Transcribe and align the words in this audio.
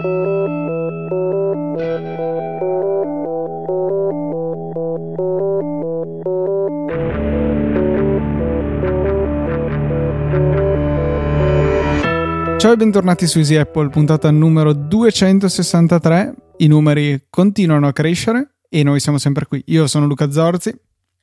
Ciao 0.00 0.06
e 12.72 12.76
bentornati 12.76 13.26
su 13.26 13.38
Easy 13.38 13.56
Apple, 13.56 13.88
puntata 13.88 14.30
numero 14.30 14.72
263. 14.72 16.34
I 16.58 16.68
numeri 16.68 17.26
continuano 17.28 17.88
a 17.88 17.92
crescere 17.92 18.58
e 18.68 18.84
noi 18.84 19.00
siamo 19.00 19.18
sempre 19.18 19.46
qui. 19.46 19.64
Io 19.66 19.88
sono 19.88 20.06
Luca 20.06 20.30
Zorzi. 20.30 20.72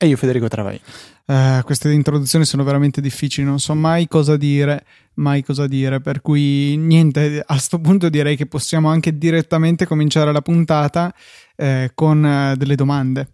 E 0.05 0.09
io 0.09 0.17
Federico 0.17 0.47
Travai. 0.47 0.79
Uh, 1.25 1.63
queste 1.63 1.91
introduzioni 1.91 2.45
sono 2.45 2.63
veramente 2.63 3.01
difficili, 3.01 3.43
non 3.43 3.57
so 3.57 3.73
mai 3.73 4.07
cosa 4.07 4.37
dire, 4.37 4.85
mai 5.15 5.43
cosa 5.43 5.65
dire, 5.65 5.99
per 5.99 6.21
cui 6.21 6.77
niente, 6.77 7.39
a 7.39 7.53
questo 7.53 7.79
punto 7.79 8.07
direi 8.09 8.35
che 8.35 8.45
possiamo 8.45 8.89
anche 8.89 9.17
direttamente 9.17 9.87
cominciare 9.87 10.31
la 10.31 10.43
puntata 10.43 11.11
eh, 11.55 11.89
con 11.95 12.23
uh, 12.23 12.55
delle 12.55 12.75
domande. 12.75 13.29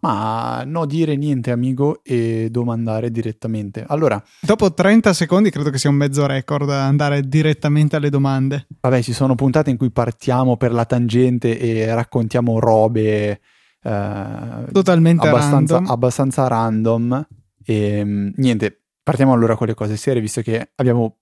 Ma 0.00 0.64
no 0.66 0.84
dire 0.84 1.16
niente 1.16 1.50
amico 1.50 2.00
e 2.04 2.48
domandare 2.50 3.10
direttamente. 3.10 3.82
Allora, 3.88 4.22
dopo 4.38 4.74
30 4.74 5.14
secondi 5.14 5.48
credo 5.48 5.70
che 5.70 5.78
sia 5.78 5.88
un 5.88 5.96
mezzo 5.96 6.26
record 6.26 6.68
andare 6.68 7.26
direttamente 7.26 7.96
alle 7.96 8.10
domande. 8.10 8.66
Vabbè, 8.80 9.00
ci 9.00 9.14
sono 9.14 9.34
puntate 9.34 9.70
in 9.70 9.78
cui 9.78 9.90
partiamo 9.90 10.58
per 10.58 10.72
la 10.72 10.84
tangente 10.84 11.58
e 11.58 11.94
raccontiamo 11.94 12.58
robe 12.58 13.40
eh, 13.82 14.72
totalmente 14.72 15.26
abbastanza 15.26 15.74
random. 15.74 15.92
abbastanza 15.92 16.48
random. 16.48 17.26
E 17.64 18.04
mm, 18.04 18.30
niente, 18.36 18.82
partiamo 19.02 19.32
allora 19.32 19.56
con 19.56 19.66
le 19.66 19.74
cose 19.74 19.96
serie, 19.96 20.20
visto 20.20 20.42
che 20.42 20.72
abbiamo 20.76 21.18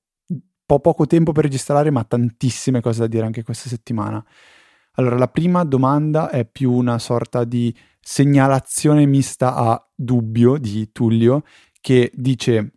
po- 0.64 0.80
poco 0.80 1.06
tempo 1.06 1.32
per 1.32 1.44
registrare, 1.44 1.90
ma 1.90 2.04
tantissime 2.04 2.80
cose 2.80 3.00
da 3.00 3.06
dire 3.06 3.24
anche 3.26 3.42
questa 3.42 3.68
settimana. 3.68 4.24
Allora, 4.92 5.16
la 5.16 5.28
prima 5.28 5.64
domanda 5.64 6.28
è 6.30 6.44
più 6.44 6.72
una 6.72 6.98
sorta 6.98 7.44
di 7.44 7.74
segnalazione 8.00 9.06
mista 9.06 9.54
a 9.54 9.90
dubbio 9.94 10.58
di 10.58 10.90
Tullio 10.90 11.44
che 11.80 12.10
dice, 12.14 12.72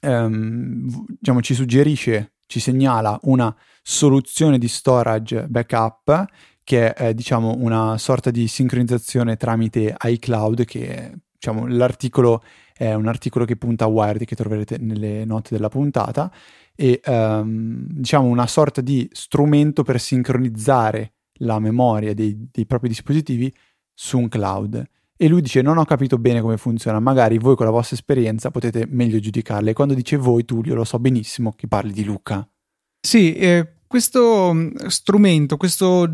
um, 0.00 1.04
diciamo, 1.18 1.42
ci 1.42 1.54
suggerisce, 1.54 2.36
ci 2.46 2.60
segnala 2.60 3.18
una 3.24 3.54
soluzione 3.82 4.58
di 4.58 4.68
storage 4.68 5.46
backup 5.48 6.24
che 6.64 6.94
è 6.94 7.14
diciamo 7.14 7.56
una 7.58 7.96
sorta 7.98 8.30
di 8.30 8.48
sincronizzazione 8.48 9.36
tramite 9.36 9.94
iCloud 10.00 10.64
che 10.64 11.12
diciamo 11.32 11.66
l'articolo 11.66 12.42
è 12.72 12.92
un 12.94 13.06
articolo 13.06 13.44
che 13.44 13.56
punta 13.56 13.84
a 13.84 13.88
Wired 13.88 14.24
che 14.24 14.34
troverete 14.34 14.78
nelle 14.78 15.24
note 15.24 15.54
della 15.54 15.68
puntata 15.68 16.32
e 16.74 17.00
um, 17.06 17.86
diciamo 17.88 18.26
una 18.26 18.48
sorta 18.48 18.80
di 18.80 19.08
strumento 19.12 19.84
per 19.84 20.00
sincronizzare 20.00 21.12
la 21.38 21.58
memoria 21.58 22.14
dei, 22.14 22.48
dei 22.50 22.66
propri 22.66 22.88
dispositivi 22.88 23.52
su 23.92 24.18
un 24.18 24.28
cloud. 24.28 24.84
E 25.16 25.28
lui 25.28 25.40
dice: 25.40 25.62
Non 25.62 25.78
ho 25.78 25.84
capito 25.84 26.18
bene 26.18 26.40
come 26.40 26.56
funziona. 26.56 26.98
Magari 26.98 27.38
voi 27.38 27.54
con 27.54 27.66
la 27.66 27.72
vostra 27.72 27.96
esperienza 27.96 28.50
potete 28.50 28.86
meglio 28.88 29.20
giudicarle. 29.20 29.70
E 29.70 29.72
quando 29.72 29.94
dice 29.94 30.16
voi, 30.16 30.44
Tullio, 30.44 30.74
lo 30.74 30.84
so 30.84 30.98
benissimo 30.98 31.52
che 31.52 31.68
parli 31.68 31.92
di 31.92 32.04
Luca. 32.04 32.46
Sì, 33.00 33.34
eh, 33.34 33.74
questo 33.86 34.52
mm, 34.52 34.86
strumento, 34.86 35.56
questo 35.56 36.10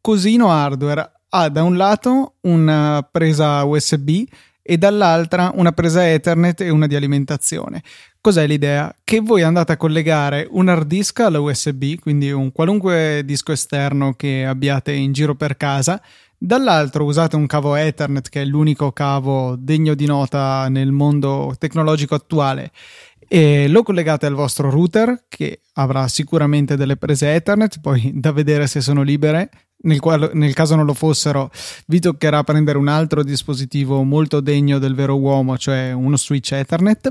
cosino 0.00 0.50
hardware 0.50 1.12
ha 1.30 1.48
da 1.48 1.62
un 1.62 1.76
lato 1.76 2.34
una 2.42 3.06
presa 3.10 3.64
USB 3.64 4.24
e 4.62 4.78
dall'altra 4.78 5.50
una 5.54 5.72
presa 5.72 6.08
Ethernet 6.08 6.60
e 6.60 6.70
una 6.70 6.86
di 6.86 6.94
alimentazione. 6.94 7.82
Cos'è 8.20 8.46
l'idea? 8.46 8.94
Che 9.02 9.20
voi 9.20 9.42
andate 9.42 9.72
a 9.72 9.76
collegare 9.76 10.46
un 10.50 10.68
hard 10.68 10.86
disk 10.86 11.20
alla 11.20 11.40
USB, 11.40 11.98
quindi 12.00 12.30
un 12.30 12.52
qualunque 12.52 13.22
disco 13.24 13.52
esterno 13.52 14.12
che 14.14 14.44
abbiate 14.44 14.92
in 14.92 15.12
giro 15.12 15.34
per 15.34 15.56
casa, 15.56 16.00
dall'altro 16.36 17.04
usate 17.04 17.36
un 17.36 17.46
cavo 17.46 17.74
Ethernet 17.74 18.28
che 18.28 18.42
è 18.42 18.44
l'unico 18.44 18.92
cavo 18.92 19.56
degno 19.58 19.94
di 19.94 20.06
nota 20.06 20.68
nel 20.68 20.92
mondo 20.92 21.54
tecnologico 21.58 22.14
attuale 22.14 22.70
e 23.32 23.68
lo 23.68 23.84
collegate 23.84 24.26
al 24.26 24.34
vostro 24.34 24.70
router 24.70 25.26
che 25.28 25.60
avrà 25.74 26.08
sicuramente 26.08 26.76
delle 26.76 26.96
prese 26.96 27.32
Ethernet, 27.32 27.78
poi 27.80 28.10
da 28.12 28.32
vedere 28.32 28.66
se 28.66 28.80
sono 28.80 29.02
libere. 29.02 29.50
Nel, 29.82 30.00
qual, 30.00 30.32
nel 30.34 30.52
caso 30.52 30.74
non 30.74 30.84
lo 30.84 30.94
fossero, 30.94 31.48
vi 31.86 32.00
toccherà 32.00 32.42
prendere 32.42 32.76
un 32.76 32.88
altro 32.88 33.22
dispositivo 33.22 34.02
molto 34.02 34.40
degno 34.40 34.80
del 34.80 34.96
vero 34.96 35.16
uomo, 35.16 35.56
cioè 35.56 35.92
uno 35.92 36.16
switch 36.16 36.50
Ethernet, 36.50 37.08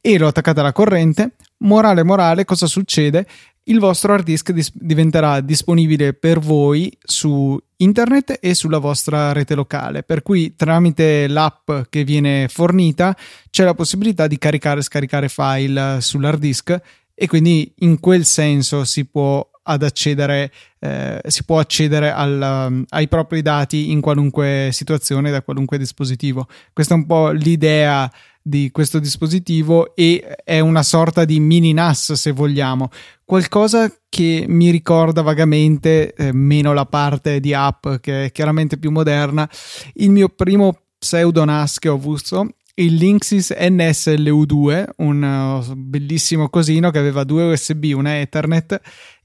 e 0.00 0.18
lo 0.18 0.28
attaccate 0.28 0.60
alla 0.60 0.72
corrente. 0.72 1.32
Morale, 1.58 2.04
morale, 2.04 2.46
cosa 2.46 2.66
succede? 2.66 3.26
Il 3.70 3.78
vostro 3.78 4.12
hard 4.12 4.24
disk 4.24 4.50
dis- 4.50 4.72
diventerà 4.74 5.40
disponibile 5.40 6.12
per 6.12 6.40
voi 6.40 6.92
su 7.00 7.58
internet 7.76 8.38
e 8.40 8.54
sulla 8.54 8.78
vostra 8.78 9.32
rete 9.32 9.54
locale, 9.54 10.02
per 10.02 10.22
cui 10.22 10.54
tramite 10.56 11.28
l'app 11.28 11.70
che 11.88 12.04
viene 12.04 12.48
fornita 12.48 13.16
c'è 13.48 13.64
la 13.64 13.74
possibilità 13.74 14.26
di 14.26 14.38
caricare 14.38 14.80
e 14.80 14.82
scaricare 14.82 15.28
file 15.28 16.00
sull'hard 16.00 16.40
disk 16.40 16.80
e 17.14 17.26
quindi 17.26 17.72
in 17.78 18.00
quel 18.00 18.24
senso 18.24 18.84
si 18.84 19.06
può 19.06 19.48
ad 19.70 19.82
accedere, 19.82 20.52
eh, 20.78 21.20
si 21.26 21.44
può 21.44 21.58
accedere 21.58 22.12
al, 22.12 22.66
um, 22.68 22.84
ai 22.88 23.08
propri 23.08 23.42
dati 23.42 23.90
in 23.90 24.00
qualunque 24.00 24.70
situazione 24.72 25.30
da 25.30 25.42
qualunque 25.42 25.78
dispositivo. 25.78 26.46
Questa 26.72 26.94
è 26.94 26.96
un 26.96 27.06
po' 27.06 27.30
l'idea 27.30 28.10
di 28.42 28.70
questo 28.72 28.98
dispositivo 28.98 29.94
e 29.94 30.36
è 30.44 30.60
una 30.60 30.82
sorta 30.82 31.24
di 31.24 31.38
mini 31.40 31.72
NAS 31.72 32.12
se 32.14 32.32
vogliamo 32.32 32.88
qualcosa 33.22 33.92
che 34.08 34.46
mi 34.48 34.70
ricorda 34.70 35.20
vagamente 35.20 36.14
eh, 36.14 36.32
meno 36.32 36.72
la 36.72 36.86
parte 36.86 37.38
di 37.38 37.52
app 37.52 37.86
che 38.00 38.24
è 38.24 38.32
chiaramente 38.32 38.78
più 38.78 38.90
moderna 38.90 39.48
il 39.94 40.10
mio 40.10 40.30
primo 40.30 40.84
pseudo 40.98 41.44
NAS 41.44 41.78
che 41.78 41.90
ho 41.90 41.94
avuto 41.94 42.48
il 42.74 42.94
Linksys 42.94 43.50
NSLU2 43.50 44.84
un 44.96 45.22
uh, 45.22 45.74
bellissimo 45.76 46.48
cosino 46.48 46.90
che 46.90 46.98
aveva 46.98 47.24
due 47.24 47.52
USB 47.52 47.92
una 47.94 48.20
Ethernet 48.20 48.80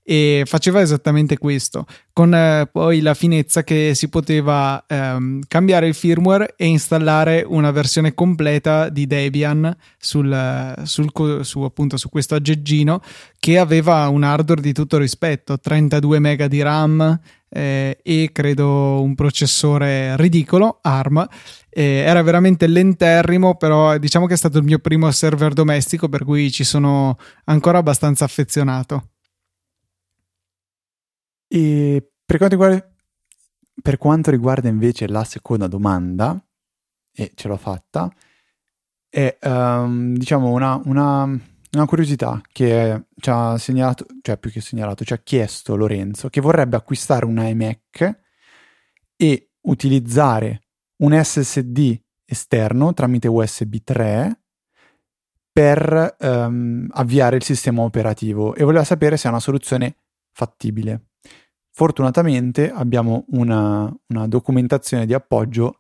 e 0.08 0.44
faceva 0.46 0.82
esattamente 0.82 1.36
questo, 1.40 1.88
con 2.14 2.32
eh, 2.32 2.70
poi 2.72 3.02
la 3.02 3.16
finezza 3.16 3.64
che 3.64 3.94
si 3.96 4.08
poteva 4.08 4.86
ehm, 4.88 5.42
cambiare 5.48 5.88
il 5.88 5.96
firmware 5.96 6.54
e 6.56 6.68
installare 6.68 7.44
una 7.46 7.72
versione 7.72 8.14
completa 8.14 8.90
di 8.90 9.08
Debian 9.08 9.76
sul, 9.98 10.76
sul, 10.84 11.40
su, 11.42 11.62
appunto, 11.62 11.98
su 11.98 12.10
questo 12.10 12.36
aggeggino 12.36 13.02
che 13.40 13.58
aveva 13.58 14.08
un 14.10 14.22
hardware 14.22 14.62
di 14.62 14.74
tutto 14.74 15.00
rispetto, 15.00 15.58
32 15.60 16.20
MB 16.20 16.44
di 16.46 16.62
RAM 16.62 17.20
eh, 17.50 17.98
e 18.04 18.30
credo 18.32 19.02
un 19.02 19.16
processore 19.16 20.16
ridicolo, 20.18 20.78
ARM. 20.84 21.28
Eh, 21.70 22.04
era 22.06 22.22
veramente 22.22 22.68
lenterrimo, 22.68 23.56
però 23.56 23.98
diciamo 23.98 24.28
che 24.28 24.36
è 24.36 24.38
stato 24.38 24.60
il 24.60 24.66
mio 24.66 24.78
primo 24.78 25.10
server 25.10 25.54
domestico, 25.54 26.10
per 26.10 26.24
cui 26.24 26.52
ci 26.52 26.64
sono 26.64 27.18
ancora 27.46 27.80
abbastanza 27.80 28.24
affezionato. 28.24 29.10
E 31.48 32.12
per 32.26 32.38
quanto, 32.38 32.56
riguarda, 32.56 32.92
per 33.82 33.98
quanto 33.98 34.32
riguarda 34.32 34.68
invece 34.68 35.08
la 35.08 35.24
seconda 35.24 35.68
domanda, 35.68 36.40
e 37.14 37.32
ce 37.36 37.48
l'ho 37.48 37.58
fatta, 37.58 38.12
è 39.10 39.38
um, 39.44 40.16
diciamo 40.18 40.52
una, 40.52 40.82
una, 40.86 41.24
una, 41.24 41.86
curiosità 41.86 42.42
che 42.52 43.06
ci 43.16 43.30
ha 43.30 43.58
segnalato, 43.58 44.06
cioè 44.22 44.38
più 44.38 44.52
che 44.52 44.60
segnalato, 44.60 45.06
ci 45.06 45.14
ha 45.14 45.20
chiesto 45.20 45.76
Lorenzo, 45.76 46.30
che 46.30 46.42
vorrebbe 46.42 46.76
acquistare 46.76 47.26
un 47.26 47.38
iMac 47.38 48.20
e 49.16 49.52
utilizzare 49.62 50.64
un 50.98 51.18
SSD 51.24 51.98
esterno 52.26 52.94
tramite 52.94 53.28
USB 53.28 53.76
3 53.84 54.40
per 55.52 56.18
um, 56.20 56.88
avviare 56.92 57.38
il 57.38 57.44
sistema 57.44 57.84
operativo 57.84 58.56
e 58.56 58.64
voleva 58.66 58.84
sapere 58.84 59.16
se 59.16 59.28
è 59.28 59.32
una 59.32 59.40
soluzione 59.40 59.96
fattibile. 60.34 61.12
Fortunatamente 61.78 62.72
abbiamo 62.72 63.26
una, 63.32 63.94
una 64.08 64.28
documentazione 64.30 65.06
di 65.06 65.14
appoggio 65.14 65.80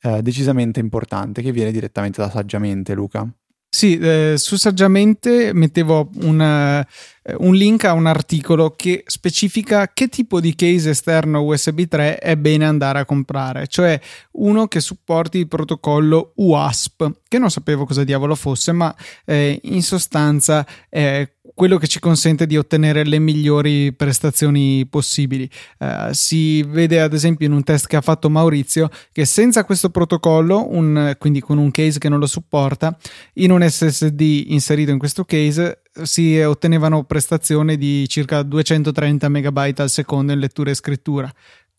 eh, 0.00 0.22
decisamente 0.22 0.80
importante 0.80 1.42
che 1.42 1.52
viene 1.52 1.70
direttamente 1.70 2.22
da 2.22 2.30
Saggiamente, 2.30 2.94
Luca. 2.94 3.30
Sì, 3.68 3.98
eh, 3.98 4.36
su 4.38 4.56
Saggiamente 4.56 5.52
mettevo 5.52 6.08
un, 6.22 6.40
uh, 6.40 7.44
un, 7.44 7.54
link 7.54 7.84
a 7.84 7.92
un 7.92 8.06
articolo 8.06 8.70
che 8.70 9.02
specifica 9.04 9.90
che 9.92 10.08
tipo 10.08 10.40
di 10.40 10.54
case 10.54 10.90
esterno 10.90 11.42
USB 11.42 11.82
3 11.88 12.18
è 12.18 12.36
bene 12.36 12.64
andare 12.64 13.00
a 13.00 13.04
comprare, 13.04 13.66
cioè 13.66 14.00
uno 14.32 14.66
che 14.66 14.80
supporti 14.80 15.36
il 15.36 15.48
protocollo 15.48 16.32
UASP, 16.36 17.20
che 17.28 17.38
non 17.38 17.50
sapevo 17.50 17.84
cosa 17.84 18.02
diavolo 18.02 18.34
fosse, 18.34 18.72
ma 18.72 18.94
eh, 19.26 19.58
in 19.64 19.82
sostanza 19.82 20.64
è 20.88 21.28
quello 21.54 21.78
che 21.78 21.86
ci 21.86 22.00
consente 22.00 22.46
di 22.46 22.56
ottenere 22.56 23.04
le 23.04 23.18
migliori 23.18 23.92
prestazioni 23.92 24.86
possibili. 24.86 25.48
Uh, 25.78 26.12
si 26.12 26.62
vede 26.62 27.00
ad 27.00 27.14
esempio 27.14 27.46
in 27.46 27.52
un 27.52 27.62
test 27.62 27.86
che 27.86 27.96
ha 27.96 28.00
fatto 28.00 28.28
Maurizio 28.28 28.90
che 29.12 29.24
senza 29.24 29.64
questo 29.64 29.90
protocollo, 29.90 30.66
un, 30.70 31.14
quindi 31.18 31.40
con 31.40 31.58
un 31.58 31.70
case 31.70 31.98
che 31.98 32.08
non 32.08 32.18
lo 32.18 32.26
supporta, 32.26 32.96
in 33.34 33.50
un 33.50 33.66
SSD 33.66 34.46
inserito 34.48 34.90
in 34.90 34.98
questo 34.98 35.24
case 35.24 35.82
si 36.02 36.40
ottenevano 36.40 37.04
prestazioni 37.04 37.76
di 37.76 38.08
circa 38.08 38.42
230 38.42 39.28
MB 39.28 39.74
al 39.76 39.90
secondo 39.90 40.32
in 40.32 40.40
lettura 40.40 40.70
e 40.70 40.74
scrittura 40.74 41.32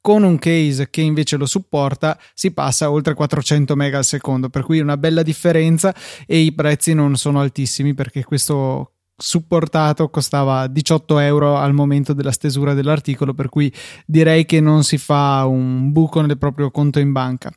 con 0.06 0.22
un 0.22 0.38
case 0.38 0.92
che 0.92 1.02
invece 1.02 1.36
lo 1.36 1.48
supporta 1.48 2.16
si 2.36 2.52
passa 2.52 2.86
a 2.86 2.92
oltre 2.92 3.16
400 3.16 3.76
MB 3.76 3.96
al 3.96 4.06
secondo, 4.06 4.50
per 4.50 4.62
cui 4.62 4.80
una 4.80 4.98
bella 4.98 5.24
differenza 5.24 5.96
e 6.28 6.38
i 6.38 6.54
prezzi 6.54 6.94
non 6.94 7.16
sono 7.16 7.40
altissimi 7.40 7.96
perché 7.96 8.24
questo 8.24 8.95
supportato 9.18 10.10
costava 10.10 10.68
18 10.68 11.20
euro 11.20 11.58
al 11.58 11.74
momento 11.74 12.14
della 12.14 12.32
stesura 12.32 12.74
dell'articolo, 12.74 13.34
per 13.34 13.50
cui 13.50 13.74
direi 14.06 14.46
che 14.46 14.60
non 14.60 14.84
si 14.84 14.98
fa 14.98 15.46
un 15.46 15.92
buco 15.92 16.22
nel 16.22 16.38
proprio 16.38 16.72
conto 16.72 17.00
in 17.00 17.12
banca. 17.12 17.52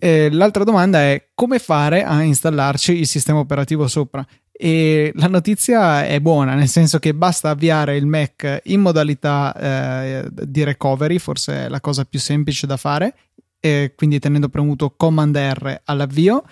Eh, 0.00 0.30
l'altra 0.30 0.62
domanda 0.62 1.00
è 1.00 1.30
come 1.34 1.58
fare 1.58 2.04
a 2.04 2.22
installarci 2.22 2.96
il 2.98 3.06
sistema 3.06 3.40
operativo 3.40 3.88
sopra 3.88 4.24
e 4.52 5.12
la 5.14 5.26
notizia 5.26 6.06
è 6.06 6.20
buona, 6.20 6.54
nel 6.54 6.68
senso 6.68 6.98
che 6.98 7.14
basta 7.14 7.50
avviare 7.50 7.96
il 7.96 8.06
Mac 8.06 8.60
in 8.64 8.80
modalità 8.80 9.54
eh, 9.54 10.28
di 10.30 10.62
recovery, 10.64 11.18
forse 11.18 11.66
è 11.66 11.68
la 11.68 11.80
cosa 11.80 12.04
più 12.04 12.20
semplice 12.20 12.66
da 12.66 12.76
fare, 12.76 13.14
eh, 13.60 13.92
quindi 13.96 14.18
tenendo 14.18 14.48
premuto 14.48 14.94
Command 14.96 15.36
R 15.36 15.80
all'avvio. 15.84 16.44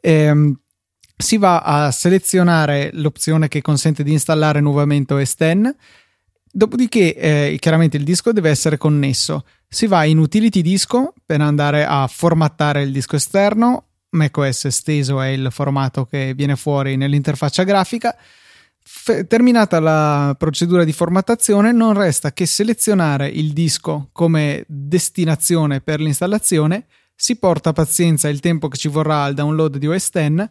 Eh, 0.00 0.54
si 1.20 1.36
va 1.36 1.60
a 1.60 1.90
selezionare 1.90 2.90
l'opzione 2.94 3.48
che 3.48 3.62
consente 3.62 4.02
di 4.02 4.12
installare 4.12 4.60
nuovamente 4.60 5.14
OS 5.14 5.34
X. 5.36 5.74
Dopodiché, 6.52 7.14
eh, 7.14 7.56
chiaramente 7.60 7.96
il 7.96 8.04
disco 8.04 8.32
deve 8.32 8.50
essere 8.50 8.76
connesso. 8.76 9.44
Si 9.68 9.86
va 9.86 10.04
in 10.04 10.18
Utility 10.18 10.62
Disco 10.62 11.14
per 11.24 11.40
andare 11.40 11.84
a 11.84 12.08
formattare 12.08 12.82
il 12.82 12.90
disco 12.90 13.16
esterno 13.16 13.84
macOS 14.10 14.64
esteso 14.66 15.20
è 15.20 15.28
il 15.28 15.48
formato 15.50 16.04
che 16.04 16.34
viene 16.34 16.56
fuori 16.56 16.96
nell'interfaccia 16.96 17.64
grafica. 17.64 18.16
F- 18.82 19.26
terminata 19.26 19.78
la 19.78 20.34
procedura 20.38 20.84
di 20.84 20.92
formattazione, 20.92 21.72
non 21.72 21.94
resta 21.94 22.32
che 22.32 22.46
selezionare 22.46 23.28
il 23.28 23.52
disco 23.52 24.08
come 24.12 24.64
destinazione 24.66 25.80
per 25.80 26.00
l'installazione. 26.00 26.86
Si 27.14 27.36
porta 27.36 27.74
pazienza 27.74 28.28
il 28.28 28.40
tempo 28.40 28.68
che 28.68 28.78
ci 28.78 28.88
vorrà 28.88 29.24
al 29.24 29.34
download 29.34 29.76
di 29.76 29.86
OS 29.86 30.10
X 30.10 30.48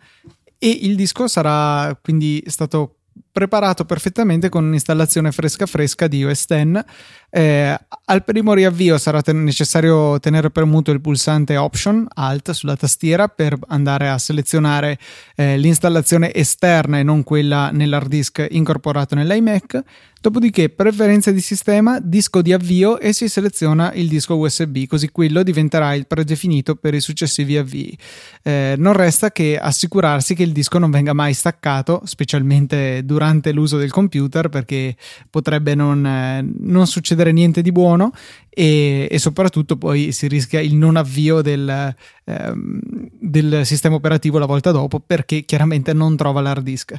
e 0.60 0.70
il 0.70 0.96
disco 0.96 1.28
sarà 1.28 1.98
quindi 2.02 2.44
stato 2.46 2.98
preparato 3.40 3.86
perfettamente 3.86 4.50
con 4.50 4.66
un'installazione 4.66 5.32
fresca 5.32 5.66
fresca 5.66 6.08
di 6.08 6.26
OS 6.26 6.46
X. 6.46 6.84
Eh, 7.32 7.80
al 8.06 8.24
primo 8.26 8.54
riavvio 8.54 8.98
sarà 8.98 9.22
ten- 9.22 9.44
necessario 9.44 10.20
tenere 10.20 10.50
premuto 10.50 10.92
il 10.92 11.00
pulsante 11.00 11.56
Option 11.56 12.06
Alt 12.16 12.52
sulla 12.52 12.76
tastiera 12.76 13.30
per 13.30 13.58
andare 13.68 14.10
a 14.10 14.18
selezionare 14.18 14.98
eh, 15.36 15.58
l'installazione 15.58 16.34
esterna 16.34 17.00
e 17.00 17.04
non 17.04 17.24
quella 17.24 17.70
nell'hard 17.72 18.10
disk 18.10 18.46
incorporato 18.50 19.16
nell'iMac. 19.16 19.84
Dopodiché 20.22 20.68
preferenze 20.68 21.32
di 21.32 21.40
sistema, 21.40 21.98
disco 22.02 22.42
di 22.42 22.52
avvio 22.52 23.00
e 23.00 23.14
si 23.14 23.30
seleziona 23.30 23.94
il 23.94 24.10
disco 24.10 24.36
USB, 24.36 24.84
così 24.86 25.12
quello 25.12 25.44
diventerà 25.44 25.94
il 25.94 26.08
predefinito 26.08 26.76
per 26.76 26.94
i 26.94 27.00
successivi 27.00 27.56
avvii. 27.56 27.98
Eh, 28.44 28.76
non 28.78 28.92
resta 28.92 29.32
che 29.32 29.58
assicurarsi 29.58 30.36
che 30.36 30.44
il 30.44 30.52
disco 30.52 30.78
non 30.78 30.92
venga 30.92 31.14
mai 31.14 31.34
staccato, 31.34 32.02
specialmente 32.04 33.06
durante 33.06 33.29
l'uso 33.52 33.78
del 33.78 33.92
computer, 33.92 34.50
perché 34.50 34.96
potrebbe 35.30 35.76
non, 35.76 36.06
eh, 36.06 36.46
non 36.60 36.88
succedere 36.88 37.32
niente 37.32 37.62
di 37.62 37.72
buono 37.72 38.12
e, 38.50 39.08
e, 39.10 39.20
soprattutto 39.20 39.78
poi 39.78 40.12
si 40.12 40.28
rischia 40.28 40.60
il 40.60 40.76
non 40.76 40.96
avvio 40.96 41.42
del, 41.42 41.96
ehm, 42.26 42.80
del 43.30 43.66
sistema 43.66 43.96
operativo 43.96 44.38
la 44.38 44.46
volta 44.46 44.72
dopo 44.72 45.00
perché 45.00 45.44
chiaramente 45.46 45.94
non 45.94 46.16
trova 46.16 46.42
l'hard 46.42 46.64
disk. 46.64 46.96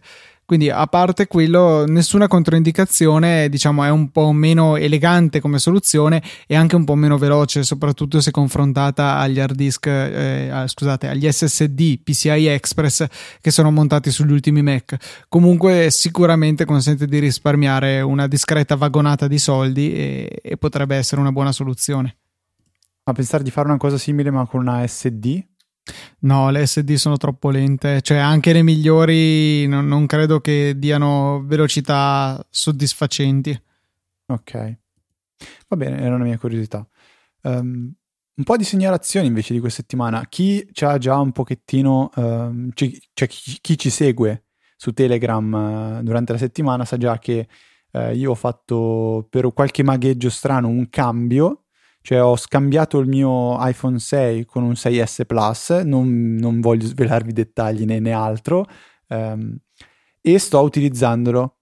Quindi, 0.51 0.69
a 0.69 0.89
parte 0.89 1.29
quello, 1.29 1.87
nessuna 1.87 2.27
controindicazione, 2.27 3.49
diciamo, 3.49 3.85
è 3.85 3.89
un 3.89 4.11
po' 4.11 4.33
meno 4.33 4.75
elegante 4.75 5.39
come 5.39 5.61
soluzione 5.61 6.21
e 6.49 6.57
anche 6.57 6.75
un 6.75 6.83
po' 6.85 6.97
meno 6.97 7.19
veloce, 7.19 7.63
soprattutto 7.63 8.21
se 8.21 8.33
confrontata 8.33 9.19
agli 9.19 9.39
hard 9.39 9.55
disk, 9.55 9.87
eh, 9.87 10.65
scusate, 10.67 11.07
agli 11.07 11.31
SSD 11.31 12.01
PCI 12.03 12.47
Express 12.49 13.07
che 13.41 13.53
sono 13.53 13.71
montati 13.71 14.11
sugli 14.11 14.33
ultimi 14.33 14.61
Mac. 14.61 14.97
Comunque, 15.29 15.89
sicuramente 15.93 16.65
consente 16.65 17.07
di 17.07 17.21
risparmiare 17.21 18.01
una 18.01 18.27
discreta 18.27 18.75
vagonata 18.75 19.29
di 19.29 19.39
soldi 19.39 19.95
e, 19.95 20.41
e 20.43 20.57
potrebbe 20.57 20.97
essere 20.97 21.21
una 21.21 21.31
buona 21.31 21.53
soluzione. 21.53 22.17
Ma 23.05 23.13
pensare 23.13 23.45
di 23.45 23.53
fare 23.53 23.69
una 23.69 23.77
cosa 23.77 23.99
simile 23.99 24.33
ma 24.33 24.45
con 24.47 24.63
una 24.63 24.85
SD 24.85 25.45
No, 26.21 26.51
le 26.51 26.67
SD 26.67 26.95
sono 26.95 27.17
troppo 27.17 27.51
lente, 27.51 28.03
cioè 28.03 28.19
anche 28.19 28.53
le 28.53 28.63
migliori 28.63 29.67
non, 29.67 29.87
non 29.87 30.07
credo 30.07 30.41
che 30.41 30.75
diano 30.77 31.43
velocità 31.45 32.45
soddisfacenti. 32.51 33.63
Ok, 34.27 34.77
va 35.69 35.77
bene, 35.77 36.01
era 36.01 36.15
una 36.15 36.25
mia 36.25 36.39
curiosità. 36.39 36.87
Um, 37.43 37.93
un 38.41 38.45
po' 38.45 38.57
di 38.57 38.65
segnalazioni 38.65 39.27
invece 39.27 39.53
di 39.53 39.61
questa 39.61 39.81
settimana. 39.81 40.27
Chi 40.29 40.67
ha 40.81 40.99
già 40.99 41.19
un 41.19 41.33
pochettino, 41.33 42.11
um, 42.15 42.71
cioè, 42.75 42.91
cioè 43.13 43.29
chi, 43.29 43.59
chi, 43.61 43.79
ci 43.79 43.91
segue 43.91 44.45
su 44.77 44.93
Telegram 44.93 45.99
uh, 45.99 46.03
durante 46.03 46.33
la 46.33 46.39
settimana 46.39 46.85
sa 46.85 46.97
già 46.97 47.19
che 47.19 47.49
uh, 47.93 48.13
io 48.13 48.31
ho 48.31 48.35
fatto 48.35 49.27
per 49.29 49.53
qualche 49.53 49.83
magheggio 49.83 50.31
strano 50.31 50.69
un 50.69 50.89
cambio 50.89 51.65
cioè 52.03 52.23
ho 52.23 52.37
scambiato 52.37 52.99
il 52.99 53.09
mio 53.09 53.57
iPhone 53.61 53.99
6 53.99 54.47
con 54.47 54.63
un 54.63 54.73
6S 54.73 55.27
Plus, 55.27 55.71
non, 55.85 56.35
non 56.37 56.61
voglio 56.61 56.87
svelarvi 56.87 57.33
dettagli 57.33 57.85
né, 57.85 58.01
né 58.01 58.13
altro, 58.13 58.67
um, 59.09 59.57
e 60.21 60.39
sto 60.39 60.61
utilizzandolo. 60.61 61.57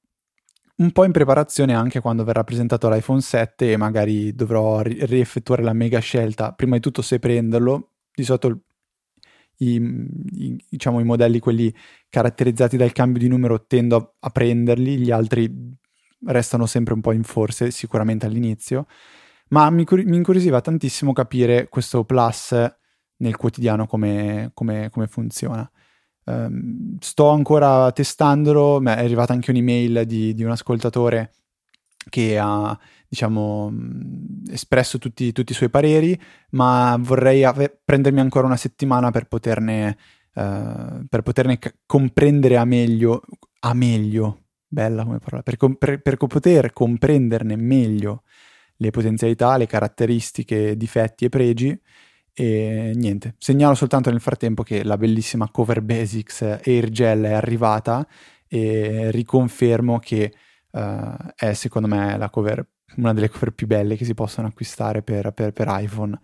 Un 0.76 0.92
po' 0.92 1.04
in 1.04 1.10
preparazione 1.10 1.74
anche 1.74 2.00
quando 2.00 2.22
verrà 2.22 2.44
presentato 2.44 2.88
l'iPhone 2.88 3.20
7 3.20 3.72
e 3.72 3.76
magari 3.76 4.32
dovrò 4.32 4.80
ri- 4.80 5.04
rieffettuare 5.06 5.62
la 5.62 5.72
mega 5.72 5.98
scelta, 5.98 6.52
prima 6.52 6.76
di 6.76 6.80
tutto 6.80 7.02
se 7.02 7.18
prenderlo, 7.18 7.94
di 8.14 8.22
solito 8.22 8.60
i, 9.56 9.74
i, 9.74 10.64
diciamo, 10.68 11.00
i 11.00 11.04
modelli 11.04 11.40
quelli 11.40 11.74
caratterizzati 12.08 12.76
dal 12.76 12.92
cambio 12.92 13.20
di 13.20 13.26
numero 13.26 13.66
tendo 13.66 13.96
a, 13.96 14.12
a 14.20 14.30
prenderli, 14.30 14.98
gli 14.98 15.10
altri 15.10 15.52
restano 16.26 16.66
sempre 16.66 16.94
un 16.94 17.00
po' 17.00 17.10
in 17.10 17.24
forse, 17.24 17.72
sicuramente 17.72 18.26
all'inizio 18.26 18.86
ma 19.48 19.70
mi, 19.70 19.84
mi 19.90 20.16
incuriosiva 20.16 20.60
tantissimo 20.60 21.12
capire 21.12 21.68
questo 21.68 22.04
plus 22.04 22.54
nel 23.18 23.36
quotidiano 23.36 23.86
come, 23.86 24.50
come, 24.54 24.90
come 24.90 25.06
funziona. 25.06 25.68
Um, 26.24 26.98
sto 27.00 27.30
ancora 27.30 27.90
testandolo, 27.92 28.82
è 28.84 28.90
arrivata 28.90 29.32
anche 29.32 29.50
un'email 29.50 30.04
di, 30.04 30.34
di 30.34 30.44
un 30.44 30.50
ascoltatore 30.50 31.32
che 32.08 32.38
ha 32.38 32.78
diciamo 33.08 33.72
espresso 34.50 34.98
tutti, 34.98 35.32
tutti, 35.32 35.52
i 35.52 35.54
suoi 35.54 35.70
pareri, 35.70 36.18
ma 36.50 36.96
vorrei 37.00 37.44
ave- 37.44 37.80
prendermi 37.82 38.20
ancora 38.20 38.46
una 38.46 38.56
settimana 38.56 39.10
per 39.10 39.26
poterne, 39.26 39.96
uh, 40.34 41.06
per 41.08 41.22
poterne 41.22 41.58
c- 41.58 41.74
comprendere 41.86 42.58
a 42.58 42.64
meglio, 42.64 43.22
a 43.60 43.72
meglio, 43.72 44.42
bella 44.66 45.04
come 45.04 45.18
parola, 45.18 45.42
per, 45.42 45.56
com- 45.56 45.76
per, 45.76 46.02
per 46.02 46.18
poter 46.18 46.72
comprenderne 46.74 47.56
meglio 47.56 48.24
le 48.78 48.90
potenzialità, 48.90 49.56
le 49.56 49.66
caratteristiche, 49.66 50.76
difetti 50.76 51.26
e 51.26 51.28
pregi. 51.28 51.80
E 52.32 52.92
niente, 52.94 53.34
segnalo 53.38 53.74
soltanto 53.74 54.10
nel 54.10 54.20
frattempo 54.20 54.62
che 54.62 54.84
la 54.84 54.96
bellissima 54.96 55.50
Cover 55.50 55.82
Basics 55.82 56.42
Airgel 56.42 57.24
è 57.24 57.32
arrivata 57.32 58.06
e 58.46 59.10
riconfermo 59.10 59.98
che 59.98 60.32
uh, 60.70 60.80
è 61.34 61.52
secondo 61.54 61.88
me 61.88 62.16
cover, 62.30 62.66
una 62.96 63.12
delle 63.12 63.28
cover 63.28 63.52
più 63.52 63.66
belle 63.66 63.96
che 63.96 64.04
si 64.04 64.14
possono 64.14 64.46
acquistare 64.46 65.02
per, 65.02 65.32
per, 65.32 65.52
per 65.52 65.66
iPhone. 65.68 66.18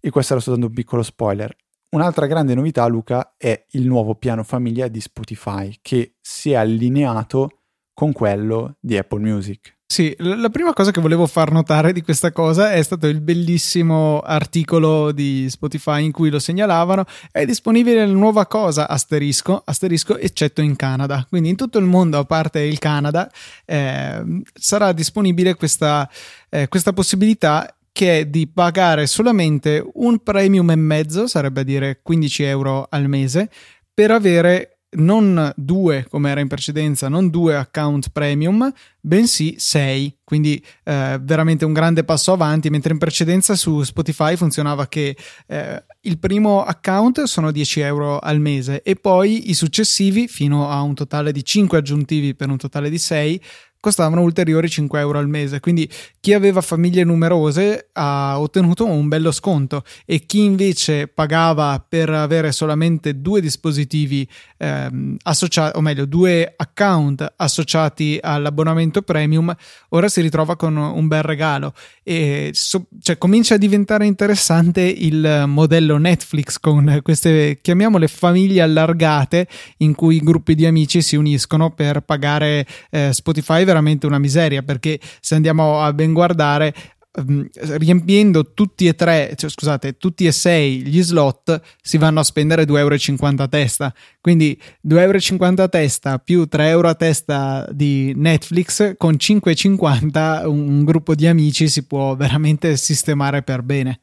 E 0.00 0.10
questo 0.10 0.34
era 0.34 0.42
soltanto 0.42 0.68
un 0.68 0.74
piccolo 0.74 1.02
spoiler. 1.02 1.56
Un'altra 1.90 2.26
grande 2.26 2.54
novità, 2.54 2.84
Luca, 2.86 3.34
è 3.36 3.66
il 3.70 3.86
nuovo 3.86 4.16
piano 4.16 4.42
famiglia 4.42 4.88
di 4.88 5.00
Spotify 5.00 5.78
che 5.80 6.16
si 6.20 6.50
è 6.50 6.56
allineato 6.56 7.60
con 7.94 8.12
quello 8.12 8.76
di 8.80 8.98
Apple 8.98 9.20
Music. 9.20 9.73
Sì, 9.86 10.12
la 10.18 10.48
prima 10.48 10.72
cosa 10.72 10.90
che 10.90 11.00
volevo 11.00 11.26
far 11.26 11.52
notare 11.52 11.92
di 11.92 12.02
questa 12.02 12.32
cosa 12.32 12.72
è 12.72 12.82
stato 12.82 13.06
il 13.06 13.20
bellissimo 13.20 14.20
articolo 14.20 15.12
di 15.12 15.48
Spotify 15.48 16.02
in 16.04 16.10
cui 16.10 16.30
lo 16.30 16.40
segnalavano. 16.40 17.04
È 17.30 17.44
disponibile 17.44 18.04
la 18.04 18.12
nuova 18.12 18.46
cosa 18.46 18.88
asterisco, 18.88 19.62
asterisco 19.64 20.18
eccetto 20.18 20.62
in 20.62 20.74
Canada. 20.74 21.24
Quindi 21.28 21.50
in 21.50 21.56
tutto 21.56 21.78
il 21.78 21.84
mondo, 21.84 22.18
a 22.18 22.24
parte 22.24 22.60
il 22.60 22.78
Canada, 22.78 23.30
eh, 23.64 24.42
sarà 24.52 24.90
disponibile 24.92 25.54
questa, 25.54 26.10
eh, 26.48 26.66
questa 26.66 26.92
possibilità 26.92 27.72
che 27.92 28.20
è 28.20 28.26
di 28.26 28.48
pagare 28.48 29.06
solamente 29.06 29.84
un 29.94 30.18
premium 30.18 30.70
e 30.70 30.76
mezzo, 30.76 31.28
sarebbe 31.28 31.60
a 31.60 31.64
dire 31.64 32.00
15 32.02 32.42
euro 32.42 32.88
al 32.90 33.06
mese, 33.06 33.48
per 33.94 34.10
avere 34.10 34.73
non 34.96 35.52
due 35.56 36.06
come 36.08 36.30
era 36.30 36.40
in 36.40 36.48
precedenza, 36.48 37.08
non 37.08 37.30
due 37.30 37.56
account 37.56 38.10
premium, 38.10 38.72
bensì 39.00 39.56
sei, 39.58 40.16
quindi 40.24 40.64
eh, 40.84 41.18
veramente 41.20 41.64
un 41.64 41.72
grande 41.72 42.04
passo 42.04 42.32
avanti, 42.32 42.70
mentre 42.70 42.92
in 42.92 42.98
precedenza 42.98 43.54
su 43.54 43.82
Spotify 43.82 44.36
funzionava 44.36 44.86
che 44.86 45.16
eh, 45.46 45.84
il 46.02 46.18
primo 46.18 46.62
account 46.62 47.22
sono 47.24 47.50
10 47.50 47.80
euro 47.80 48.18
al 48.18 48.40
mese 48.40 48.82
e 48.82 48.96
poi 48.96 49.50
i 49.50 49.54
successivi 49.54 50.28
fino 50.28 50.68
a 50.68 50.80
un 50.82 50.94
totale 50.94 51.32
di 51.32 51.44
5 51.44 51.78
aggiuntivi 51.78 52.34
per 52.34 52.48
un 52.48 52.56
totale 52.56 52.90
di 52.90 52.98
6 52.98 53.40
costavano 53.84 54.22
ulteriori 54.22 54.70
5 54.70 54.98
euro 54.98 55.18
al 55.18 55.28
mese. 55.28 55.60
Quindi 55.60 55.86
chi 56.18 56.32
aveva 56.32 56.62
famiglie 56.62 57.04
numerose 57.04 57.90
ha 57.92 58.40
ottenuto 58.40 58.86
un 58.86 59.08
bello 59.08 59.30
sconto 59.30 59.84
e 60.06 60.24
chi 60.24 60.42
invece 60.42 61.06
pagava 61.06 61.84
per 61.86 62.08
avere 62.08 62.50
solamente 62.50 63.20
due 63.20 63.42
dispositivi 63.42 64.26
ehm, 64.56 65.16
associati, 65.24 65.76
o 65.76 65.82
meglio, 65.82 66.06
due 66.06 66.54
account 66.56 67.34
associati 67.36 68.18
all'abbonamento 68.22 69.02
premium, 69.02 69.54
ora 69.90 70.08
si 70.08 70.22
ritrova 70.22 70.56
con 70.56 70.74
un 70.76 71.06
bel 71.06 71.22
regalo. 71.22 71.74
E 72.02 72.52
so, 72.54 72.86
cioè, 73.02 73.18
comincia 73.18 73.56
a 73.56 73.58
diventare 73.58 74.06
interessante 74.06 74.80
il 74.80 75.44
modello 75.46 75.98
Netflix 75.98 76.58
con 76.58 77.00
queste, 77.02 77.58
chiamiamole 77.60 78.08
famiglie 78.08 78.62
allargate, 78.62 79.46
in 79.78 79.94
cui 79.94 80.20
gruppi 80.20 80.54
di 80.54 80.64
amici 80.64 81.02
si 81.02 81.16
uniscono 81.16 81.70
per 81.72 82.00
pagare 82.00 82.66
eh, 82.90 83.12
Spotify 83.12 83.64
veramente 83.74 84.06
una 84.06 84.18
miseria 84.18 84.62
perché 84.62 85.00
se 85.20 85.34
andiamo 85.34 85.80
a 85.80 85.92
ben 85.92 86.12
guardare 86.12 86.72
ehm, 87.12 87.48
riempiendo 87.78 88.52
tutti 88.54 88.86
e 88.86 88.94
tre, 88.94 89.34
cioè, 89.36 89.50
scusate, 89.50 89.96
tutti 89.96 90.26
e 90.26 90.32
sei 90.32 90.82
gli 90.82 91.02
slot 91.02 91.60
si 91.82 91.98
vanno 91.98 92.20
a 92.20 92.22
spendere 92.22 92.64
2,50 92.64 92.76
euro 92.78 93.42
a 93.42 93.48
testa. 93.48 93.94
Quindi 94.20 94.58
2,50 94.86 95.40
euro 95.40 95.62
a 95.62 95.68
testa 95.68 96.18
più 96.18 96.46
3 96.46 96.68
euro 96.68 96.88
a 96.88 96.94
testa 96.94 97.68
di 97.70 98.12
Netflix 98.14 98.94
con 98.96 99.14
5,50 99.14 100.46
un 100.46 100.84
gruppo 100.84 101.14
di 101.14 101.26
amici 101.26 101.68
si 101.68 101.84
può 101.86 102.14
veramente 102.14 102.76
sistemare 102.76 103.42
per 103.42 103.62
bene. 103.62 104.00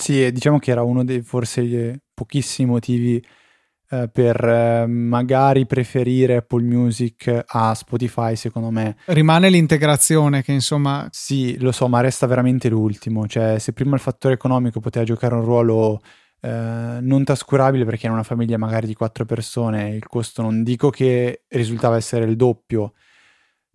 Sì, 0.00 0.30
diciamo 0.30 0.60
che 0.60 0.70
era 0.70 0.82
uno 0.82 1.04
dei 1.04 1.22
forse 1.22 2.02
pochissimi 2.14 2.68
motivi 2.68 3.20
eh, 3.90 4.08
per 4.12 4.44
eh, 4.44 4.86
magari 4.86 5.66
preferire 5.66 6.36
Apple 6.36 6.62
Music 6.62 7.44
a 7.46 7.74
Spotify, 7.74 8.36
secondo 8.36 8.70
me. 8.70 8.96
Rimane 9.06 9.48
l'integrazione 9.48 10.42
che 10.42 10.52
insomma... 10.52 11.08
Sì, 11.10 11.58
lo 11.58 11.72
so, 11.72 11.88
ma 11.88 12.00
resta 12.00 12.26
veramente 12.26 12.68
l'ultimo. 12.68 13.26
Cioè, 13.26 13.58
se 13.58 13.72
prima 13.72 13.94
il 13.94 14.00
fattore 14.00 14.34
economico 14.34 14.80
poteva 14.80 15.04
giocare 15.04 15.34
un 15.34 15.44
ruolo 15.44 16.00
eh, 16.40 16.98
non 17.00 17.24
trascurabile 17.24 17.84
perché 17.84 18.06
in 18.06 18.12
una 18.12 18.22
famiglia 18.22 18.58
magari 18.58 18.86
di 18.86 18.94
quattro 18.94 19.24
persone 19.24 19.90
il 19.90 20.06
costo 20.06 20.40
non 20.40 20.62
dico 20.62 20.88
che 20.90 21.44
risultava 21.48 21.96
essere 21.96 22.24
il 22.26 22.36
doppio, 22.36 22.92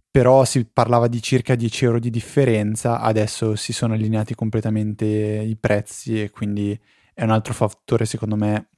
però 0.10 0.46
si 0.46 0.66
parlava 0.72 1.08
di 1.08 1.22
circa 1.22 1.56
10 1.56 1.86
euro 1.86 2.00
di 2.00 2.10
differenza, 2.10 3.00
adesso 3.00 3.56
si 3.56 3.74
sono 3.74 3.96
allineati 3.96 4.36
completamente 4.36 5.06
i 5.06 5.58
prezzi 5.60 6.22
e 6.22 6.30
quindi 6.30 6.80
è 7.14 7.24
un 7.24 7.32
altro 7.32 7.54
fattore 7.54 8.06
secondo 8.06 8.36
me 8.36 8.70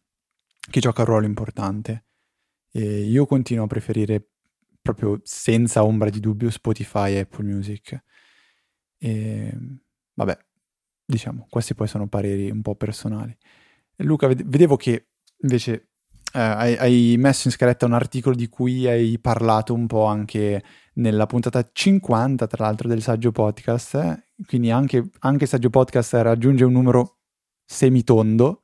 che 0.69 0.79
gioca 0.79 1.01
un 1.01 1.07
ruolo 1.07 1.25
importante. 1.25 2.05
E 2.72 3.01
io 3.01 3.25
continuo 3.25 3.65
a 3.65 3.67
preferire 3.67 4.29
proprio 4.81 5.19
senza 5.24 5.84
ombra 5.84 6.10
di 6.10 6.19
dubbio 6.19 6.50
Spotify 6.50 7.13
e 7.13 7.19
Apple 7.19 7.45
Music. 7.45 8.03
E 8.98 9.57
vabbè, 10.13 10.38
diciamo, 11.05 11.48
questi 11.50 11.74
poi 11.74 11.88
sono 11.88 12.07
pareri 12.07 12.50
un 12.51 12.62
po' 12.62 12.75
personali. 12.75 13.36
Luca, 13.98 14.27
vedevo 14.27 14.75
che 14.75 15.07
invece 15.41 15.89
eh, 16.34 16.39
hai, 16.39 16.75
hai, 16.75 17.15
messo 17.17 17.48
in 17.48 17.53
scaletta 17.53 17.86
un 17.86 17.93
articolo 17.93 18.36
di 18.36 18.50
cui 18.50 18.88
hai 18.88 19.17
parlato 19.19 19.74
un 19.74 19.88
po' 19.88 20.05
anche 20.05 20.63
nella 20.95 21.25
puntata 21.27 21.69
50, 21.72 22.45
tra 22.48 22.65
l'altro, 22.65 22.89
del 22.89 23.01
Saggio 23.01 23.31
Podcast. 23.31 23.95
Eh? 23.95 24.27
Quindi 24.45 24.69
anche, 24.69 25.10
anche 25.19 25.45
Saggio 25.45 25.69
Podcast 25.69 26.13
raggiunge 26.15 26.65
un 26.65 26.74
numero 26.74 27.19
semitondo 27.63 28.63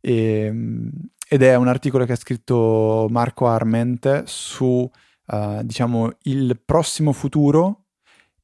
e, 0.00 0.14
ehm, 0.14 0.90
ed 1.28 1.42
è 1.42 1.56
un 1.56 1.68
articolo 1.68 2.04
che 2.04 2.12
ha 2.12 2.16
scritto 2.16 3.06
Marco 3.10 3.46
Arment 3.46 4.24
su, 4.24 4.88
uh, 5.26 5.62
diciamo, 5.62 6.10
il 6.22 6.60
prossimo 6.64 7.12
futuro 7.12 7.86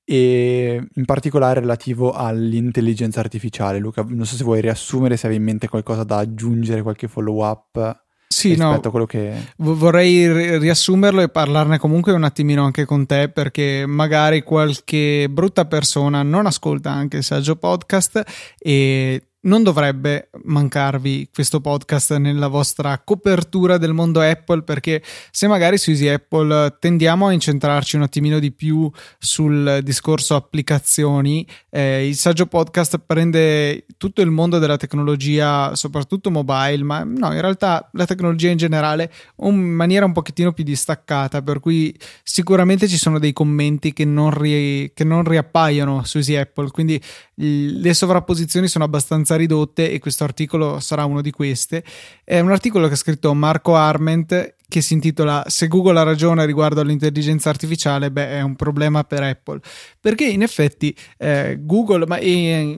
e 0.04 0.84
in 0.92 1.04
particolare 1.04 1.60
relativo 1.60 2.12
all'intelligenza 2.12 3.20
artificiale. 3.20 3.78
Luca, 3.78 4.04
non 4.08 4.26
so 4.26 4.34
se 4.34 4.42
vuoi 4.44 4.60
riassumere, 4.60 5.16
se 5.16 5.26
avevi 5.26 5.40
in 5.40 5.46
mente 5.46 5.68
qualcosa 5.68 6.02
da 6.02 6.18
aggiungere, 6.18 6.82
qualche 6.82 7.06
follow 7.06 7.44
up. 7.44 8.00
Sì, 8.26 8.56
no, 8.56 8.80
che... 9.06 9.52
vorrei 9.58 10.58
riassumerlo 10.58 11.20
e 11.20 11.28
parlarne 11.28 11.78
comunque 11.78 12.12
un 12.12 12.24
attimino 12.24 12.64
anche 12.64 12.86
con 12.86 13.04
te 13.04 13.28
perché 13.28 13.84
magari 13.86 14.42
qualche 14.42 15.28
brutta 15.28 15.66
persona 15.66 16.22
non 16.22 16.46
ascolta 16.46 16.90
anche 16.90 17.18
il 17.18 17.24
saggio 17.24 17.56
podcast 17.56 18.22
e 18.58 19.31
non 19.42 19.62
dovrebbe 19.62 20.28
mancarvi 20.44 21.30
questo 21.32 21.60
podcast 21.60 22.16
nella 22.16 22.48
vostra 22.48 23.00
copertura 23.02 23.76
del 23.78 23.92
mondo 23.92 24.20
Apple 24.20 24.62
perché 24.62 25.02
se 25.30 25.48
magari 25.48 25.78
su 25.78 25.90
Easy 25.90 26.08
Apple 26.08 26.76
tendiamo 26.78 27.26
a 27.26 27.32
incentrarci 27.32 27.96
un 27.96 28.02
attimino 28.02 28.38
di 28.38 28.52
più 28.52 28.90
sul 29.18 29.80
discorso 29.82 30.36
applicazioni, 30.36 31.46
eh, 31.70 32.06
il 32.06 32.14
saggio 32.14 32.46
podcast 32.46 33.00
prende 33.04 33.86
tutto 33.96 34.20
il 34.20 34.30
mondo 34.30 34.58
della 34.58 34.76
tecnologia, 34.76 35.74
soprattutto 35.74 36.30
mobile, 36.30 36.82
ma 36.84 37.02
no, 37.02 37.32
in 37.32 37.40
realtà 37.40 37.88
la 37.92 38.06
tecnologia 38.06 38.50
in 38.50 38.58
generale 38.58 39.12
in 39.42 39.58
maniera 39.58 40.04
un 40.04 40.12
pochettino 40.12 40.52
più 40.52 40.62
distaccata, 40.62 41.42
per 41.42 41.58
cui 41.58 41.96
sicuramente 42.22 42.86
ci 42.86 42.96
sono 42.96 43.18
dei 43.18 43.32
commenti 43.32 43.92
che 43.92 44.04
non, 44.04 44.30
ri- 44.30 44.92
che 44.94 45.04
non 45.04 45.24
riappaiono 45.24 46.04
su 46.04 46.18
Easy 46.18 46.36
Apple, 46.36 46.70
quindi 46.70 47.00
le 47.42 47.94
sovrapposizioni 47.94 48.68
sono 48.68 48.84
abbastanza 48.84 49.34
ridotte 49.36 49.90
e 49.90 49.98
questo 49.98 50.24
articolo 50.24 50.78
sarà 50.78 51.04
uno 51.04 51.20
di 51.20 51.30
queste. 51.30 51.82
È 52.22 52.38
un 52.38 52.52
articolo 52.52 52.86
che 52.86 52.94
ha 52.94 52.96
scritto 52.96 53.34
Marco 53.34 53.74
Arment 53.74 54.54
che 54.72 54.80
si 54.80 54.94
intitola 54.94 55.44
Se 55.48 55.68
Google 55.68 56.00
ha 56.00 56.02
ragione 56.02 56.46
riguardo 56.46 56.80
all'intelligenza 56.80 57.50
artificiale, 57.50 58.10
beh, 58.10 58.38
è 58.38 58.40
un 58.40 58.56
problema 58.56 59.04
per 59.04 59.22
Apple. 59.22 59.60
Perché 60.00 60.24
in 60.24 60.40
effetti 60.40 60.96
eh, 61.18 61.58
Google, 61.60 62.06
ma 62.06 62.18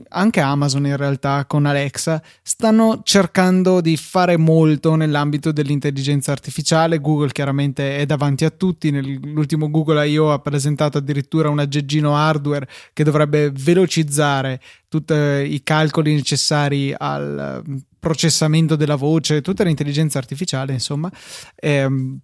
anche 0.09 0.41
Amazon 0.41 0.87
in 0.87 0.97
realtà 0.97 1.45
con 1.45 1.65
Alexa, 1.65 2.21
stanno 2.41 2.99
cercando 3.03 3.79
di 3.79 3.95
fare 3.95 4.35
molto 4.35 4.95
nell'ambito 4.95 5.53
dell'intelligenza 5.53 6.33
artificiale. 6.33 6.99
Google 6.99 7.31
chiaramente 7.31 7.95
è 7.95 8.05
davanti 8.05 8.43
a 8.43 8.49
tutti. 8.49 8.91
Nell'ultimo 8.91 9.69
Google 9.69 10.05
I.O. 10.05 10.33
ha 10.33 10.39
presentato 10.39 10.97
addirittura 10.97 11.47
un 11.47 11.59
aggeggino 11.59 12.13
hardware 12.13 12.67
che 12.91 13.05
dovrebbe 13.05 13.51
velocizzare 13.51 14.59
tutti 14.89 15.13
i 15.13 15.61
calcoli 15.63 16.13
necessari 16.13 16.93
al 16.95 17.63
processamento 18.05 18.75
della 18.75 18.95
voce, 18.95 19.41
tutta 19.41 19.63
l'intelligenza 19.63 20.19
artificiale, 20.19 20.73
insomma. 20.73 21.11
Ehm, 21.55 22.19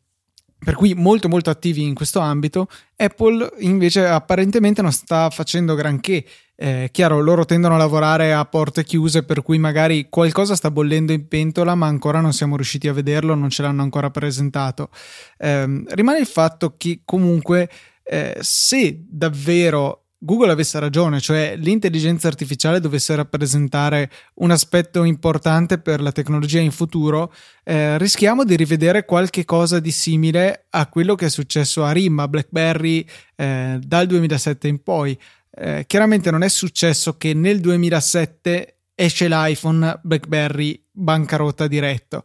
per 0.63 0.75
cui 0.75 0.93
molto 0.93 1.27
molto 1.27 1.49
attivi 1.49 1.81
in 1.81 1.95
questo 1.95 2.19
ambito. 2.19 2.67
Apple 2.95 3.51
invece 3.61 4.05
apparentemente 4.05 4.83
non 4.83 4.91
sta 4.91 5.31
facendo 5.31 5.73
granché. 5.73 6.23
Eh, 6.55 6.89
chiaro, 6.91 7.19
loro 7.19 7.45
tendono 7.45 7.73
a 7.73 7.77
lavorare 7.79 8.31
a 8.31 8.45
porte 8.45 8.83
chiuse, 8.83 9.23
per 9.23 9.41
cui 9.41 9.57
magari 9.57 10.05
qualcosa 10.07 10.55
sta 10.55 10.69
bollendo 10.69 11.13
in 11.13 11.27
pentola, 11.27 11.73
ma 11.73 11.87
ancora 11.87 12.21
non 12.21 12.31
siamo 12.31 12.55
riusciti 12.55 12.87
a 12.87 12.93
vederlo, 12.93 13.33
non 13.33 13.49
ce 13.49 13.63
l'hanno 13.63 13.81
ancora 13.81 14.11
presentato. 14.11 14.91
Eh, 15.39 15.83
rimane 15.87 16.19
il 16.19 16.27
fatto 16.27 16.75
che 16.77 17.01
comunque 17.03 17.67
eh, 18.03 18.37
se 18.39 19.03
davvero 19.09 20.00
Google 20.23 20.51
avesse 20.51 20.77
ragione, 20.77 21.19
cioè 21.19 21.55
l'intelligenza 21.57 22.27
artificiale 22.27 22.79
dovesse 22.79 23.15
rappresentare 23.15 24.11
un 24.35 24.51
aspetto 24.51 25.03
importante 25.03 25.79
per 25.79 25.99
la 25.99 26.11
tecnologia 26.11 26.59
in 26.59 26.69
futuro, 26.69 27.33
eh, 27.63 27.97
rischiamo 27.97 28.43
di 28.43 28.55
rivedere 28.55 29.03
qualche 29.03 29.45
cosa 29.45 29.79
di 29.79 29.89
simile 29.89 30.67
a 30.69 30.87
quello 30.89 31.15
che 31.15 31.25
è 31.25 31.29
successo 31.29 31.83
a 31.83 31.91
RIM, 31.91 32.19
a 32.19 32.27
BlackBerry 32.27 33.03
eh, 33.35 33.79
dal 33.81 34.05
2007 34.05 34.67
in 34.67 34.83
poi. 34.83 35.19
Eh, 35.49 35.85
chiaramente 35.87 36.29
non 36.29 36.43
è 36.43 36.49
successo 36.49 37.17
che 37.17 37.33
nel 37.33 37.59
2007 37.59 38.75
esce 38.93 39.27
l'iPhone, 39.27 40.01
BlackBerry 40.03 40.85
bancarotta 40.91 41.65
diretto 41.65 42.23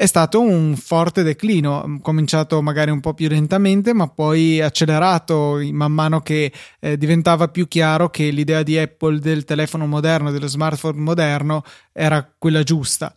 è 0.00 0.06
stato 0.06 0.40
un 0.40 0.76
forte 0.76 1.22
declino, 1.22 1.98
cominciato 2.00 2.62
magari 2.62 2.90
un 2.90 3.00
po' 3.00 3.12
più 3.12 3.28
lentamente, 3.28 3.92
ma 3.92 4.08
poi 4.08 4.58
accelerato 4.58 5.60
man 5.72 5.92
mano 5.92 6.22
che 6.22 6.50
eh, 6.80 6.96
diventava 6.96 7.48
più 7.48 7.68
chiaro 7.68 8.08
che 8.08 8.30
l'idea 8.30 8.62
di 8.62 8.78
Apple 8.78 9.18
del 9.18 9.44
telefono 9.44 9.86
moderno, 9.86 10.30
dello 10.30 10.46
smartphone 10.46 10.98
moderno, 10.98 11.62
era 11.92 12.26
quella 12.38 12.62
giusta. 12.62 13.14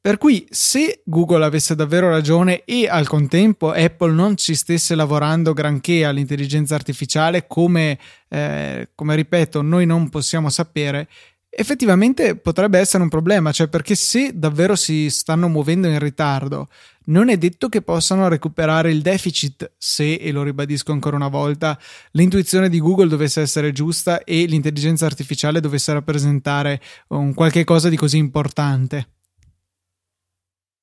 Per 0.00 0.16
cui 0.16 0.46
se 0.48 1.02
Google 1.04 1.44
avesse 1.44 1.74
davvero 1.74 2.08
ragione 2.08 2.62
e 2.64 2.86
al 2.88 3.08
contempo 3.08 3.72
Apple 3.72 4.12
non 4.12 4.36
ci 4.36 4.54
stesse 4.54 4.94
lavorando 4.94 5.52
granché 5.52 6.04
all'intelligenza 6.04 6.76
artificiale, 6.76 7.48
come, 7.48 7.98
eh, 8.28 8.88
come 8.94 9.16
ripeto, 9.16 9.62
noi 9.62 9.84
non 9.84 10.08
possiamo 10.10 10.48
sapere, 10.48 11.08
effettivamente 11.56 12.36
potrebbe 12.36 12.78
essere 12.78 13.02
un 13.02 13.08
problema, 13.08 13.52
cioè 13.52 13.68
perché 13.68 13.94
se 13.94 14.32
davvero 14.34 14.76
si 14.76 15.10
stanno 15.10 15.48
muovendo 15.48 15.88
in 15.88 15.98
ritardo, 15.98 16.68
non 17.06 17.28
è 17.28 17.36
detto 17.36 17.68
che 17.68 17.82
possano 17.82 18.28
recuperare 18.28 18.90
il 18.90 19.02
deficit 19.02 19.72
se, 19.76 20.14
e 20.14 20.32
lo 20.32 20.42
ribadisco 20.42 20.92
ancora 20.92 21.16
una 21.16 21.28
volta, 21.28 21.78
l'intuizione 22.12 22.68
di 22.68 22.80
Google 22.80 23.08
dovesse 23.08 23.40
essere 23.40 23.72
giusta 23.72 24.24
e 24.24 24.44
l'intelligenza 24.46 25.06
artificiale 25.06 25.60
dovesse 25.60 25.92
rappresentare 25.92 26.80
un 27.08 27.34
qualche 27.34 27.64
cosa 27.64 27.88
di 27.88 27.96
così 27.96 28.18
importante. 28.18 29.08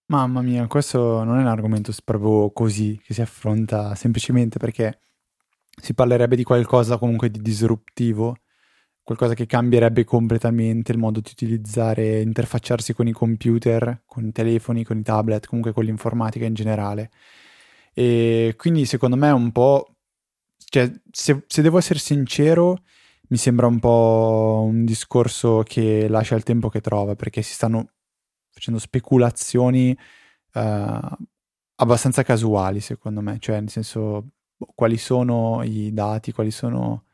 Mamma 0.07 0.41
mia, 0.41 0.67
questo 0.67 1.23
non 1.23 1.37
è 1.37 1.41
un 1.41 1.47
argomento 1.47 1.93
proprio 2.03 2.51
così 2.51 2.99
che 3.01 3.13
si 3.13 3.21
affronta 3.21 3.95
semplicemente 3.95 4.59
perché 4.59 4.99
si 5.81 5.93
parlerebbe 5.93 6.35
di 6.35 6.43
qualcosa 6.43 6.97
comunque 6.97 7.31
di 7.31 7.41
disruptivo, 7.41 8.35
qualcosa 9.11 9.33
che 9.33 9.45
cambierebbe 9.45 10.05
completamente 10.05 10.91
il 10.91 10.97
modo 10.97 11.19
di 11.19 11.29
utilizzare, 11.29 12.21
interfacciarsi 12.21 12.93
con 12.93 13.07
i 13.07 13.11
computer, 13.11 14.03
con 14.05 14.25
i 14.25 14.31
telefoni, 14.31 14.85
con 14.85 14.97
i 14.97 15.03
tablet, 15.03 15.47
comunque 15.47 15.73
con 15.73 15.83
l'informatica 15.83 16.45
in 16.45 16.53
generale. 16.53 17.11
E 17.93 18.53
quindi 18.57 18.85
secondo 18.85 19.17
me 19.17 19.27
è 19.29 19.33
un 19.33 19.51
po'... 19.51 19.95
Cioè, 20.57 20.89
se, 21.11 21.43
se 21.47 21.61
devo 21.61 21.77
essere 21.77 21.99
sincero, 21.99 22.83
mi 23.29 23.37
sembra 23.37 23.67
un 23.67 23.79
po' 23.79 24.63
un 24.65 24.85
discorso 24.85 25.63
che 25.65 26.07
lascia 26.07 26.35
il 26.35 26.43
tempo 26.43 26.69
che 26.69 26.79
trova, 26.79 27.15
perché 27.15 27.41
si 27.41 27.53
stanno 27.53 27.91
facendo 28.49 28.79
speculazioni 28.79 29.97
uh, 30.53 31.17
abbastanza 31.75 32.23
casuali, 32.23 32.79
secondo 32.79 33.21
me, 33.21 33.37
cioè 33.39 33.59
nel 33.59 33.69
senso 33.69 34.29
boh, 34.55 34.71
quali 34.73 34.97
sono 34.97 35.61
i 35.63 35.91
dati, 35.91 36.31
quali 36.31 36.51
sono 36.51 37.05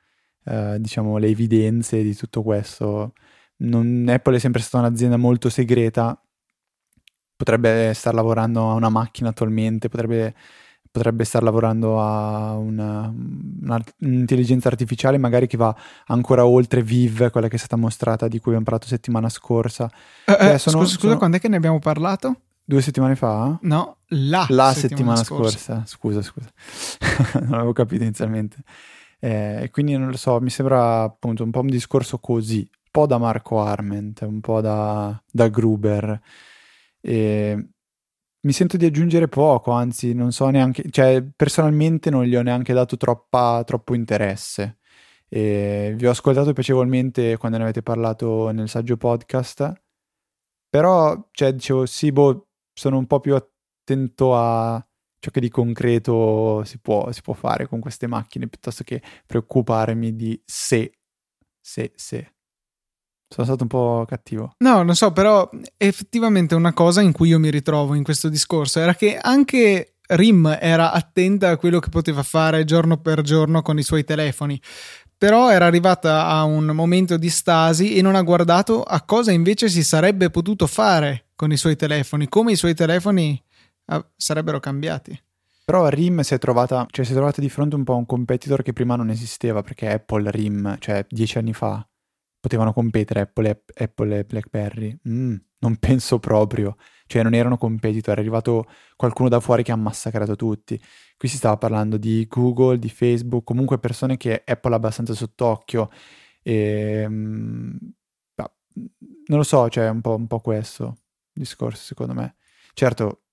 uh, 0.48 0.78
diciamo 0.80 1.18
le 1.18 1.28
evidenze 1.28 2.02
di 2.02 2.16
tutto 2.16 2.42
questo. 2.44 3.14
Non, 3.58 4.06
Apple 4.10 4.38
è 4.38 4.40
sempre 4.40 4.62
stata 4.62 4.86
un'azienda 4.86 5.18
molto 5.18 5.50
segreta, 5.50 6.20
potrebbe 7.36 7.92
star 7.94 8.14
lavorando 8.14 8.70
a 8.70 8.74
una 8.74 8.90
macchina 8.90 9.30
attualmente, 9.30 9.90
potrebbe 9.90 10.34
potrebbe 10.98 11.24
star 11.26 11.44
lavorando 11.44 12.02
a 12.02 12.56
una, 12.56 13.14
una, 13.62 13.84
un'intelligenza 14.00 14.68
artificiale 14.68 15.20
magari 15.20 15.46
che 15.46 15.58
va 15.58 15.76
ancora 16.08 16.46
oltre 16.46 16.82
Viv, 16.82 17.30
quella 17.30 17.48
che 17.48 17.56
è 17.56 17.60
stata 17.60 17.76
mostrata 17.76 18.28
di 18.28 18.40
cui 18.40 18.54
abbiamo 18.54 18.66
parlato 18.66 18.88
settimana 18.88 19.30
scorsa. 19.30 19.90
Eh, 20.26 20.32
eh, 20.32 20.38
cioè, 20.38 20.58
sono, 20.58 20.78
scusa, 20.80 20.94
scusa 20.94 21.08
sono... 21.08 21.18
quando 21.18 21.38
è 21.38 21.40
che 21.40 21.50
ne 21.50 21.58
abbiamo 21.58 21.80
parlato? 21.80 22.42
Due 22.64 22.82
settimane 22.82 23.16
fa? 23.16 23.58
No, 23.62 23.98
la, 24.08 24.46
la 24.50 24.74
settimana, 24.74 25.16
settimana 25.16 25.24
scorsa. 25.24 25.58
scorsa. 25.58 25.84
Scusa, 25.86 26.22
scusa. 26.22 27.40
non 27.46 27.54
avevo 27.54 27.74
capito 27.74 28.04
inizialmente. 28.04 28.58
Eh, 29.20 29.70
quindi 29.72 29.98
non 29.98 30.10
lo 30.10 30.18
so, 30.18 30.40
mi 30.40 30.50
sembra 30.50 31.02
appunto 31.04 31.44
un 31.44 31.52
po' 31.52 31.62
un 31.62 31.68
discorso 31.68 32.20
così, 32.20 32.60
un 32.60 32.90
po' 32.92 33.08
da 33.08 33.18
Marco 33.18 33.60
Arment, 33.60 34.22
un 34.22 34.40
po' 34.42 34.62
da, 34.62 35.22
da 35.32 35.48
Gruber. 35.50 36.20
E 37.02 37.68
mi 38.42 38.52
sento 38.54 38.78
di 38.78 38.86
aggiungere 38.86 39.28
poco, 39.28 39.72
anzi, 39.72 40.14
non 40.14 40.32
so 40.32 40.50
neanche, 40.50 40.84
cioè, 40.92 41.24
personalmente 41.36 42.10
non 42.10 42.24
gli 42.26 42.36
ho 42.36 42.42
neanche 42.44 42.74
dato 42.74 42.96
troppa, 42.98 43.64
troppo 43.66 43.96
interesse. 43.96 44.78
E 45.30 45.94
vi 45.98 46.06
ho 46.08 46.12
ascoltato 46.12 46.54
piacevolmente 46.54 47.38
quando 47.38 47.58
ne 47.58 47.64
avete 47.66 47.82
parlato 47.84 48.52
nel 48.52 48.70
saggio 48.70 48.98
podcast, 48.98 49.74
però, 50.70 51.28
cioè, 51.32 51.54
dicevo, 51.54 51.86
sì, 51.86 52.12
boh, 52.12 52.50
sono 52.74 52.98
un 52.98 53.08
po' 53.08 53.20
più 53.20 53.36
attento 53.36 54.36
a 54.36 54.82
ciò 55.20 55.32
che 55.32 55.40
di 55.40 55.50
concreto 55.50 56.64
si 56.64 56.78
può, 56.80 57.12
si 57.12 57.22
può 57.22 57.34
fare 57.34 57.68
con 57.68 57.80
queste 57.80 58.08
macchine, 58.08 58.48
piuttosto 58.48 58.84
che 58.84 59.02
preoccuparmi 59.26 60.16
di 60.16 60.40
se, 60.46 60.92
se, 61.60 61.92
se. 61.96 62.32
Sono 63.30 63.46
stato 63.46 63.64
un 63.64 63.70
po' 63.70 64.06
cattivo. 64.08 64.54
No, 64.60 64.84
non 64.84 64.96
so, 64.96 65.12
però 65.12 65.50
effettivamente 65.76 66.56
una 66.56 66.74
cosa 66.74 67.02
in 67.02 67.12
cui 67.12 67.30
io 67.30 67.40
mi 67.40 67.52
ritrovo 67.52 67.94
in 67.94 68.04
questo 68.04 68.30
discorso 68.30 68.80
era 68.80 68.96
che 68.96 69.18
anche 69.18 69.96
Rim 70.08 70.58
era 70.62 70.94
attenta 70.94 71.50
a 71.50 71.58
quello 71.58 71.80
che 71.80 71.90
poteva 71.90 72.24
fare 72.24 72.64
giorno 72.64 72.98
per 72.98 73.22
giorno 73.22 73.62
con 73.62 73.78
i 73.78 73.84
suoi 73.84 74.06
telefoni. 74.06 74.62
Però 75.18 75.50
era 75.52 75.66
arrivata 75.66 76.28
a 76.28 76.44
un 76.44 76.66
momento 76.68 77.18
di 77.18 77.30
stasi 77.30 77.96
e 77.96 78.02
non 78.02 78.16
ha 78.16 78.22
guardato 78.22 78.84
a 78.84 79.02
cosa 79.02 79.32
invece 79.32 79.68
si 79.68 79.84
sarebbe 79.84 80.30
potuto 80.30 80.68
fare 80.68 81.30
con 81.36 81.52
i 81.52 81.58
suoi 81.58 81.76
telefoni, 81.76 82.30
come 82.30 82.52
i 82.52 82.56
suoi 82.56 82.76
telefoni 82.76 83.44
sarebbero 84.16 84.60
cambiati. 84.60 85.20
Però 85.66 85.88
Rim 85.90 86.22
si 86.22 86.34
è 86.34 86.38
trovata, 86.38 86.86
cioè 86.90 87.04
si 87.04 87.12
è 87.12 87.16
trovata 87.16 87.42
di 87.42 87.50
fronte 87.50 87.76
un 87.76 87.84
po' 87.84 87.94
a 87.94 87.98
un 87.98 88.06
competitor 88.06 88.62
che 88.62 88.72
prima 88.72 88.96
non 88.96 89.10
esisteva, 89.10 89.62
perché 89.62 89.92
Apple 89.92 90.32
Rim, 90.32 90.78
cioè 90.80 91.06
dieci 91.10 91.38
anni 91.38 91.54
fa, 91.54 91.86
potevano 92.40 92.72
competere 92.72 93.22
Apple, 93.22 93.64
Apple 93.76 94.20
e 94.20 94.24
BlackBerry? 94.24 94.98
Mm, 95.10 95.36
non 95.60 95.76
penso 95.80 96.20
proprio. 96.20 96.78
Cioè, 97.06 97.24
non 97.24 97.34
erano 97.34 97.58
competitor, 97.58 98.16
è 98.16 98.20
arrivato 98.20 98.66
qualcuno 98.96 99.30
da 99.30 99.40
fuori 99.40 99.64
che 99.64 99.72
ha 99.72 99.76
massacrato 99.76 100.36
tutti. 100.36 100.80
Qui 101.18 101.28
si 101.28 101.38
stava 101.38 101.58
parlando 101.58 101.98
di 101.98 102.26
Google, 102.30 102.80
di 102.80 102.90
Facebook, 102.90 103.44
comunque 103.44 103.80
persone 103.80 104.18
che 104.18 104.44
Apple 104.46 104.72
ha 104.74 104.76
abbastanza 104.78 105.14
sott'occhio. 105.14 105.90
E, 106.44 107.06
mm, 107.08 107.76
non 109.28 109.38
lo 109.38 109.44
so, 109.44 109.70
cioè, 109.70 109.86
è 109.86 109.90
un 109.90 110.02
po', 110.02 110.16
un 110.16 110.28
po' 110.28 110.40
questo 110.40 111.00
discorso, 111.34 111.84
secondo 111.84 112.14
me. 112.14 112.36
Certo, 112.74 113.24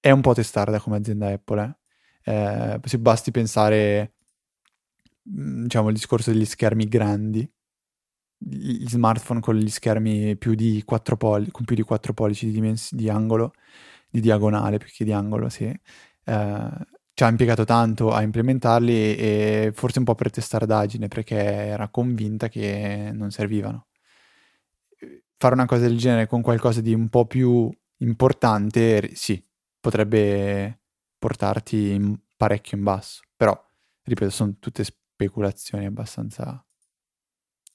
è 0.00 0.10
un 0.10 0.20
po' 0.20 0.34
testarda 0.34 0.80
come 0.80 0.96
azienda 0.96 1.28
Apple, 1.28 1.78
eh. 2.22 2.80
eh 2.82 2.98
basti 2.98 3.30
pensare 3.30 4.14
Mm, 5.28 5.62
diciamo, 5.64 5.88
il 5.88 5.94
discorso 5.94 6.30
degli 6.32 6.44
schermi 6.44 6.86
grandi, 6.86 7.48
gli 8.38 8.88
smartphone 8.88 9.40
con 9.40 9.56
gli 9.56 9.68
schermi 9.68 10.36
più 10.36 10.54
di 10.54 10.82
4 10.84 11.16
pollici, 11.16 11.50
con 11.50 11.64
più 11.64 11.76
di 11.76 11.82
4 11.82 12.14
pollici 12.14 12.46
di, 12.46 12.52
dimens- 12.52 12.94
di 12.94 13.08
angolo, 13.08 13.52
di 14.08 14.20
diagonale 14.20 14.78
più 14.78 14.88
che 14.90 15.04
di 15.04 15.12
angolo, 15.12 15.48
sì. 15.48 15.64
Eh, 15.66 16.70
ci 17.14 17.24
ha 17.24 17.28
impiegato 17.28 17.64
tanto 17.64 18.12
a 18.12 18.22
implementarli 18.22 19.16
e 19.16 19.72
forse 19.74 19.98
un 19.98 20.04
po' 20.06 20.14
per 20.14 20.30
testardaggine 20.30 21.08
perché 21.08 21.36
era 21.36 21.88
convinta 21.88 22.48
che 22.48 23.10
non 23.12 23.30
servivano. 23.30 23.86
Fare 25.36 25.54
una 25.54 25.66
cosa 25.66 25.82
del 25.82 25.96
genere 25.96 26.26
con 26.26 26.42
qualcosa 26.42 26.80
di 26.80 26.92
un 26.92 27.08
po' 27.08 27.26
più 27.26 27.70
importante, 27.98 29.10
sì, 29.14 29.42
potrebbe 29.80 30.80
portarti 31.18 31.90
in 31.90 32.18
parecchio 32.36 32.76
in 32.76 32.84
basso, 32.84 33.22
però, 33.36 33.58
ripeto, 34.02 34.30
sono 34.30 34.56
tutte 34.58 34.84
speculazioni 34.84 35.86
abbastanza 35.86 36.64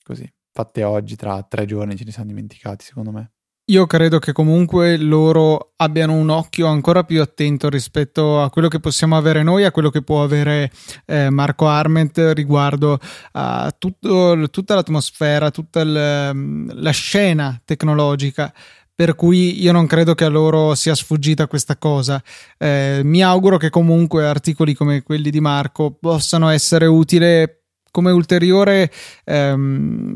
così, 0.04 0.32
fatte 0.52 0.84
oggi, 0.84 1.16
tra 1.16 1.44
tre 1.44 1.66
giorni 1.66 1.98
ce 1.98 2.06
ne 2.06 2.12
siamo 2.12 2.30
dimenticati, 2.30 2.86
secondo 2.86 3.12
me. 3.12 3.32
Io 3.70 3.88
credo 3.88 4.20
che 4.20 4.32
comunque 4.32 4.96
loro 4.96 5.74
abbiano 5.78 6.14
un 6.14 6.30
occhio 6.30 6.68
ancora 6.68 7.04
più 7.04 7.20
attento 7.20 7.68
rispetto 7.68 8.40
a 8.40 8.52
quello 8.52 8.68
che 8.68 8.80
possiamo 8.80 9.18
avere 9.18 9.42
noi, 9.42 9.64
a 9.64 9.72
quello 9.72 9.90
che 9.90 10.04
può 10.04 10.22
avere 10.22 10.72
eh, 11.08 11.32
Marco 11.32 11.68
Arment 11.68 12.16
riguardo 12.36 13.00
a 13.32 13.74
tutto, 13.76 14.50
tutta 14.52 14.76
l'atmosfera, 14.76 15.50
tutta 15.50 15.84
l, 15.84 16.80
la 16.80 16.92
scena 16.92 17.60
tecnologica. 17.66 18.54
Per 18.96 19.16
cui 19.16 19.62
io 19.62 19.74
non 19.74 19.88
credo 19.88 20.16
che 20.16 20.24
a 20.24 20.30
loro 20.30 20.74
sia 20.74 20.96
sfuggita 20.96 21.48
questa 21.48 21.76
cosa. 21.76 22.24
Eh, 22.58 23.02
mi 23.04 23.22
auguro 23.22 23.58
che 23.58 23.70
comunque 23.70 24.26
articoli 24.26 24.74
come 24.74 25.04
quelli 25.04 25.30
di 25.30 25.42
Marco 25.42 25.92
possano 25.92 26.48
essere 26.48 26.86
utili 26.86 27.46
come 27.92 28.12
ulteriore 28.12 28.92
ehm, 29.26 30.16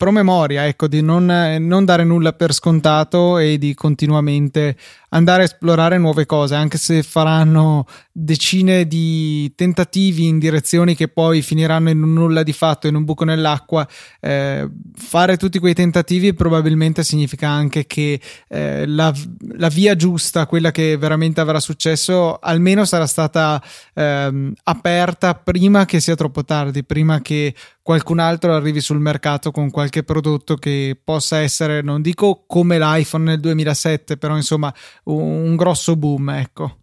promemoria, 0.00 0.66
ecco, 0.66 0.88
di 0.88 1.02
non, 1.02 1.26
non, 1.26 1.84
dare 1.84 2.04
nulla 2.04 2.32
per 2.32 2.54
scontato 2.54 3.36
e 3.36 3.58
di 3.58 3.74
continuamente 3.74 4.74
andare 5.10 5.42
a 5.42 5.44
esplorare 5.44 5.98
nuove 5.98 6.26
cose, 6.26 6.54
anche 6.54 6.78
se 6.78 7.02
faranno 7.02 7.86
decine 8.12 8.86
di 8.86 9.52
tentativi 9.54 10.26
in 10.26 10.38
direzioni 10.38 10.94
che 10.94 11.08
poi 11.08 11.42
finiranno 11.42 11.90
in 11.90 12.02
un 12.02 12.12
nulla 12.12 12.42
di 12.42 12.52
fatto, 12.52 12.86
in 12.86 12.94
un 12.94 13.04
buco 13.04 13.24
nell'acqua. 13.24 13.86
Eh, 14.20 14.68
fare 14.94 15.36
tutti 15.36 15.58
quei 15.58 15.74
tentativi 15.74 16.34
probabilmente 16.34 17.02
significa 17.02 17.48
anche 17.48 17.86
che 17.86 18.20
eh, 18.48 18.86
la, 18.86 19.12
la, 19.56 19.68
via 19.68 19.96
giusta, 19.96 20.46
quella 20.46 20.70
che 20.70 20.96
veramente 20.96 21.40
avrà 21.40 21.60
successo, 21.60 22.38
almeno 22.38 22.84
sarà 22.84 23.06
stata 23.06 23.62
eh, 23.94 24.52
aperta 24.64 25.34
prima 25.34 25.84
che 25.86 26.00
sia 26.00 26.14
troppo 26.14 26.44
tardi, 26.44 26.84
prima 26.84 27.20
che 27.20 27.54
qualcun 27.82 28.20
altro 28.20 28.54
arrivi 28.54 28.80
sul 28.80 29.00
mercato 29.00 29.50
con 29.50 29.70
qualche 29.70 30.04
prodotto 30.04 30.54
che 30.56 30.96
possa 31.02 31.38
essere, 31.38 31.82
non 31.82 32.02
dico 32.02 32.44
come 32.46 32.78
l'iPhone 32.78 33.24
nel 33.24 33.40
2007, 33.40 34.16
però 34.16 34.36
insomma 34.36 34.72
un 35.04 35.56
grosso 35.56 35.96
boom, 35.96 36.30
ecco. 36.30 36.78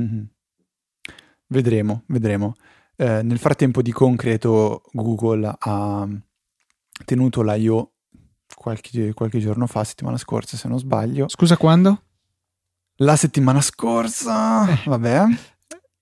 Mm-hmm. 0.00 0.24
Vedremo, 1.46 2.02
vedremo. 2.06 2.54
Eh, 2.96 3.22
nel 3.22 3.38
frattempo 3.38 3.82
di 3.82 3.92
concreto 3.92 4.82
Google 4.92 5.54
ha 5.58 6.08
tenuto 7.04 7.42
l'I.O. 7.42 7.92
Qualche, 8.54 9.12
qualche 9.14 9.40
giorno 9.40 9.66
fa, 9.66 9.82
settimana 9.84 10.16
scorsa 10.16 10.56
se 10.56 10.68
non 10.68 10.78
sbaglio. 10.78 11.28
Scusa 11.28 11.56
quando? 11.56 12.02
La 12.98 13.16
settimana 13.16 13.60
scorsa, 13.60 14.68
eh. 14.68 14.82
vabbè. 14.86 15.24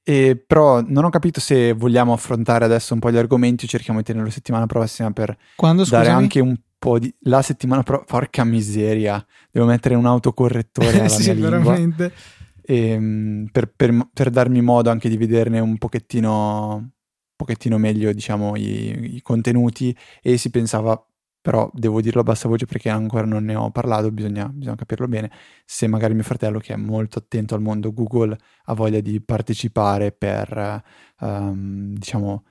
E, 0.04 0.42
però 0.44 0.82
non 0.82 1.04
ho 1.04 1.11
capito 1.11 1.40
se 1.40 1.72
vogliamo 1.72 2.12
affrontare 2.12 2.64
adesso 2.64 2.92
un 2.92 3.00
po' 3.00 3.11
gli 3.11 3.16
argomenti 3.16 3.68
cerchiamo 3.68 4.00
di 4.00 4.04
tenerlo 4.04 4.30
settimana 4.30 4.66
prossima 4.66 5.12
per 5.12 5.37
Quando, 5.54 5.85
dare 5.85 6.06
scusami? 6.06 6.22
anche 6.22 6.40
un 6.40 6.56
po' 6.83 6.99
di... 6.99 7.14
La 7.21 7.42
settimana 7.42 7.85
prossima... 7.85 8.07
Porca 8.09 8.42
miseria, 8.42 9.25
devo 9.53 9.66
mettere 9.66 9.95
un 9.95 10.05
autocorrettore 10.05 10.99
alla 10.99 11.09
sì, 11.09 11.23
mia 11.23 11.33
lingua. 11.35 11.51
veramente. 11.51 12.12
E, 12.61 12.99
mm, 12.99 13.47
per, 13.53 13.73
per- 13.73 14.09
per 14.12 14.31
darmi 14.31 14.61
modo 14.61 14.90
anche 14.90 15.09
di 15.09 15.16
vederne 15.16 15.61
un 15.61 15.79
pochettino, 15.79 16.75
un 16.75 16.90
pochettino 17.37 17.79
meglio, 17.79 18.12
diciamo, 18.12 18.57
i, 18.57 19.14
i 19.16 19.23
contenuti 19.23 19.97
e 20.21 20.37
si 20.37 20.51
pensava, 20.51 21.01
però 21.40 21.71
devo 21.73 22.01
dirlo 22.01 22.21
a 22.23 22.25
bassa 22.25 22.49
voce 22.49 22.66
perché 22.66 22.88
ancora 22.88 23.27
non 23.27 23.45
ne 23.45 23.55
ho 23.55 23.71
parlato, 23.71 24.11
bisogna, 24.11 24.49
bisogna 24.49 24.77
capirlo 24.77 25.07
bene, 25.07 25.31
se 25.64 25.87
magari 25.87 26.14
mio 26.14 26.25
fratello 26.25 26.59
che 26.59 26.73
è 26.75 26.77
molto 26.77 27.21
attento 27.21 27.55
al 27.55 27.62
mondo 27.62 27.92
Google 27.92 28.37
ha 28.64 28.75
voglia 28.75 29.01
di 29.01 29.21
partecipare 29.21 30.11
per, 30.11 30.83
ehm, 31.21 31.95
diciamo, 31.95 32.45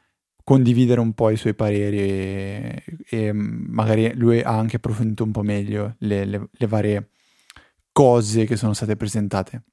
condividere 0.51 0.99
un 0.99 1.13
po' 1.13 1.29
i 1.29 1.37
suoi 1.37 1.53
pareri 1.53 1.97
e, 1.99 2.83
e 3.09 3.31
magari 3.33 4.13
lui 4.15 4.41
ha 4.41 4.57
anche 4.57 4.77
approfondito 4.77 5.23
un 5.23 5.31
po' 5.31 5.43
meglio 5.43 5.95
le, 5.99 6.25
le- 6.25 6.47
le 6.51 6.67
varie 6.67 7.09
cose 7.91 8.45
che 8.45 8.55
sono 8.55 8.73
state 8.73 8.95
presentate 8.95 9.63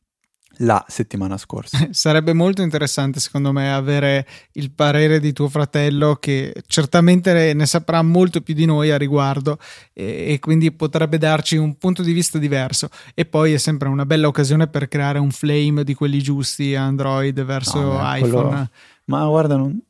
la 0.62 0.84
settimana 0.88 1.36
scorsa. 1.36 1.86
Sarebbe 1.92 2.32
molto 2.32 2.62
interessante, 2.62 3.20
secondo 3.20 3.52
me, 3.52 3.72
avere 3.72 4.26
il 4.54 4.72
parere 4.72 5.20
di 5.20 5.32
tuo 5.32 5.48
fratello, 5.48 6.16
che 6.16 6.52
certamente 6.66 7.52
ne 7.54 7.66
saprà 7.66 8.02
molto 8.02 8.40
più 8.40 8.54
di 8.54 8.64
noi 8.64 8.90
a 8.90 8.98
riguardo, 8.98 9.58
e, 9.92 10.32
e 10.32 10.38
quindi 10.40 10.72
potrebbe 10.72 11.16
darci 11.16 11.56
un 11.56 11.76
punto 11.76 12.02
di 12.02 12.12
vista 12.12 12.38
diverso. 12.38 12.88
E 13.14 13.24
poi 13.24 13.52
è 13.52 13.58
sempre 13.58 13.86
una 13.88 14.04
bella 14.04 14.26
occasione 14.26 14.66
per 14.66 14.88
creare 14.88 15.20
un 15.20 15.30
flame 15.30 15.84
di 15.84 15.94
quelli 15.94 16.20
giusti 16.20 16.74
Android 16.74 17.40
verso 17.44 17.80
No, 17.80 17.90
beh, 17.98 18.18
iPhone. 18.18 18.30
quello- 18.48 18.68
Ma 19.04 19.26
guarda, 19.26 19.56
non- 19.56 19.80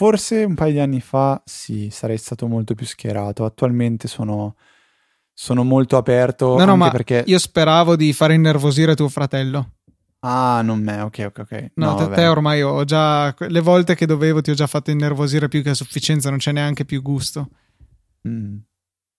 forse 0.00 0.44
un 0.44 0.54
paio 0.54 0.72
di 0.72 0.78
anni 0.78 1.02
fa 1.02 1.42
sì, 1.44 1.90
sarei 1.90 2.16
stato 2.16 2.46
molto 2.46 2.74
più 2.74 2.86
schierato. 2.86 3.44
Attualmente 3.44 4.08
sono, 4.08 4.56
sono 5.34 5.62
molto 5.62 5.98
aperto 5.98 6.56
No, 6.56 6.64
no, 6.64 6.72
anche 6.72 6.76
ma 6.76 6.90
perché... 6.90 7.22
io 7.26 7.38
speravo 7.38 7.96
di 7.96 8.14
fare 8.14 8.32
innervosire 8.32 8.96
tuo 8.96 9.10
fratello. 9.10 9.74
Ah, 10.20 10.62
non 10.62 10.80
me, 10.80 11.02
ok, 11.02 11.24
ok, 11.26 11.38
ok. 11.40 11.70
No, 11.74 11.96
te, 11.96 12.04
vabbè. 12.04 12.14
te 12.14 12.26
ormai 12.28 12.62
ho 12.62 12.82
già. 12.84 13.34
Le 13.36 13.60
volte 13.60 13.94
che 13.94 14.06
dovevo 14.06 14.40
ti 14.40 14.50
ho 14.50 14.54
già 14.54 14.66
fatto 14.66 14.90
innervosire 14.90 15.48
più 15.48 15.62
che 15.62 15.68
a 15.68 15.74
sufficienza, 15.74 16.30
non 16.30 16.38
c'è 16.38 16.52
neanche 16.52 16.86
più 16.86 17.02
gusto. 17.02 17.50
Mm. 18.26 18.56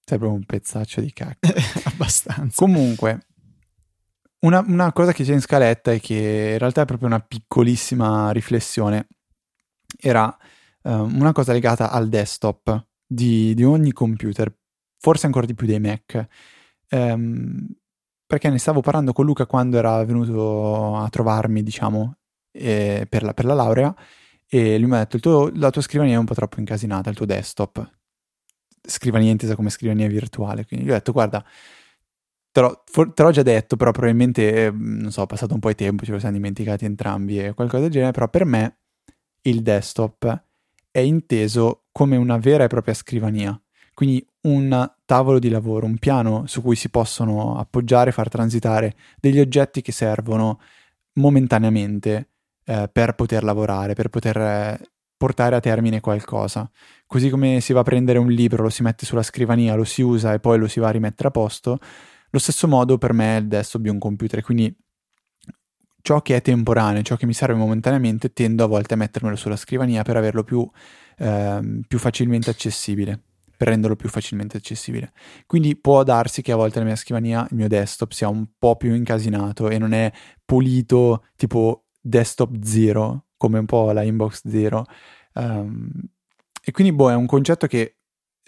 Sei 0.04 0.18
proprio 0.18 0.32
un 0.32 0.46
pezzaccio 0.46 1.00
di 1.00 1.14
cacca. 1.14 1.48
Abbastanza. 1.94 2.56
Comunque, 2.56 3.28
una, 4.40 4.64
una 4.66 4.92
cosa 4.94 5.12
che 5.12 5.24
c'è 5.24 5.34
in 5.34 5.42
scaletta 5.42 5.92
e 5.92 6.00
che 6.00 6.50
in 6.54 6.58
realtà 6.58 6.82
è 6.82 6.86
proprio 6.86 7.08
una 7.08 7.20
piccolissima 7.20 8.32
riflessione 8.32 9.08
era 10.00 10.36
eh, 10.84 10.94
una 10.94 11.32
cosa 11.32 11.54
legata 11.54 11.92
al 11.92 12.10
desktop 12.10 12.88
di, 13.06 13.54
di 13.54 13.64
ogni 13.64 13.92
computer, 13.92 14.54
forse 14.98 15.26
ancora 15.26 15.46
di 15.46 15.56
più 15.56 15.68
dei 15.68 15.80
Mac. 15.80 16.28
Ehm, 16.90 17.68
perché 18.26 18.50
ne 18.50 18.60
stavo 18.60 18.82
parlando 18.82 19.14
con 19.14 19.26
Luca 19.26 19.46
quando 19.46 19.78
era 19.78 20.04
venuto 20.06 20.96
a 20.96 21.10
trovarmi, 21.10 21.64
diciamo, 21.64 22.16
eh, 22.52 23.06
per, 23.10 23.24
la, 23.24 23.34
per 23.34 23.46
la 23.46 23.54
laurea 23.54 23.94
e 24.48 24.78
lui 24.78 24.90
mi 24.90 24.96
ha 24.96 25.00
detto 25.00 25.20
tuo- 25.20 25.52
la 25.54 25.70
tua 25.70 25.82
scrivania 25.82 26.16
è 26.16 26.18
un 26.18 26.26
po' 26.26 26.34
troppo 26.34 26.60
incasinata, 26.60 27.10
il 27.10 27.16
tuo 27.16 27.26
desktop. 27.26 27.90
Scrivania 28.82 29.32
intesa 29.32 29.56
come 29.56 29.70
scrivania 29.70 30.08
virtuale. 30.08 30.66
Quindi 30.66 30.86
gli 30.86 30.90
ho 30.90 30.94
detto 30.94 31.12
guarda, 31.12 31.44
te 32.52 32.62
l'ho, 32.62 32.84
for- 32.86 33.14
te 33.14 33.24
l'ho 33.24 33.32
già 33.32 33.44
detto, 33.44 33.78
però 33.78 33.92
probabilmente, 33.92 34.66
eh, 34.66 34.72
non 34.72 35.12
so, 35.12 35.24
è 35.24 35.26
passato 35.26 35.54
un 35.54 35.60
po' 35.60 35.70
di 35.70 35.76
tempo, 35.76 36.04
ce 36.06 36.12
lo 36.12 36.20
siamo 36.20 36.36
dimenticati 36.36 36.86
entrambi 36.86 37.40
e 37.40 37.54
qualcosa 37.54 37.84
del 37.84 37.92
genere, 37.92 38.12
però 38.12 38.30
per 38.30 38.46
me 38.46 38.80
il 39.44 39.62
desktop 39.62 40.44
è 40.92 41.00
inteso 41.00 41.86
come 41.92 42.18
una 42.18 42.38
vera 42.38 42.66
e 42.66 42.68
propria 42.68 42.94
scrivania. 42.94 43.60
Quindi 43.94 44.26
un 44.42 44.92
tavolo 45.06 45.40
di 45.40 45.50
lavoro, 45.50 45.86
un 45.86 45.98
piano 45.98 46.46
su 46.48 46.62
cui 46.62 46.76
si 46.76 46.90
possono 46.90 47.58
appoggiare, 47.58 48.12
far 48.12 48.30
transitare 48.30 48.96
degli 49.20 49.40
oggetti 49.40 49.82
che 49.82 49.92
servono 49.92 50.60
momentaneamente 51.14 52.30
eh, 52.66 52.90
per 52.92 53.16
poter 53.16 53.44
lavorare, 53.44 53.94
per 53.94 54.10
poter 54.10 54.38
eh, 54.38 54.80
portare 55.18 55.56
a 55.56 55.60
termine 55.60 56.00
qualcosa. 56.00 56.70
Così 57.06 57.30
come 57.30 57.60
si 57.62 57.74
va 57.74 57.82
a 57.82 57.84
prendere 57.84 58.18
un 58.18 58.32
libro, 58.32 58.64
lo 58.64 58.70
si 58.70 58.82
mette 58.82 59.06
sulla 59.06 59.24
scrivania, 59.24 59.76
lo 59.76 59.84
si 59.84 60.02
usa 60.02 60.34
e 60.34 60.40
poi 60.40 60.58
lo 60.58 60.68
si 60.68 60.80
va 60.80 60.88
a 60.88 60.92
rimettere 60.92 61.28
a 61.28 61.32
posto, 61.32 61.78
lo 62.30 62.40
stesso 62.40 62.68
modo 62.68 62.98
per 62.98 63.14
me 63.14 63.36
è 63.36 63.40
il 63.40 63.48
desktop 63.48 63.82
di 63.82 63.90
un 63.90 64.00
computer. 64.00 64.42
Quindi 64.42 64.76
ciò 66.02 66.22
che 66.22 66.36
è 66.36 66.42
temporaneo, 66.42 67.02
ciò 67.02 67.16
che 67.16 67.26
mi 67.26 67.34
serve 67.34 67.56
momentaneamente, 67.56 68.34
tendo 68.34 68.64
a 68.64 68.68
volte 68.68 68.94
a 68.94 68.98
mettermelo 68.98 69.36
sulla 69.36 69.56
scrivania 69.56 70.04
per 70.04 70.18
averlo 70.18 70.44
più, 70.44 70.68
ehm, 71.18 71.82
più 71.88 72.00
facilmente 72.00 72.50
accessibile, 72.50 73.20
per 73.56 73.70
renderlo 73.70 73.96
più 73.96 74.10
facilmente 74.10 74.58
accessibile. 74.58 75.12
Quindi 75.46 75.76
può 75.76 76.04
darsi 76.04 76.42
che 76.42 76.52
a 76.52 76.56
volte 76.56 76.80
la 76.80 76.86
mia 76.86 76.96
scrivania, 76.96 77.48
il 77.50 77.58
mio 77.58 77.68
desktop, 77.68 78.12
sia 78.12 78.28
un 78.28 78.46
po' 78.58 78.76
più 78.76 78.94
incasinato 78.94 79.70
e 79.70 79.78
non 79.78 79.94
è 79.94 80.12
pulito 80.46 81.26
tipo 81.36 81.86
desktop 82.02 82.62
zero, 82.64 83.26
come 83.38 83.60
un 83.60 83.66
po' 83.66 83.92
la 83.92 84.04
inbox 84.04 84.48
zero. 84.48 84.86
Ehm, 85.36 85.90
e 86.64 86.72
quindi, 86.72 86.94
boh, 86.94 87.10
è 87.10 87.16
un 87.16 87.26
concetto 87.26 87.68
che 87.68 88.01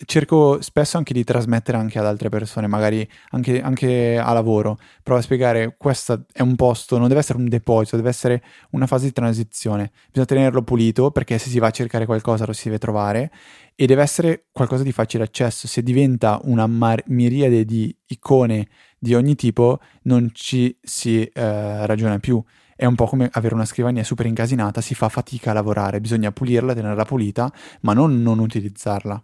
cerco 0.06 0.62
spesso 0.62 0.98
anche 0.98 1.14
di 1.14 1.24
trasmettere 1.24 1.78
anche 1.78 2.00
ad 2.00 2.06
altre 2.06 2.30
persone, 2.30 2.68
magari 2.68 3.08
anche, 3.32 3.62
anche 3.62 4.18
a 4.18 4.34
lavoro. 4.34 4.78
Provo 5.04 5.20
a 5.20 5.24
spiegare, 5.24 5.76
questo 5.78 6.26
è 6.32 6.42
un 6.42 6.56
posto, 6.56 6.98
non 6.98 7.08
deve 7.08 7.20
essere 7.20 7.38
un 7.38 7.48
deposito, 7.48 7.96
deve 7.96 8.10
essere 8.10 8.44
una 8.72 8.88
fase 8.88 9.06
di 9.06 9.12
transizione. 9.14 9.92
Bisogna 10.08 10.26
tenerlo 10.26 10.64
pulito 10.64 11.12
perché 11.12 11.38
se 11.38 11.50
si 11.50 11.60
va 11.60 11.68
a 11.68 11.72
cercare 11.72 12.06
qualcosa 12.06 12.46
lo 12.46 12.54
si 12.54 12.66
deve 12.66 12.80
trovare 12.80 13.32
e 13.76 13.86
deve 13.86 14.02
essere 14.02 14.46
qualcosa 14.52 14.84
di 14.84 14.92
facile 14.92 15.24
accesso. 15.24 15.68
Se 15.68 15.82
diventa 15.82 16.40
una 16.44 16.68
mar- 16.68 17.04
miriade 17.08 17.66
di 17.66 17.96
icone 18.08 18.68
di 18.98 19.14
ogni 19.16 19.36
tipo, 19.36 19.80
non 20.04 20.30
ci 20.34 20.78
si 20.82 21.24
eh, 21.24 21.86
ragiona 21.86 22.20
più. 22.20 22.42
È 22.76 22.86
un 22.86 22.96
po' 22.96 23.06
come 23.06 23.30
avere 23.32 23.54
una 23.54 23.66
scrivania 23.66 24.04
super 24.04 24.26
incasinata, 24.26 24.82
si 24.82 24.96
fa 24.96 25.08
fatica 25.08 25.52
a 25.52 25.54
lavorare, 25.54 26.02
bisogna 26.02 26.32
pulirla, 26.32 26.74
tenerla 26.74 27.06
pulita, 27.06 27.52
ma 27.82 27.94
non 27.94 28.22
non 28.22 28.40
utilizzarla. 28.40 29.24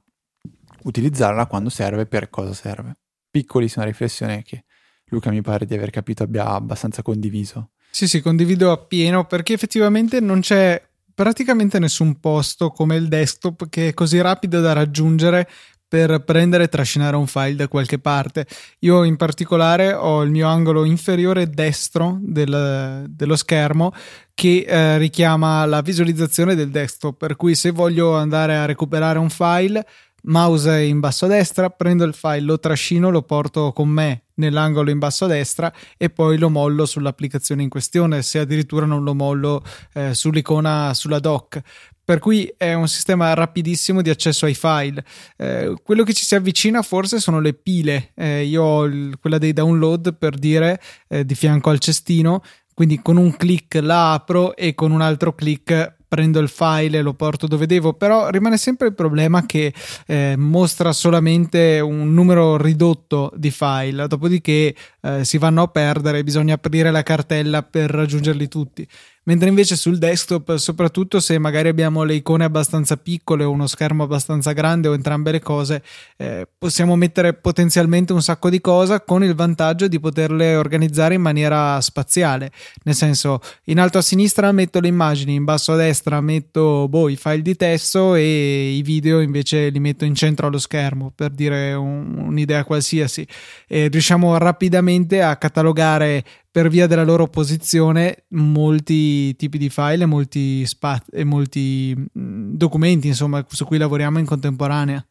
Utilizzarla 0.84 1.46
quando 1.48 1.70
serve, 1.70 2.06
per 2.06 2.30
cosa 2.30 2.54
serve. 2.54 2.96
Piccolissima 3.30 3.86
riflessione 3.86 4.44
che 4.44 4.64
Luca 5.06 5.30
mi 5.30 5.42
pare 5.42 5.66
di 5.66 5.76
aver 5.76 5.90
capito 5.90 6.24
abbia 6.24 6.46
abbastanza 6.48 7.02
condiviso. 7.02 7.72
Sì, 7.92 8.08
sì, 8.08 8.22
condivido 8.22 8.72
appieno 8.72 9.26
perché 9.26 9.54
effettivamente 9.54 10.20
non 10.20 10.42
c'è 10.42 10.82
praticamente 11.14 11.80
nessun 11.80 12.20
posto 12.20 12.70
come 12.70 12.96
il 12.96 13.08
desktop 13.08 13.68
che 13.70 13.90
è 13.90 13.94
così 13.94 14.22
rapido 14.22 14.62
da 14.62 14.74
raggiungere 14.74 15.50
per 15.90 16.24
prendere 16.24 16.66
e 16.66 16.70
trascinare 16.70 17.16
un 17.16 17.26
file 17.26 17.56
da 17.56 17.68
qualche 17.68 17.98
parte. 17.98 18.46
Io 18.80 19.04
in 19.04 19.18
particolare 19.18 19.92
ho 19.92 20.22
il 20.22 20.30
mio 20.30 20.48
angolo 20.48 20.86
inferiore 20.86 21.50
destro 21.50 22.20
del- 22.22 23.06
dello 23.10 23.36
schermo 23.36 23.92
che 24.36 24.66
eh, 24.68 24.98
richiama 25.00 25.66
la 25.66 25.82
visualizzazione 25.82 26.54
del 26.54 26.70
desktop, 26.70 27.18
per 27.18 27.36
cui 27.36 27.56
se 27.56 27.72
voglio 27.72 28.16
andare 28.16 28.56
a 28.56 28.66
recuperare 28.66 29.18
un 29.18 29.32
file, 29.32 29.84
mouse 30.24 30.82
in 30.82 31.00
basso 31.00 31.26
a 31.26 31.30
destra, 31.30 31.70
prendo 31.70 32.04
il 32.04 32.14
file, 32.14 32.42
lo 32.42 32.60
trascino, 32.60 33.10
lo 33.10 33.22
porto 33.22 33.72
con 33.74 33.90
me 33.90 34.24
nell'angolo 34.36 34.90
in 34.90 35.00
basso 35.00 35.26
a 35.26 35.28
destra 35.28 35.72
e 35.98 36.10
poi 36.10 36.38
lo 36.38 36.50
mollo 36.50 36.86
sull'applicazione 36.86 37.64
in 37.64 37.70
questione, 37.70 38.22
se 38.22 38.40
addirittura 38.40 38.86
non 38.86 39.04
lo 39.04 39.14
mollo 39.14 39.64
eh, 39.94 40.14
sull'icona 40.14 40.94
sulla 40.94 41.20
dock. 41.20 41.62
Per 42.04 42.18
cui 42.18 42.52
è 42.58 42.74
un 42.74 42.88
sistema 42.88 43.34
rapidissimo 43.36 44.02
di 44.02 44.10
accesso 44.10 44.48
ai 44.48 44.56
file. 44.56 45.06
Eh, 45.38 45.76
quello 45.84 46.04
che 46.04 46.14
ci 46.14 46.26
si 46.26 46.34
avvicina 46.34 46.82
forse 46.82 47.20
sono 47.20 47.40
le 47.40 47.54
pile. 47.54 48.14
Eh, 48.16 48.46
io 48.46 48.64
ho 48.64 48.86
il- 48.86 49.18
quella 49.20 49.38
dei 49.38 49.54
download 49.54 50.18
per 50.18 50.36
dire 50.36 50.82
eh, 51.08 51.24
di 51.24 51.36
fianco 51.36 51.70
al 51.70 51.78
cestino, 51.78 52.42
quindi 52.74 53.00
con 53.02 53.18
un 53.18 53.36
clic 53.38 53.76
la 53.76 54.14
apro 54.14 54.56
e 54.56 54.74
con 54.74 54.90
un 54.92 55.02
altro 55.02 55.36
clic 55.36 55.98
prendo 56.10 56.40
il 56.40 56.50
file 56.50 56.98
e 56.98 57.02
lo 57.02 57.14
porto 57.14 57.48
dove 57.48 57.68
devo, 57.68 57.94
però 57.94 58.30
rimane 58.30 58.58
sempre 58.58 58.88
il 58.88 58.96
problema 58.96 59.46
che 59.46 59.74
eh, 60.08 60.34
mostra 60.36 60.92
solamente 60.92 61.80
un 61.80 62.14
numero 62.14 62.58
ridotto 62.58 63.32
di 63.36 63.52
file, 63.52 64.08
dopodiché 64.08 64.76
eh, 65.02 65.24
si 65.26 65.38
vanno 65.38 65.64
a 65.64 65.68
perdere, 65.68 66.24
bisogna 66.24 66.56
aprire 66.56 66.92
la 66.92 67.04
cartella 67.04 67.64
per 67.64 67.90
raggiungerli 67.90 68.48
tutti. 68.48 68.88
Mentre 69.30 69.50
invece 69.50 69.76
sul 69.76 70.00
desktop, 70.00 70.56
soprattutto 70.56 71.20
se 71.20 71.38
magari 71.38 71.68
abbiamo 71.68 72.02
le 72.02 72.16
icone 72.16 72.46
abbastanza 72.46 72.98
piccole 72.98 73.44
o 73.44 73.52
uno 73.52 73.68
schermo 73.68 74.02
abbastanza 74.02 74.54
grande 74.54 74.88
o 74.88 74.96
entrambe 74.96 75.30
le 75.32 75.40
cose, 75.40 75.84
eh, 76.18 76.48
possiamo 76.58 76.96
mettere 76.96 77.36
potenzialmente 77.36 78.12
un 78.12 78.24
sacco 78.24 78.50
di 78.50 78.60
cose 78.60 79.04
con 79.06 79.24
il 79.24 79.36
vantaggio 79.36 79.88
di 79.88 80.00
poterle 80.00 80.56
organizzare 80.56 81.14
in 81.14 81.22
maniera 81.22 81.80
spaziale. 81.80 82.52
Nel 82.86 82.96
senso, 82.96 83.40
in 83.66 83.80
alto 83.80 84.00
a 84.00 84.02
sinistra 84.02 84.52
metto 84.52 84.80
le 84.80 84.88
immagini, 84.88 85.36
in 85.36 85.44
basso 85.44 85.74
a 85.74 85.76
destra 85.76 86.22
metto 86.22 86.88
boh, 86.88 87.08
i 87.08 87.16
file 87.16 87.44
di 87.44 87.56
testo 87.56 88.16
e 88.16 88.72
i 88.72 88.82
video 88.82 89.20
invece 89.20 89.70
li 89.70 89.80
metto 89.80 90.06
in 90.06 90.16
centro 90.16 90.48
allo 90.48 90.58
schermo 90.58 91.12
per 91.14 91.30
dire 91.30 91.74
un- 91.74 92.18
un'idea 92.18 92.64
qualsiasi. 92.64 93.28
E 93.68 93.90
riusciamo 93.90 94.36
rapidamente 94.40 94.89
a 95.22 95.38
catalogare 95.38 96.24
per 96.50 96.70
via 96.70 96.88
della 96.88 97.04
loro 97.04 97.28
posizione 97.28 98.26
molti 98.30 99.36
tipi 99.36 99.58
di 99.58 99.70
file 99.70 100.04
e 100.04 100.06
molti, 100.06 100.66
spa- 100.66 101.04
e 101.12 101.24
molti 101.24 101.96
documenti 102.12 103.08
insomma 103.08 103.46
su 103.48 103.66
cui 103.66 103.78
lavoriamo 103.78 104.20
in 104.20 104.26
contemporanea. 104.26 105.06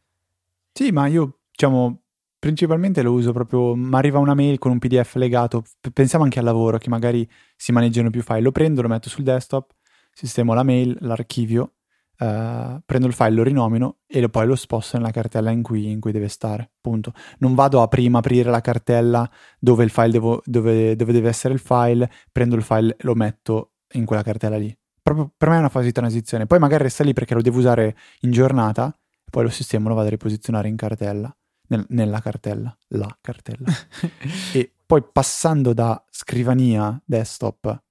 Sì, 0.71 0.91
ma 0.91 1.07
io 1.07 1.39
diciamo 1.51 2.01
principalmente 2.39 3.01
lo 3.01 3.11
uso 3.11 3.33
proprio, 3.33 3.75
mi 3.75 3.95
arriva 3.95 4.19
una 4.19 4.33
mail 4.33 4.59
con 4.59 4.71
un 4.71 4.79
PDF 4.79 5.15
legato, 5.15 5.63
pensiamo 5.93 6.23
anche 6.23 6.39
al 6.39 6.45
lavoro 6.45 6.77
che 6.77 6.89
magari 6.89 7.27
si 7.55 7.71
maneggiano 7.71 8.09
più 8.09 8.21
file, 8.21 8.41
lo 8.41 8.51
prendo, 8.51 8.81
lo 8.81 8.87
metto 8.87 9.09
sul 9.09 9.23
desktop, 9.23 9.71
sistemo 10.13 10.53
la 10.53 10.63
mail, 10.63 10.97
l'archivio 11.01 11.73
Uh, 12.19 12.81
prendo 12.85 13.07
il 13.07 13.13
file, 13.13 13.31
lo 13.31 13.43
rinomino 13.43 13.99
e 14.05 14.27
poi 14.27 14.45
lo 14.45 14.55
sposto 14.55 14.97
nella 14.97 15.11
cartella 15.11 15.51
in 15.51 15.61
cui, 15.61 15.89
in 15.89 16.01
cui, 16.01 16.11
deve 16.11 16.27
stare. 16.27 16.71
Punto. 16.81 17.13
Non 17.37 17.55
vado 17.55 17.81
a 17.81 17.87
prima 17.87 18.17
aprire 18.17 18.49
la 18.49 18.59
cartella 18.59 19.29
dove, 19.57 19.85
il 19.85 19.89
file 19.89 20.09
devo, 20.09 20.41
dove, 20.43 20.97
dove 20.97 21.13
deve 21.13 21.29
essere 21.29 21.53
il 21.53 21.61
file, 21.61 22.11
prendo 22.31 22.55
il 22.55 22.61
file 22.61 22.91
e 22.91 22.97
lo 23.01 23.15
metto 23.15 23.75
in 23.93 24.03
quella 24.03 24.21
cartella 24.21 24.57
lì. 24.57 24.75
Proprio 25.01 25.31
per 25.35 25.49
me 25.49 25.55
è 25.55 25.59
una 25.59 25.69
fase 25.69 25.85
di 25.85 25.91
transizione. 25.93 26.45
Poi 26.45 26.59
magari 26.59 26.83
resta 26.83 27.05
lì 27.05 27.13
perché 27.13 27.33
lo 27.33 27.41
devo 27.41 27.57
usare 27.57 27.95
in 28.21 28.31
giornata, 28.31 28.93
poi 29.31 29.43
lo 29.43 29.49
sistema 29.49 29.87
lo 29.87 29.95
vado 29.95 30.07
a 30.07 30.11
riposizionare 30.11 30.67
in 30.67 30.75
cartella, 30.75 31.33
nel, 31.69 31.85
nella 31.89 32.19
cartella, 32.19 32.75
la 32.89 33.17
cartella. 33.21 33.71
e 34.53 34.73
poi 34.85 35.03
passando 35.09 35.71
da 35.73 36.03
scrivania 36.09 37.01
desktop 37.05 37.83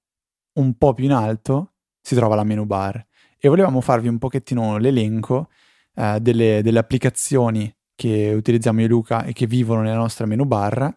un 0.59 0.77
po' 0.77 0.93
più 0.93 1.05
in 1.05 1.13
alto 1.13 1.73
si 2.01 2.15
trova 2.15 2.35
la 2.35 2.43
menu 2.43 2.65
bar 2.65 3.05
e 3.39 3.47
volevamo 3.47 3.81
farvi 3.81 4.07
un 4.09 4.17
pochettino 4.17 4.77
l'elenco 4.77 5.49
eh, 5.95 6.19
delle, 6.21 6.61
delle, 6.61 6.79
applicazioni 6.79 7.73
che 7.95 8.33
utilizziamo 8.33 8.81
io 8.81 8.85
e 8.85 8.89
Luca 8.89 9.23
e 9.23 9.33
che 9.33 9.47
vivono 9.47 9.81
nella 9.81 9.97
nostra 9.97 10.25
menu 10.25 10.45
bar, 10.45 10.93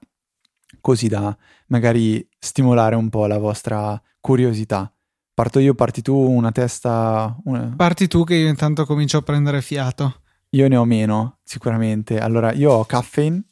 così 0.80 1.08
da 1.08 1.36
magari 1.68 2.26
stimolare 2.38 2.96
un 2.96 3.08
po' 3.08 3.26
la 3.26 3.38
vostra 3.38 4.00
curiosità. 4.20 4.92
Parto 5.34 5.58
io, 5.60 5.74
parti 5.74 6.02
tu, 6.02 6.14
una 6.14 6.52
testa... 6.52 7.34
Una... 7.44 7.72
Parti 7.74 8.06
tu 8.06 8.24
che 8.24 8.34
io 8.34 8.48
intanto 8.48 8.84
comincio 8.84 9.18
a 9.18 9.22
prendere 9.22 9.62
fiato. 9.62 10.20
Io 10.50 10.68
ne 10.68 10.76
ho 10.76 10.84
meno, 10.84 11.38
sicuramente. 11.42 12.18
Allora, 12.18 12.52
io 12.52 12.70
ho 12.72 12.84
Caffeine, 12.84 13.42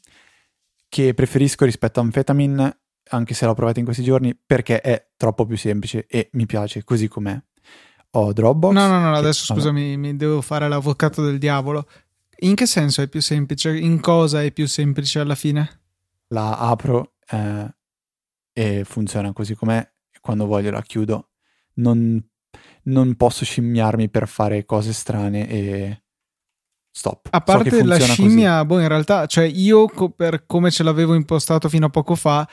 che 0.88 1.14
preferisco 1.14 1.64
rispetto 1.64 1.98
a 1.98 2.02
Amphetamine, 2.02 2.80
anche 3.12 3.34
se 3.34 3.46
l'ho 3.46 3.54
provata 3.54 3.78
in 3.78 3.86
questi 3.86 4.02
giorni, 4.02 4.36
perché 4.36 4.80
è 4.80 5.08
troppo 5.16 5.46
più 5.46 5.56
semplice 5.56 6.06
e 6.06 6.28
mi 6.32 6.44
piace 6.44 6.84
così 6.84 7.08
com'è 7.08 7.40
ho 8.12 8.32
Dropbox. 8.32 8.74
No, 8.74 8.86
no, 8.86 9.00
no, 9.00 9.14
adesso 9.14 9.52
scusami, 9.52 9.96
mi 9.96 10.16
devo 10.16 10.40
fare 10.40 10.68
l'avvocato 10.68 11.24
del 11.24 11.38
diavolo. 11.38 11.86
In 12.42 12.54
che 12.54 12.66
senso 12.66 13.02
è 13.02 13.08
più 13.08 13.20
semplice? 13.20 13.76
In 13.76 14.00
cosa 14.00 14.42
è 14.42 14.50
più 14.50 14.66
semplice 14.66 15.20
alla 15.20 15.34
fine? 15.34 15.80
La 16.28 16.58
apro 16.58 17.14
eh, 17.30 17.74
e 18.52 18.84
funziona 18.84 19.32
così 19.32 19.54
com'è. 19.54 19.86
Quando 20.20 20.46
voglio 20.46 20.70
la 20.70 20.82
chiudo. 20.82 21.28
Non, 21.74 22.22
non 22.84 23.14
posso 23.16 23.44
scimmiarmi 23.44 24.08
per 24.08 24.28
fare 24.28 24.64
cose 24.64 24.92
strane 24.92 25.48
e 25.48 26.02
stop. 26.90 27.28
A 27.30 27.40
parte 27.40 27.70
so 27.70 27.84
la 27.84 27.98
scimmia, 27.98 28.56
così. 28.56 28.66
boh, 28.66 28.80
in 28.80 28.88
realtà, 28.88 29.26
cioè 29.26 29.44
io 29.44 29.86
per 30.14 30.46
come 30.46 30.70
ce 30.70 30.82
l'avevo 30.82 31.14
impostato 31.14 31.68
fino 31.68 31.86
a 31.86 31.90
poco 31.90 32.14
fa, 32.14 32.46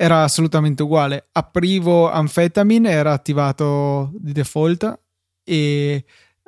era 0.00 0.22
assolutamente 0.22 0.82
uguale. 0.82 1.28
Aprivo 1.32 2.10
Amphetamine, 2.10 2.88
era 2.88 3.12
attivato 3.12 4.10
di 4.14 4.32
default 4.32 4.98
e 5.44 6.04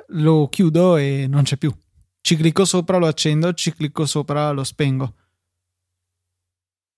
lo 0.07 0.47
chiudo 0.47 0.97
e 0.97 1.27
non 1.29 1.43
c'è 1.43 1.57
più. 1.57 1.71
Ci 2.19 2.35
clicco 2.35 2.65
sopra, 2.65 2.97
lo 2.97 3.05
accendo, 3.05 3.53
ci 3.53 3.71
clicco 3.71 4.07
sopra, 4.07 4.49
lo 4.49 4.63
spengo. 4.63 5.13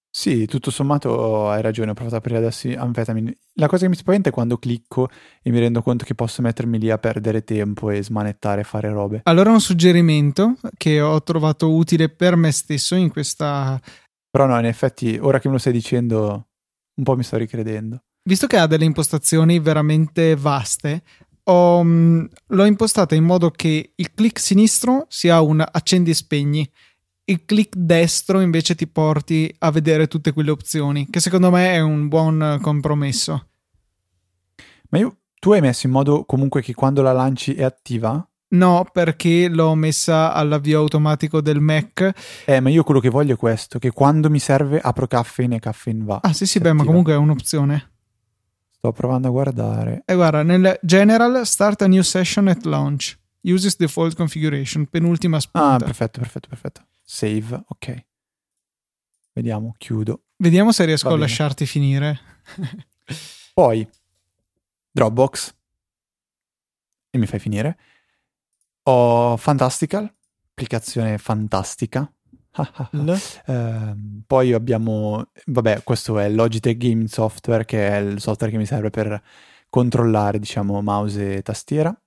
Sì, 0.10 0.46
tutto 0.46 0.72
sommato 0.72 1.50
hai 1.50 1.62
ragione, 1.62 1.92
ho 1.92 1.94
provato 1.94 2.16
ad 2.16 2.22
aprire 2.22 2.38
adesso 2.38 2.70
Amphetamine. 2.74 3.38
La 3.56 3.68
cosa 3.68 3.84
che 3.84 3.90
mi 3.90 3.98
spaventa 3.98 4.30
è 4.30 4.32
quando 4.32 4.58
clicco 4.58 5.10
e 5.42 5.52
mi 5.52 5.60
rendo 5.60 5.82
conto 5.82 6.06
che 6.06 6.16
posso 6.16 6.42
mettermi 6.42 6.80
lì 6.80 6.90
a 6.90 6.98
perdere 6.98 7.44
tempo 7.44 7.90
e 7.90 8.02
smanettare 8.02 8.62
e 8.62 8.64
fare 8.64 8.90
robe. 8.92 9.20
Allora 9.24 9.52
un 9.52 9.60
suggerimento 9.60 10.56
che 10.78 11.02
ho 11.02 11.22
trovato 11.22 11.74
utile 11.74 12.08
per 12.08 12.38
me 12.38 12.54
stesso 12.54 12.96
in 12.96 13.10
questa 13.10 13.78
però 14.36 14.48
no, 14.48 14.60
in 14.60 14.66
effetti, 14.66 15.18
ora 15.18 15.40
che 15.40 15.48
me 15.48 15.54
lo 15.54 15.60
stai 15.62 15.72
dicendo, 15.72 16.48
un 16.96 17.04
po' 17.06 17.16
mi 17.16 17.24
sto 17.24 17.38
ricredendo. 17.38 18.04
Visto 18.24 18.48
che 18.48 18.58
ha 18.58 18.68
delle 18.68 18.84
impostazioni 18.84 19.60
veramente 19.60 20.36
vaste, 20.36 21.04
ho, 21.44 21.82
mm, 21.82 22.26
l'ho 22.48 22.66
impostata 22.66 23.16
in 23.16 23.24
modo 23.24 23.50
che 23.50 23.94
il 23.96 24.14
clic 24.14 24.38
sinistro 24.38 25.06
sia 25.08 25.40
un 25.40 25.62
accendi 25.66 26.10
e 26.10 26.16
spegni, 26.16 26.70
il 27.24 27.46
clic 27.46 27.78
destro 27.78 28.42
invece 28.42 28.76
ti 28.76 28.88
porti 28.88 29.56
a 29.60 29.72
vedere 29.72 30.08
tutte 30.08 30.34
quelle 30.34 30.52
opzioni, 30.52 31.08
che 31.10 31.22
secondo 31.22 31.50
me 31.50 31.72
è 31.72 31.80
un 31.80 32.10
buon 32.10 32.60
compromesso. 32.62 33.48
Ma 34.90 34.98
io, 34.98 35.20
tu 35.40 35.54
hai 35.54 35.62
messo 35.62 35.88
in 35.88 35.94
modo 35.94 36.26
comunque 36.26 36.62
che 36.62 36.74
quando 36.74 37.02
la 37.02 37.14
lanci 37.14 37.56
è 37.56 37.64
attiva? 37.64 38.28
No, 38.48 38.88
perché 38.92 39.50
l'ho 39.50 39.74
messa 39.76 40.34
all'avvio 40.34 40.80
automatico 40.80 41.42
del 41.42 41.60
Mac. 41.60 42.44
Eh, 42.46 42.60
ma 42.60 42.70
io 42.70 42.84
quello 42.84 43.00
che 43.00 43.10
voglio 43.10 43.34
è 43.34 43.38
questo, 43.38 43.80
che 43.80 43.92
quando 43.92 44.30
mi 44.30 44.40
serve 44.40 44.80
apro 44.80 45.08
Caffeine 45.08 45.56
e 45.56 45.60
Caffeine 45.60 46.04
va. 46.04 46.20
Ah, 46.22 46.34
sì, 46.34 46.46
sì, 46.46 46.60
beh, 46.60 46.70
attiva. 46.70 46.84
ma 46.84 46.88
comunque 46.88 47.14
è 47.14 47.18
un'opzione. 47.18 47.92
Sto 48.70 48.92
provando 48.92 49.28
a 49.28 49.32
guardare. 49.32 50.04
E 50.06 50.14
guarda, 50.14 50.44
nel 50.44 50.78
General, 50.82 51.46
start 51.46 51.82
a 51.82 51.88
new 51.88 52.02
session 52.02 52.48
at 52.48 52.64
launch. 52.66 53.18
Uses 53.42 53.76
default 53.78 54.16
configuration, 54.16 54.86
penultima 54.86 55.40
spunta. 55.40 55.74
Ah, 55.74 55.78
perfetto, 55.78 56.20
perfetto, 56.20 56.48
perfetto. 56.48 56.86
Save, 57.04 57.64
ok. 57.68 58.06
Vediamo, 59.34 59.74
chiudo. 59.78 60.24
Vediamo 60.38 60.72
se 60.72 60.86
riesco 60.86 61.10
a 61.10 61.18
lasciarti 61.18 61.66
finire. 61.66 62.20
Poi, 63.54 63.88
Dropbox. 64.92 65.54
E 67.10 67.18
mi 67.18 67.26
fai 67.26 67.40
finire. 67.40 67.78
Ho 68.88 69.36
Fantastical, 69.38 70.12
applicazione 70.50 71.18
fantastica. 71.18 72.08
uh, 73.48 74.22
poi 74.28 74.54
abbiamo, 74.54 75.32
vabbè, 75.48 75.82
questo 75.84 76.20
è 76.20 76.30
Logitech 76.30 76.78
Game 76.78 77.08
Software, 77.08 77.66
che 77.66 77.88
è 77.90 77.98
il 77.98 78.22
software 78.22 78.52
che 78.52 78.60
mi 78.60 78.66
serve 78.68 78.92
per 78.92 79.22
controllare, 79.70 80.38
diciamo, 80.38 80.82
mouse 80.84 81.38
e 81.38 81.42
tastiera. 81.42 82.00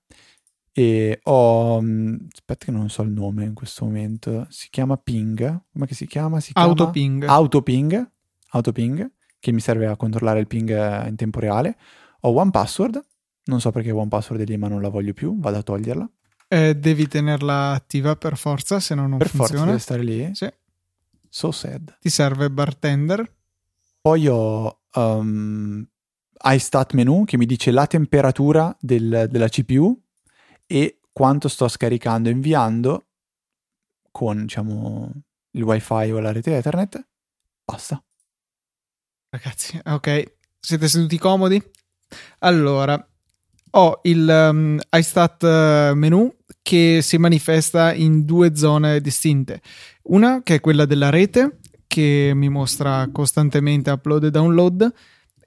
E 0.71 1.19
ho, 1.23 1.81
mm, 1.81 2.15
aspetta 2.31 2.65
che 2.65 2.71
non 2.71 2.89
so 2.89 3.01
il 3.01 3.11
nome 3.11 3.43
in 3.43 3.53
questo 3.53 3.83
momento, 3.83 4.47
si 4.49 4.69
chiama 4.69 4.95
Ping, 4.95 5.65
come 5.73 5.87
si 5.89 6.07
chiama? 6.07 6.39
Si 6.39 6.53
chiama 6.53 6.69
Autoping. 6.69 7.25
Autoping, 7.25 8.11
Autoping, 8.51 9.11
che 9.37 9.51
mi 9.51 9.59
serve 9.59 9.87
a 9.87 9.97
controllare 9.97 10.39
il 10.39 10.47
ping 10.47 11.07
in 11.07 11.15
tempo 11.17 11.41
reale. 11.41 11.77
Ho 12.21 12.29
OnePassword, 12.29 13.05
non 13.45 13.59
so 13.59 13.71
perché 13.71 13.91
OnePassword 13.91 14.41
è 14.43 14.45
lì 14.45 14.55
ma 14.55 14.69
non 14.69 14.81
la 14.81 14.89
voglio 14.89 15.11
più, 15.11 15.37
vado 15.37 15.57
a 15.57 15.61
toglierla. 15.61 16.09
Eh, 16.51 16.75
devi 16.75 17.07
tenerla 17.07 17.73
attiva 17.73 18.15
per 18.15 18.35
forza, 18.35 18.79
se 18.79 18.95
no 18.95 19.07
non 19.07 19.19
per 19.19 19.29
funziona. 19.29 19.49
Per 19.49 19.57
forza 19.57 19.65
deve 19.65 19.79
stare 19.79 20.03
lì? 20.03 20.35
Sì. 20.35 20.51
So 21.29 21.51
sad. 21.51 21.97
Ti 21.99 22.09
serve 22.09 22.49
bartender. 22.49 23.35
Poi 24.01 24.27
ho 24.27 24.81
um, 24.95 25.87
iStat 26.41 26.93
menu 26.93 27.23
che 27.25 27.37
mi 27.37 27.45
dice 27.45 27.69
la 27.69 27.85
temperatura 27.85 28.75
del, 28.79 29.27
della 29.29 29.47
CPU 29.47 29.95
e 30.65 30.99
quanto 31.11 31.47
sto 31.49 31.67
scaricando 31.67 32.29
e 32.29 32.31
inviando 32.31 33.05
con, 34.09 34.41
diciamo, 34.41 35.11
il 35.51 35.61
wifi 35.61 36.11
o 36.11 36.19
la 36.19 36.31
rete 36.31 36.57
Ethernet. 36.57 37.07
Basta. 37.63 38.03
Ragazzi, 39.29 39.79
ok. 39.85 40.37
Siete 40.59 40.87
seduti 40.87 41.19
comodi? 41.19 41.61
Allora, 42.39 43.07
ho 43.71 43.99
il 44.03 44.49
um, 44.51 44.79
iStat 44.89 45.43
eh, 45.43 45.91
menu 45.93 46.37
che 46.61 46.99
si 47.01 47.17
manifesta 47.17 47.93
in 47.93 48.25
due 48.25 48.55
zone 48.55 49.01
distinte. 49.01 49.61
Una 50.03 50.41
che 50.43 50.55
è 50.55 50.59
quella 50.59 50.85
della 50.85 51.09
rete, 51.09 51.59
che 51.87 52.31
mi 52.35 52.49
mostra 52.49 53.09
costantemente 53.11 53.89
upload 53.89 54.25
e 54.25 54.31
download, 54.31 54.93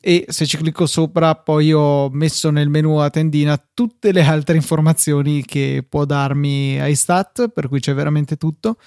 e 0.05 0.25
se 0.29 0.47
ci 0.47 0.57
clicco 0.57 0.87
sopra 0.87 1.37
poi 1.37 1.73
ho 1.73 2.11
messo 2.11 2.51
nel 2.51 2.69
menu 2.69 2.97
a 2.97 3.09
tendina 3.09 3.57
tutte 3.73 4.11
le 4.11 4.25
altre 4.25 4.57
informazioni 4.57 5.45
che 5.45 5.87
può 5.89 6.05
darmi 6.05 6.77
iStat, 6.91 7.51
per 7.51 7.69
cui 7.69 7.79
c'è 7.79 7.95
veramente 7.95 8.37
tutto. 8.37 8.79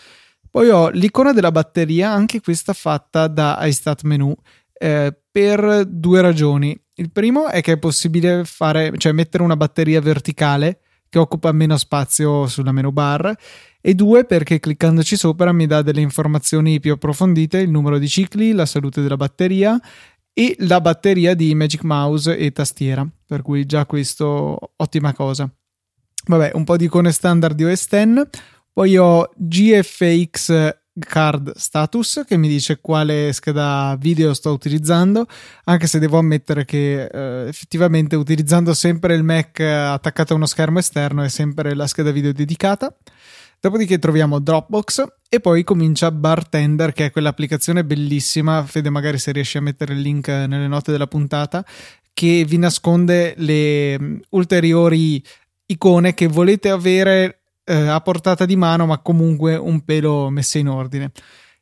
Poi 0.49 0.69
ho 0.69 0.89
l'icona 0.89 1.31
della 1.31 1.51
batteria, 1.51 2.11
anche 2.11 2.41
questa 2.41 2.73
fatta 2.73 3.27
da 3.27 3.57
iStat 3.61 4.03
menu, 4.03 4.35
eh, 4.73 5.17
per 5.31 5.85
due 5.85 6.19
ragioni. 6.19 6.77
Il 6.95 7.11
primo 7.11 7.47
è 7.47 7.61
che 7.61 7.73
è 7.73 7.79
possibile 7.79 8.43
fare, 8.43 8.91
cioè 8.97 9.13
mettere 9.13 9.43
una 9.43 9.55
batteria 9.55 10.01
verticale 10.01 10.81
che 11.15 11.19
occupa 11.19 11.53
meno 11.53 11.77
spazio 11.77 12.45
sulla 12.45 12.73
menu 12.73 12.91
bar 12.91 13.33
e 13.79 13.95
due 13.95 14.25
perché 14.25 14.59
cliccandoci 14.59 15.15
sopra 15.15 15.53
mi 15.53 15.65
dà 15.65 15.81
delle 15.81 16.01
informazioni 16.01 16.81
più 16.81 16.91
approfondite, 16.91 17.59
il 17.59 17.69
numero 17.69 17.97
di 17.97 18.09
cicli, 18.09 18.51
la 18.51 18.65
salute 18.65 19.01
della 19.01 19.15
batteria 19.15 19.79
e 20.33 20.57
la 20.59 20.81
batteria 20.81 21.33
di 21.33 21.55
Magic 21.55 21.83
Mouse 21.83 22.35
e 22.35 22.51
tastiera, 22.51 23.07
per 23.25 23.41
cui 23.41 23.65
già 23.65 23.85
questo 23.85 24.73
ottima 24.75 25.13
cosa. 25.13 25.49
Vabbè, 26.27 26.51
un 26.55 26.65
po' 26.65 26.75
di 26.75 26.85
icone 26.85 27.13
standard 27.13 27.55
di 27.55 27.63
OS 27.63 27.87
X, 27.87 28.27
poi 28.73 28.97
ho 28.97 29.29
GFX 29.37 30.75
card 30.97 31.55
status 31.55 32.23
che 32.25 32.37
mi 32.37 32.47
dice 32.47 32.79
quale 32.79 33.33
scheda 33.33 33.95
video 33.99 34.33
sto 34.33 34.51
utilizzando, 34.51 35.27
anche 35.65 35.87
se 35.87 35.99
devo 35.99 36.17
ammettere 36.17 36.65
che 36.65 37.05
eh, 37.05 37.47
effettivamente 37.47 38.15
utilizzando 38.15 38.73
sempre 38.73 39.15
il 39.15 39.23
Mac 39.23 39.59
attaccato 39.59 40.33
a 40.33 40.35
uno 40.35 40.45
schermo 40.45 40.79
esterno 40.79 41.23
è 41.23 41.29
sempre 41.29 41.75
la 41.75 41.87
scheda 41.87 42.11
video 42.11 42.31
dedicata. 42.31 42.95
Dopodiché 43.59 43.97
troviamo 43.97 44.39
Dropbox 44.39 45.05
e 45.27 45.39
poi 45.39 45.63
comincia 45.63 46.11
Bartender, 46.11 46.93
che 46.93 47.05
è 47.05 47.11
quell'applicazione 47.11 47.83
bellissima. 47.83 48.63
Fede, 48.63 48.91
magari 48.91 49.17
se 49.17 49.31
riesci 49.31 49.57
a 49.57 49.61
mettere 49.61 49.93
il 49.93 50.01
link 50.01 50.27
nelle 50.27 50.67
note 50.67 50.91
della 50.91 51.07
puntata, 51.07 51.65
che 52.13 52.45
vi 52.47 52.57
nasconde 52.57 53.33
le 53.37 53.99
mm, 53.99 54.17
ulteriori 54.29 55.23
icone 55.65 56.13
che 56.13 56.27
volete 56.27 56.69
avere 56.69 57.44
eh, 57.65 57.87
a 57.87 57.99
portata 57.99 58.45
di 58.45 58.55
mano, 58.55 58.85
ma 58.85 58.99
comunque 58.99 59.55
un 59.55 59.83
pelo 59.83 60.29
messe 60.29 60.59
in 60.59 60.69
ordine. 60.69 61.11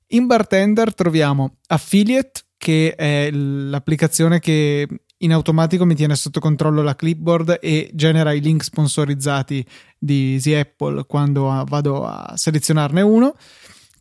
In 0.07 0.27
Bartender 0.27 0.93
troviamo 0.93 1.57
Affiliate, 1.67 2.41
che 2.57 2.93
è 2.95 3.31
l'applicazione 3.31 4.39
che 4.39 4.87
in 5.17 5.31
automatico 5.33 5.85
mi 5.85 5.95
tiene 5.95 6.15
sotto 6.15 6.39
controllo 6.39 6.81
la 6.81 6.95
clipboard 6.95 7.59
e 7.61 7.89
genera 7.93 8.33
i 8.33 8.41
link 8.41 8.63
sponsorizzati 8.63 9.65
di 9.97 10.33
Easy 10.33 10.53
Apple 10.53 11.05
quando 11.05 11.63
vado 11.67 12.05
a 12.05 12.33
selezionarne 12.35 13.01
uno. 13.01 13.35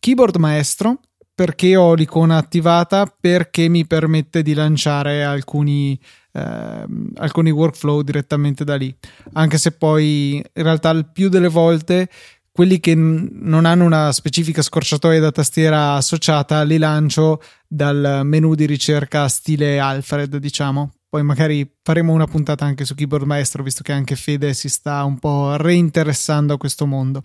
Keyboard 0.00 0.36
Maestro, 0.36 1.00
perché 1.34 1.76
ho 1.76 1.94
l'icona 1.94 2.36
attivata, 2.36 3.06
perché 3.06 3.68
mi 3.68 3.86
permette 3.86 4.42
di 4.42 4.52
lanciare 4.52 5.24
alcuni, 5.24 5.98
eh, 6.33 6.85
alcuni 7.16 7.51
workflow 7.51 8.03
direttamente 8.03 8.64
da 8.64 8.77
lì. 8.77 8.95
Anche 9.35 9.59
se 9.59 9.73
poi 9.73 10.37
in 10.37 10.62
realtà 10.62 10.90
il 10.90 11.07
più 11.12 11.29
delle 11.29 11.49
volte 11.49 12.09
quelli 12.53 12.81
che 12.81 12.95
n- 12.95 13.29
non 13.33 13.64
hanno 13.64 13.85
una 13.85 14.12
specifica 14.12 14.61
scorciatoia 14.61 15.21
da 15.21 15.33
tastiera 15.33 15.95
associata 15.95 16.62
li 16.62 16.77
lancio 16.77 17.42
dal 17.66 18.21
menu 18.25 18.55
di 18.55 18.66
ricerca 18.66 19.27
stile 19.29 19.79
Alfred, 19.79 20.37
diciamo. 20.37 20.92
Poi 21.09 21.23
magari 21.23 21.71
faremo 21.83 22.12
una 22.12 22.27
puntata 22.27 22.64
anche 22.64 22.85
su 22.85 22.95
Keyboard 22.95 23.25
Maestro, 23.25 23.62
visto 23.62 23.83
che 23.83 23.92
anche 23.92 24.16
Fede 24.16 24.55
si 24.55 24.68
sta 24.68 25.03
un 25.05 25.18
po' 25.18 25.57
reinteressando 25.57 26.55
a 26.55 26.59
questo 26.59 26.87
mondo. 26.87 27.25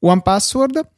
One 0.00 0.22
Password, 0.22 0.88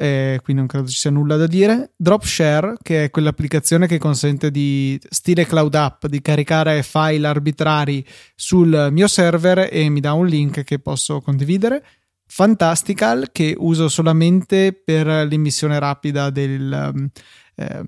eh, 0.00 0.38
qui 0.44 0.54
non 0.54 0.66
credo 0.68 0.86
ci 0.86 0.96
sia 0.96 1.10
nulla 1.10 1.36
da 1.36 1.48
dire. 1.48 1.90
Dropshare, 1.96 2.74
che 2.80 3.04
è 3.04 3.10
quell'applicazione 3.10 3.88
che 3.88 3.98
consente 3.98 4.52
di 4.52 4.96
stile 5.10 5.44
cloud 5.44 5.74
app 5.74 6.06
di 6.06 6.22
caricare 6.22 6.84
file 6.84 7.26
arbitrari 7.26 8.06
sul 8.36 8.90
mio 8.92 9.08
server 9.08 9.68
e 9.70 9.88
mi 9.88 9.98
dà 9.98 10.12
un 10.12 10.26
link 10.26 10.62
che 10.62 10.78
posso 10.78 11.20
condividere. 11.20 11.84
Fantastical 12.26 13.30
che 13.32 13.56
uso 13.58 13.88
solamente 13.88 14.72
per 14.72 15.26
l'immissione 15.26 15.80
rapida 15.80 16.30
del, 16.30 17.10
eh, 17.56 17.82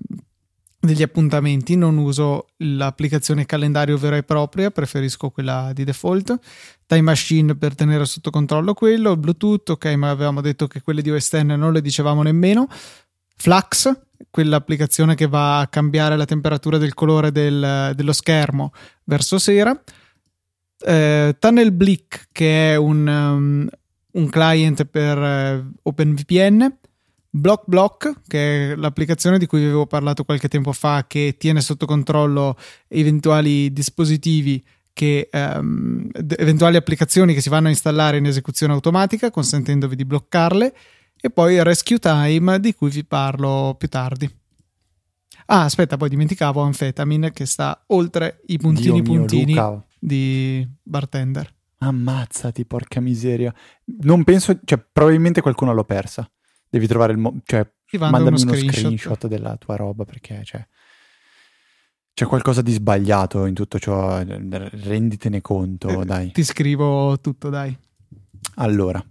degli 0.83 1.03
appuntamenti, 1.03 1.75
non 1.75 1.97
uso 1.97 2.47
l'applicazione 2.57 3.45
calendario 3.45 3.97
vera 3.97 4.17
e 4.17 4.23
propria, 4.23 4.71
preferisco 4.71 5.29
quella 5.29 5.71
di 5.73 5.83
default. 5.83 6.39
Time 6.87 7.01
Machine 7.01 7.55
per 7.55 7.75
tenere 7.75 8.03
sotto 8.05 8.31
controllo 8.31 8.73
quello, 8.73 9.15
Bluetooth, 9.15 9.69
ok, 9.69 9.85
ma 9.93 10.09
avevamo 10.09 10.41
detto 10.41 10.65
che 10.65 10.81
quelle 10.81 11.03
di 11.03 11.11
OS 11.11 11.27
X 11.27 11.41
non 11.41 11.71
le 11.71 11.81
dicevamo 11.81 12.23
nemmeno. 12.23 12.67
Flux, 13.37 13.91
quell'applicazione 14.31 15.13
che 15.13 15.27
va 15.27 15.59
a 15.59 15.67
cambiare 15.67 16.17
la 16.17 16.25
temperatura 16.25 16.79
del 16.79 16.95
colore 16.95 17.31
del, 17.31 17.91
dello 17.95 18.13
schermo 18.13 18.73
verso 19.03 19.37
sera. 19.37 19.79
Eh, 20.83 21.35
Tunnel 21.37 21.71
Blick, 21.73 22.29
che 22.31 22.73
è 22.73 22.75
un, 22.75 23.05
um, 23.07 23.69
un 24.13 24.29
client 24.29 24.85
per 24.85 25.17
uh, 25.17 25.71
OpenVPN, 25.83 26.77
Block 27.33 27.63
Block, 27.65 28.21
che 28.27 28.71
è 28.71 28.75
l'applicazione 28.75 29.39
di 29.39 29.45
cui 29.45 29.59
vi 29.59 29.65
avevo 29.65 29.87
parlato 29.87 30.25
qualche 30.25 30.49
tempo 30.49 30.73
fa, 30.73 31.05
che 31.07 31.35
tiene 31.39 31.61
sotto 31.61 31.85
controllo 31.85 32.57
eventuali 32.89 33.71
dispositivi 33.71 34.61
che 34.93 35.29
um, 35.31 36.09
eventuali 36.37 36.75
applicazioni 36.75 37.33
che 37.33 37.39
si 37.39 37.47
vanno 37.47 37.67
a 37.67 37.69
installare 37.69 38.17
in 38.17 38.25
esecuzione 38.25 38.73
automatica, 38.73 39.31
consentendovi 39.31 39.95
di 39.95 40.03
bloccarle, 40.03 40.75
e 41.19 41.29
poi 41.29 41.63
Rescue 41.63 41.99
Time, 41.99 42.59
di 42.59 42.73
cui 42.73 42.89
vi 42.89 43.05
parlo 43.05 43.75
più 43.77 43.87
tardi. 43.87 44.29
Ah, 45.45 45.63
aspetta, 45.63 45.95
poi 45.95 46.09
dimenticavo 46.09 46.61
Amphetamine 46.61 47.31
che 47.31 47.45
sta 47.45 47.83
oltre 47.87 48.41
i 48.47 48.57
puntini 48.57 49.01
Dio 49.01 49.15
puntini 49.15 49.53
mio, 49.53 49.85
di 49.97 50.67
bartender. 50.83 51.53
Ammazzati, 51.77 52.65
porca 52.65 52.99
miseria. 52.99 53.53
Non 54.01 54.23
penso, 54.23 54.59
cioè, 54.65 54.83
probabilmente 54.91 55.41
qualcuno 55.41 55.73
l'ho 55.73 55.83
persa. 55.85 56.29
Devi 56.71 56.87
trovare 56.87 57.11
il 57.11 57.17
mo- 57.17 57.37
cioè, 57.43 57.69
mandami 57.97 58.27
uno 58.29 58.37
screenshot. 58.37 58.79
screenshot. 58.79 59.27
della 59.27 59.57
tua 59.57 59.75
roba 59.75 60.05
perché 60.05 60.41
cioè, 60.45 60.65
c'è 62.13 62.25
qualcosa 62.25 62.61
di 62.61 62.71
sbagliato 62.71 63.45
in 63.45 63.53
tutto 63.53 63.77
ciò. 63.77 64.23
Renditene 64.23 65.41
conto, 65.41 66.01
eh, 66.01 66.05
dai. 66.05 66.31
Ti 66.31 66.43
scrivo 66.45 67.19
tutto, 67.19 67.49
dai. 67.49 67.77
Allora, 68.55 69.03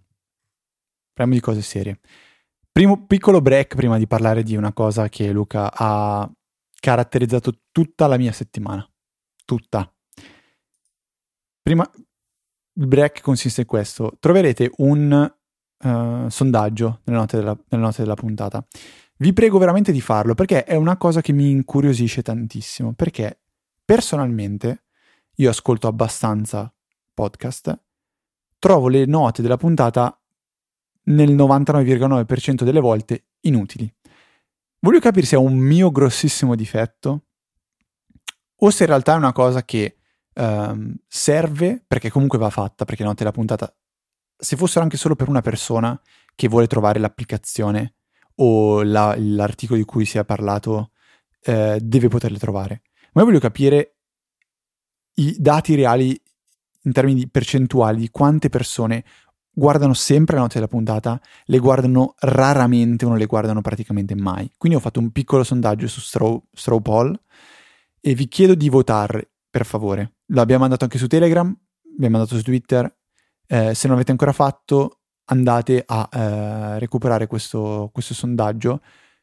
parliamo 1.12 1.38
di 1.38 1.44
cose 1.44 1.60
serie. 1.60 2.00
Primo 2.72 3.04
piccolo 3.04 3.42
break 3.42 3.74
prima 3.74 3.98
di 3.98 4.06
parlare 4.06 4.42
di 4.42 4.56
una 4.56 4.72
cosa 4.72 5.10
che 5.10 5.30
Luca 5.32 5.70
ha 5.70 6.30
caratterizzato 6.80 7.64
tutta 7.70 8.06
la 8.06 8.16
mia 8.16 8.32
settimana. 8.32 8.88
Tutta. 9.44 9.92
Prima, 11.60 11.86
il 12.72 12.86
break 12.86 13.20
consiste 13.20 13.60
in 13.62 13.66
questo. 13.66 14.16
Troverete 14.18 14.70
un 14.78 15.30
uh, 15.82 16.28
sondaggio 16.28 17.00
nelle 17.04 17.18
note, 17.18 17.36
della, 17.36 17.56
nelle 17.68 17.84
note 17.84 18.02
della 18.02 18.14
puntata. 18.14 18.64
Vi 19.16 19.32
prego 19.32 19.58
veramente 19.58 19.92
di 19.92 20.00
farlo 20.00 20.34
perché 20.34 20.64
è 20.64 20.74
una 20.76 20.96
cosa 20.96 21.20
che 21.20 21.32
mi 21.32 21.50
incuriosisce 21.50 22.22
tantissimo. 22.22 22.92
Perché 22.94 23.40
personalmente 23.84 24.84
io 25.36 25.50
ascolto 25.50 25.88
abbastanza 25.88 26.72
podcast, 27.12 27.78
trovo 28.58 28.88
le 28.88 29.04
note 29.06 29.42
della 29.42 29.56
puntata 29.56 30.18
nel 31.04 31.34
99,9% 31.34 32.62
delle 32.62 32.80
volte 32.80 33.26
inutili. 33.40 33.92
Voglio 34.80 35.00
capire 35.00 35.26
se 35.26 35.36
è 35.36 35.38
un 35.38 35.56
mio 35.56 35.90
grossissimo 35.90 36.54
difetto 36.54 37.24
o 38.56 38.70
se 38.70 38.82
in 38.84 38.88
realtà 38.88 39.14
è 39.14 39.16
una 39.16 39.32
cosa 39.32 39.64
che 39.64 39.98
um, 40.34 40.94
serve 41.06 41.82
perché 41.86 42.10
comunque 42.10 42.38
va 42.38 42.50
fatta, 42.50 42.84
perché 42.84 43.02
le 43.02 43.08
note 43.08 43.24
della 43.24 43.34
puntata, 43.34 43.74
se 44.40 44.56
fossero 44.56 44.82
anche 44.82 44.96
solo 44.96 45.14
per 45.14 45.28
una 45.28 45.42
persona 45.42 46.00
che 46.34 46.48
vuole 46.48 46.66
trovare 46.66 46.98
l'applicazione 46.98 47.94
o 48.36 48.82
la, 48.82 49.14
l'articolo 49.18 49.78
di 49.78 49.84
cui 49.84 50.04
si 50.06 50.18
è 50.18 50.24
parlato, 50.24 50.92
eh, 51.42 51.78
deve 51.80 52.08
poterle 52.08 52.38
trovare. 52.38 52.82
Ma 53.12 53.20
io 53.20 53.26
voglio 53.26 53.40
capire 53.40 53.96
i 55.14 55.36
dati 55.38 55.74
reali 55.74 56.20
in 56.84 56.92
termini 56.92 57.28
percentuali 57.28 58.00
di 58.00 58.10
quante 58.10 58.48
persone 58.48 59.04
guardano 59.52 59.92
sempre 59.92 60.36
le 60.36 60.42
note 60.42 60.54
della 60.54 60.68
puntata, 60.68 61.20
le 61.44 61.58
guardano 61.58 62.14
raramente 62.20 63.04
o 63.04 63.08
non 63.08 63.18
le 63.18 63.26
guardano 63.26 63.60
praticamente 63.60 64.14
mai. 64.14 64.50
Quindi 64.56 64.78
ho 64.78 64.80
fatto 64.80 65.00
un 65.00 65.10
piccolo 65.10 65.44
sondaggio 65.44 65.86
su 65.86 66.00
Straw, 66.00 66.42
Straw 66.52 66.80
Poll 66.80 67.20
e 68.00 68.14
vi 68.14 68.28
chiedo 68.28 68.54
di 68.54 68.68
votare, 68.70 69.32
per 69.50 69.66
favore. 69.66 70.14
L'abbiamo 70.26 70.62
mandato 70.62 70.84
anche 70.84 70.96
su 70.96 71.08
Telegram, 71.08 71.54
l'abbiamo 71.90 72.16
mandato 72.16 72.36
su 72.36 72.42
Twitter. 72.42 72.96
Eh, 73.52 73.74
se 73.74 73.86
non 73.86 73.96
l'avete 73.96 74.12
ancora 74.12 74.32
fatto, 74.32 75.00
andate 75.24 75.82
a 75.84 76.08
eh, 76.12 76.78
recuperare 76.78 77.26
questo, 77.26 77.90
questo, 77.92 78.14
sondaggio 78.14 78.80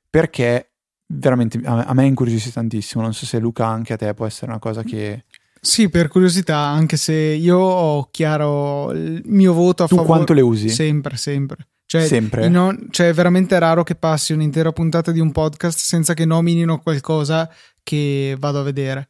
perché 0.09 0.71
veramente 1.07 1.59
a, 1.63 1.85
a 1.85 1.93
me 1.93 2.05
incuriosisce 2.05 2.51
tantissimo. 2.51 3.01
Non 3.01 3.13
so 3.13 3.25
se 3.25 3.39
Luca 3.39 3.65
anche 3.67 3.93
a 3.93 3.97
te 3.97 4.13
può 4.13 4.25
essere 4.25 4.51
una 4.51 4.59
cosa 4.59 4.83
che 4.83 5.23
sì, 5.59 5.89
per 5.89 6.07
curiosità, 6.07 6.57
anche 6.57 6.97
se 6.97 7.13
io 7.13 7.57
ho 7.57 8.07
chiaro 8.11 8.91
il 8.91 9.21
mio 9.25 9.53
voto 9.53 9.83
a 9.83 9.87
tu 9.87 9.95
favore. 9.95 10.13
quanto 10.13 10.33
le 10.33 10.41
usi? 10.41 10.69
Sempre, 10.69 11.17
sempre. 11.17 11.67
Cioè, 11.85 12.05
sempre. 12.05 12.47
Non, 12.47 12.87
cioè, 12.89 13.09
è 13.09 13.13
veramente 13.13 13.57
raro 13.59 13.83
che 13.83 13.95
passi 13.95 14.33
un'intera 14.33 14.71
puntata 14.71 15.11
di 15.11 15.19
un 15.19 15.31
podcast 15.31 15.79
senza 15.79 16.13
che 16.13 16.25
nominino 16.25 16.79
qualcosa 16.79 17.49
che 17.83 18.35
vado 18.37 18.59
a 18.59 18.63
vedere. 18.63 19.09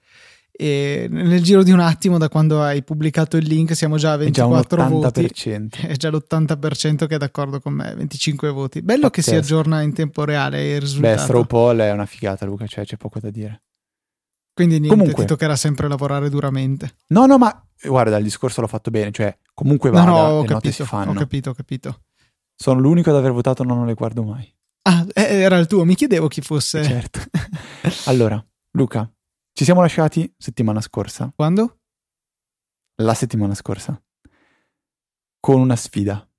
E 0.60 1.08
nel 1.12 1.44
giro 1.44 1.62
di 1.62 1.72
un 1.72 1.80
attimo, 1.80 2.18
da 2.18 2.30
quando 2.30 2.64
hai 2.64 2.84
pubblicato 2.84 3.38
il 3.38 3.46
link, 3.46 3.76
siamo 3.76 3.98
già 3.98 4.14
a 4.14 4.18
24 4.18 4.76
è 4.76 4.80
già 4.80 4.90
voti. 4.90 5.26
È 5.86 5.96
già 5.96 6.10
l'80% 6.10 7.06
che 7.06 7.14
è 7.14 7.18
d'accordo 7.20 7.60
con 7.60 7.74
me, 7.74 7.94
25 7.96 8.50
voti. 8.50 8.82
Bello 8.82 9.10
Pazzesco. 9.10 9.12
che 9.12 9.22
si 9.22 9.36
aggiorna 9.36 9.82
in 9.82 9.94
tempo 9.94 10.24
reale 10.24 10.74
il 10.74 10.82
risultato. 10.82 11.16
Beh, 11.16 11.22
Straw 11.22 11.46
Poll 11.46 11.80
è 11.82 11.92
una 11.92 12.08
figata, 12.08 12.46
Luca, 12.48 12.66
cioè 12.66 12.86
c'è 12.86 12.98
poco 12.98 13.20
da 13.20 13.30
dire. 13.30 13.62
Quindi 14.52 14.80
niente, 14.80 14.98
comunque, 14.98 15.24
ti 15.24 15.30
toccherà 15.30 15.56
sempre 15.56 15.88
lavorare 15.88 16.32
duramente. 16.32 16.96
No, 17.10 17.28
no, 17.28 17.38
ma 17.38 17.64
guarda, 17.84 18.18
il 18.18 18.24
discorso 18.24 18.60
l'ho 18.62 18.68
fatto 18.68 18.90
bene, 18.90 19.12
cioè 19.12 19.38
comunque 19.54 19.92
vada, 19.92 20.10
no, 20.10 20.18
no, 20.18 20.28
ho 20.40 20.44
capito. 20.44 20.88
Ho 20.90 21.14
capito, 21.14 21.50
ho 21.52 21.54
capito. 21.54 22.02
Sono 22.56 22.80
l'unico 22.80 23.12
ad 23.12 23.18
aver 23.18 23.32
votato, 23.32 23.64
no, 23.64 23.76
non 23.76 23.86
le 23.86 23.94
guardo 23.94 24.24
mai. 24.24 24.52
Ah, 24.82 25.06
eh, 25.14 25.42
era 25.42 25.58
il 25.58 25.68
tuo, 25.68 25.86
mi 25.86 25.94
chiedevo 25.94 26.28
chi 26.28 26.42
fosse. 26.42 26.84
Certo. 26.84 27.20
allora, 28.06 28.44
Luca, 28.72 29.08
ci 29.58 29.64
siamo 29.64 29.82
lasciati 29.82 30.32
settimana 30.38 30.82
scorsa. 30.82 31.34
Quando? 31.36 31.80
La 32.98 33.16
settimana 33.16 33.56
scorsa. 33.56 34.00
Con 35.40 35.60
una 35.60 35.76
sfida. 35.76 36.30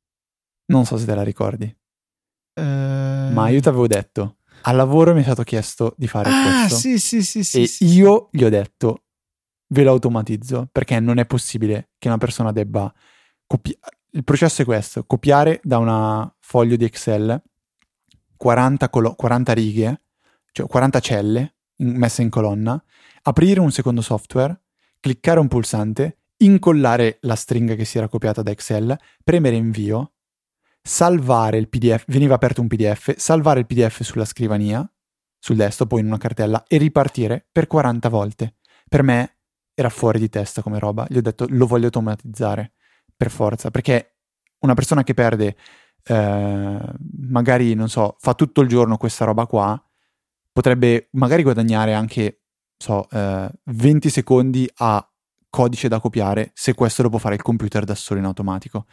Non 0.66 0.85
so 0.85 0.97
se 0.97 1.05
te 1.05 1.16
la 1.16 1.25
ricordi. 1.25 1.64
Eh... 1.64 2.62
Ma 3.33 3.49
io 3.49 3.61
ti 3.61 3.66
avevo 3.66 3.89
detto, 3.89 4.37
al 4.62 4.77
lavoro 4.77 5.14
mi 5.14 5.21
è 5.21 5.25
stato 5.25 5.43
chiesto 5.43 5.97
di 5.97 6.07
fare 6.07 6.31
ah, 6.31 6.66
questo. 6.69 6.77
sì, 6.77 7.01
sì, 7.01 7.25
sì, 7.25 7.43
sì. 7.43 7.62
e 7.62 7.66
sì, 7.66 7.87
io 7.87 8.29
gli 8.31 8.45
ho 8.45 8.49
detto, 8.49 9.07
ve 9.66 9.83
lo 9.83 9.91
automatizzo, 9.91 10.69
perché 10.71 11.01
non 11.01 11.19
è 11.19 11.27
possibile 11.27 11.91
che 11.99 12.07
una 12.07 12.19
persona 12.19 12.53
debba 12.53 12.95
copiare. 13.49 13.97
Il 14.11 14.23
processo 14.23 14.62
è 14.62 14.64
questo, 14.64 15.05
copiare 15.07 15.59
da 15.64 15.79
una 15.79 16.33
foglio 16.39 16.77
di 16.77 16.85
Excel 16.85 17.43
40, 18.37 18.89
colo- 18.91 19.16
40 19.16 19.53
righe, 19.55 20.03
cioè 20.53 20.69
40 20.69 21.01
celle 21.01 21.57
in- 21.79 21.97
messe 21.97 22.23
in 22.23 22.31
colonna, 22.31 22.81
aprire 23.29 23.61
un 23.61 23.70
secondo 23.70 24.01
software, 24.01 24.62
cliccare 25.01 25.39
un 25.39 25.49
pulsante, 25.49 26.20
incollare 26.39 27.18
la 27.22 27.35
stringa 27.35 27.74
che 27.74 27.85
si 27.85 27.99
era 27.99 28.09
copiata 28.09 28.43
da 28.43 28.51
Excel, 28.51 28.99
premere 29.22 29.57
invio, 29.57 30.12
salvare 30.83 31.59
il 31.59 31.68
PDF, 31.68 32.05
veniva 32.07 32.35
aperto 32.35 32.61
un 32.61 32.68
PDF, 32.68 33.14
salvare 33.16 33.61
il 33.61 33.66
PDF 33.66 34.03
sulla 34.03 34.24
scrivania, 34.24 34.91
sul 35.39 35.57
desktop 35.57 35.93
o 35.93 35.99
in 35.99 36.07
una 36.07 36.18
cartella 36.18 36.64
e 36.66 36.79
ripartire 36.79 37.47
per 37.51 37.66
40 37.66 38.09
volte. 38.09 38.55
Per 38.89 39.03
me 39.03 39.37
era 39.74 39.91
fuori 39.91 40.18
di 40.18 40.29
testa 40.29 40.62
come 40.62 40.79
roba, 40.79 41.07
gli 41.09 41.18
ho 41.18 41.22
detto 41.22 41.47
lo 41.49 41.66
voglio 41.66 41.87
automatizzare 41.87 42.72
per 43.16 43.31
forza, 43.31 43.70
perché 43.70 44.16
una 44.61 44.74
persona 44.74 45.05
che 45.05 45.14
perde 45.14 45.57
eh, 46.05 46.79
magari, 47.20 47.74
non 47.74 47.89
so, 47.89 48.16
fa 48.18 48.35
tutto 48.35 48.62
il 48.62 48.68
giorno 48.68 48.97
questa 48.97 49.24
roba 49.24 49.47
qua, 49.47 49.81
potrebbe 50.51 51.09
magari 51.12 51.43
guadagnare 51.43 51.95
anche, 51.95 52.45
so, 52.79 53.09
eh, 53.11 53.51
20 53.64 54.09
secondi 54.09 54.68
a 54.76 55.07
codice 55.51 55.89
da 55.89 56.01
copiare 56.01 56.51
se 56.55 56.74
questo 56.74 57.03
lo 57.03 57.09
può 57.09 57.18
fare 57.18 57.35
il 57.35 57.43
computer 57.43 57.85
da 57.85 57.95
solo 57.95 58.20
in 58.20 58.26
automatico. 58.26 58.87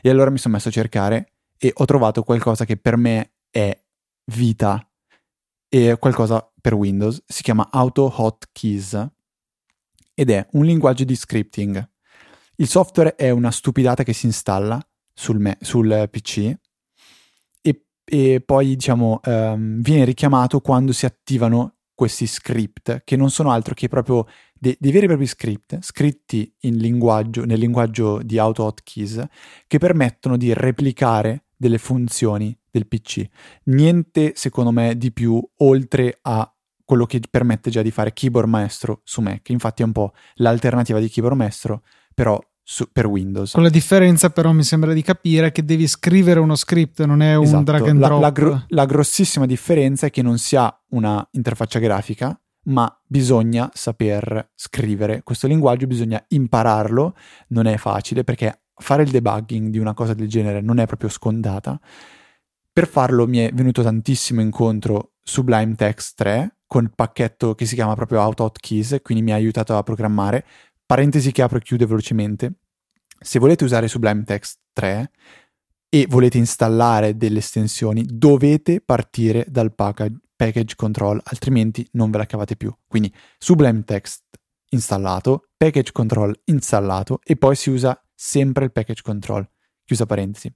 E 0.00 0.08
allora 0.08 0.30
mi 0.30 0.38
sono 0.38 0.54
messo 0.54 0.68
a 0.68 0.72
cercare 0.72 1.32
e 1.58 1.72
ho 1.74 1.84
trovato 1.84 2.22
qualcosa 2.22 2.64
che 2.64 2.76
per 2.76 2.96
me 2.96 3.32
è 3.50 3.76
vita 4.26 4.86
e 5.68 5.96
qualcosa 5.98 6.46
per 6.60 6.74
Windows, 6.74 7.22
si 7.26 7.42
chiama 7.42 7.68
Auto 7.70 8.12
Hotkeys 8.14 9.08
ed 10.14 10.30
è 10.30 10.46
un 10.52 10.64
linguaggio 10.64 11.04
di 11.04 11.16
scripting. 11.16 11.90
Il 12.56 12.68
software 12.68 13.14
è 13.16 13.30
una 13.30 13.50
stupidata 13.50 14.02
che 14.02 14.12
si 14.12 14.26
installa 14.26 14.80
sul, 15.12 15.38
me- 15.38 15.58
sul 15.60 16.08
PC 16.10 16.54
e, 17.60 17.84
e, 18.04 18.42
poi 18.44 18.66
diciamo 18.76 19.20
um, 19.24 19.80
viene 19.80 20.04
richiamato 20.04 20.60
quando 20.60 20.92
si 20.92 21.06
attivano 21.06 21.76
questi 22.02 22.26
script 22.26 23.02
che 23.04 23.14
non 23.14 23.30
sono 23.30 23.52
altro 23.52 23.74
che 23.74 23.86
proprio 23.86 24.26
de- 24.52 24.76
dei 24.80 24.90
veri 24.90 25.04
e 25.04 25.08
propri 25.08 25.26
script 25.28 25.78
scritti 25.82 26.52
linguaggio, 26.62 27.44
nel 27.44 27.60
linguaggio 27.60 28.20
di 28.22 28.38
auto 28.38 28.64
hotkeys 28.64 29.24
che 29.68 29.78
permettono 29.78 30.36
di 30.36 30.52
replicare 30.52 31.44
delle 31.56 31.78
funzioni 31.78 32.58
del 32.68 32.88
PC. 32.88 33.24
Niente 33.66 34.32
secondo 34.34 34.72
me 34.72 34.96
di 34.96 35.12
più 35.12 35.40
oltre 35.58 36.18
a 36.22 36.52
quello 36.84 37.06
che 37.06 37.20
permette 37.30 37.70
già 37.70 37.82
di 37.82 37.92
fare 37.92 38.12
keyboard 38.12 38.48
maestro 38.48 39.02
su 39.04 39.20
Mac. 39.20 39.50
Infatti 39.50 39.82
è 39.82 39.84
un 39.84 39.92
po' 39.92 40.12
l'alternativa 40.34 40.98
di 40.98 41.08
keyboard 41.08 41.36
maestro, 41.36 41.84
però 42.12 42.36
su, 42.62 42.88
per 42.90 43.06
Windows. 43.06 43.52
Con 43.52 43.62
la 43.62 43.68
differenza 43.68 44.30
però 44.30 44.52
mi 44.52 44.62
sembra 44.62 44.92
di 44.92 45.02
capire 45.02 45.52
che 45.52 45.64
devi 45.64 45.86
scrivere 45.86 46.40
uno 46.40 46.54
script, 46.54 47.04
non 47.04 47.22
è 47.22 47.34
un 47.34 47.44
esatto. 47.44 47.62
drag 47.62 47.88
and 47.88 48.00
la, 48.00 48.06
drop. 48.06 48.20
La, 48.20 48.30
gro- 48.30 48.64
la 48.68 48.86
grossissima 48.86 49.46
differenza 49.46 50.06
è 50.06 50.10
che 50.10 50.22
non 50.22 50.38
si 50.38 50.56
ha 50.56 50.74
una 50.90 51.26
interfaccia 51.32 51.78
grafica, 51.78 52.38
ma 52.64 53.00
bisogna 53.06 53.70
saper 53.72 54.50
scrivere 54.54 55.22
questo 55.22 55.46
linguaggio, 55.46 55.86
bisogna 55.86 56.22
impararlo, 56.28 57.14
non 57.48 57.66
è 57.66 57.76
facile 57.76 58.24
perché 58.24 58.62
fare 58.74 59.02
il 59.02 59.10
debugging 59.10 59.68
di 59.68 59.78
una 59.78 59.94
cosa 59.94 60.14
del 60.14 60.28
genere 60.28 60.60
non 60.60 60.78
è 60.78 60.86
proprio 60.86 61.08
scontata. 61.08 61.78
Per 62.72 62.86
farlo 62.86 63.26
mi 63.26 63.38
è 63.38 63.50
venuto 63.52 63.82
tantissimo 63.82 64.40
incontro 64.40 65.12
Sublime 65.22 65.74
Text 65.74 66.16
3 66.16 66.56
con 66.66 66.84
il 66.84 66.92
pacchetto 66.94 67.54
che 67.54 67.66
si 67.66 67.74
chiama 67.74 67.94
proprio 67.94 68.20
Auto 68.22 68.44
Hotkeys, 68.44 69.00
quindi 69.02 69.22
mi 69.22 69.32
ha 69.32 69.34
aiutato 69.34 69.76
a 69.76 69.82
programmare 69.82 70.44
parentesi 70.92 71.32
che 71.32 71.40
apro 71.40 71.56
e 71.56 71.62
chiudo 71.62 71.86
velocemente, 71.86 72.52
se 73.18 73.38
volete 73.38 73.64
usare 73.64 73.88
Sublime 73.88 74.24
Text 74.24 74.58
3 74.74 75.10
e 75.88 76.06
volete 76.06 76.36
installare 76.36 77.16
delle 77.16 77.38
estensioni, 77.38 78.04
dovete 78.06 78.82
partire 78.82 79.46
dal 79.48 79.74
package, 79.74 80.18
package 80.36 80.74
control, 80.74 81.18
altrimenti 81.24 81.88
non 81.92 82.10
ve 82.10 82.18
la 82.18 82.26
cavate 82.26 82.56
più. 82.56 82.70
Quindi 82.86 83.10
Sublime 83.38 83.84
Text 83.84 84.22
installato, 84.72 85.48
package 85.56 85.92
control 85.92 86.38
installato 86.44 87.20
e 87.24 87.36
poi 87.36 87.56
si 87.56 87.70
usa 87.70 87.98
sempre 88.14 88.64
il 88.66 88.72
package 88.72 89.00
control, 89.00 89.48
chiusa 89.86 90.04
parentesi. 90.04 90.54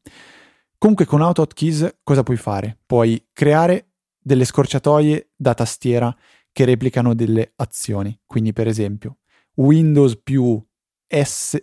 Comunque 0.76 1.07
con 1.07 1.22
AutoHotkeys 1.22 2.01
cosa 2.03 2.22
puoi 2.22 2.37
fare? 2.37 2.78
Puoi 2.84 3.26
creare 3.32 3.93
delle 4.18 4.45
scorciatoie 4.45 5.30
da 5.34 5.55
tastiera 5.55 6.14
che 6.53 6.66
replicano 6.66 7.14
delle 7.14 7.55
azioni. 7.57 8.20
Quindi 8.26 8.53
per 8.53 8.66
esempio 8.66 9.20
Windows 9.57 10.19
più 10.23 10.63
S 11.07 11.61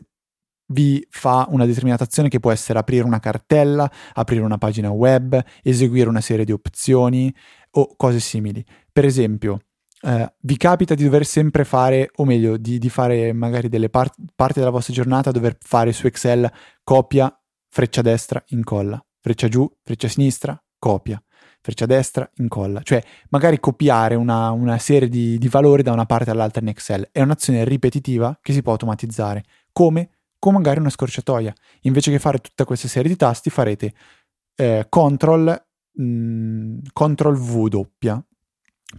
vi 0.67 1.05
fa 1.09 1.45
una 1.49 1.65
determinata 1.65 2.03
azione 2.03 2.29
che 2.29 2.39
può 2.39 2.51
essere 2.51 2.79
aprire 2.79 3.03
una 3.03 3.19
cartella, 3.19 3.89
aprire 4.13 4.43
una 4.43 4.57
pagina 4.57 4.89
web, 4.89 5.41
eseguire 5.61 6.09
una 6.09 6.21
serie 6.21 6.45
di 6.45 6.51
opzioni 6.51 7.33
o 7.71 7.95
cose 7.95 8.19
simili. 8.19 8.65
Per 8.91 9.05
esempio, 9.05 9.59
eh, 10.01 10.33
vi 10.39 10.57
capita 10.57 10.95
di 10.95 11.03
dover 11.03 11.25
sempre 11.25 11.63
fare, 11.63 12.09
o 12.15 12.25
meglio, 12.25 12.57
di, 12.57 12.79
di 12.79 12.89
fare 12.89 13.33
magari 13.33 13.69
delle 13.69 13.89
part- 13.89 14.15
parti 14.35 14.59
della 14.59 14.71
vostra 14.71 14.93
giornata, 14.93 15.31
dover 15.31 15.57
fare 15.59 15.91
su 15.91 16.07
Excel 16.07 16.51
copia, 16.83 17.35
freccia 17.69 18.01
destra, 18.01 18.43
incolla, 18.47 19.03
freccia 19.19 19.47
giù, 19.47 19.69
freccia 19.83 20.07
sinistra, 20.07 20.59
copia 20.79 21.21
freccia 21.63 21.85
destra, 21.85 22.29
incolla, 22.35 22.81
cioè 22.83 23.01
magari 23.29 23.57
copiare 23.57 24.15
una, 24.15 24.51
una 24.51 24.77
serie 24.77 25.07
di, 25.07 25.37
di, 25.37 25.47
valori 25.47 25.81
da 25.81 25.93
una 25.93 26.05
parte 26.05 26.29
all'altra 26.29 26.61
in 26.61 26.67
Excel. 26.67 27.07
È 27.09 27.21
un'azione 27.21 27.63
ripetitiva 27.63 28.37
che 28.41 28.51
si 28.51 28.61
può 28.61 28.73
automatizzare, 28.73 29.45
come 29.71 30.09
con 30.37 30.53
magari 30.53 30.81
una 30.81 30.89
scorciatoia. 30.89 31.53
Invece 31.83 32.11
che 32.11 32.19
fare 32.19 32.39
tutta 32.39 32.65
questa 32.65 32.89
serie 32.89 33.09
di 33.09 33.15
tasti 33.15 33.49
farete 33.49 33.93
eh, 34.55 34.87
CTRL, 34.89 35.65
mh, 35.93 36.03
mm, 36.03 36.77
CTRL 36.91 37.37
V 37.37 37.67
doppia. 37.69 38.21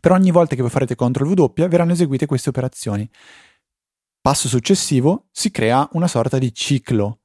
Per 0.01 0.11
ogni 0.11 0.31
volta 0.31 0.55
che 0.55 0.63
voi 0.63 0.71
farete 0.71 0.95
CTRL 0.95 1.29
V 1.29 1.35
doppia 1.35 1.69
verranno 1.69 1.93
eseguite 1.93 2.25
queste 2.25 2.49
operazioni. 2.49 3.07
Passo 4.23 4.49
successivo 4.49 5.27
si 5.31 5.51
crea 5.51 5.87
una 5.93 6.09
sorta 6.09 6.39
di 6.39 6.51
ciclo. 6.55 7.19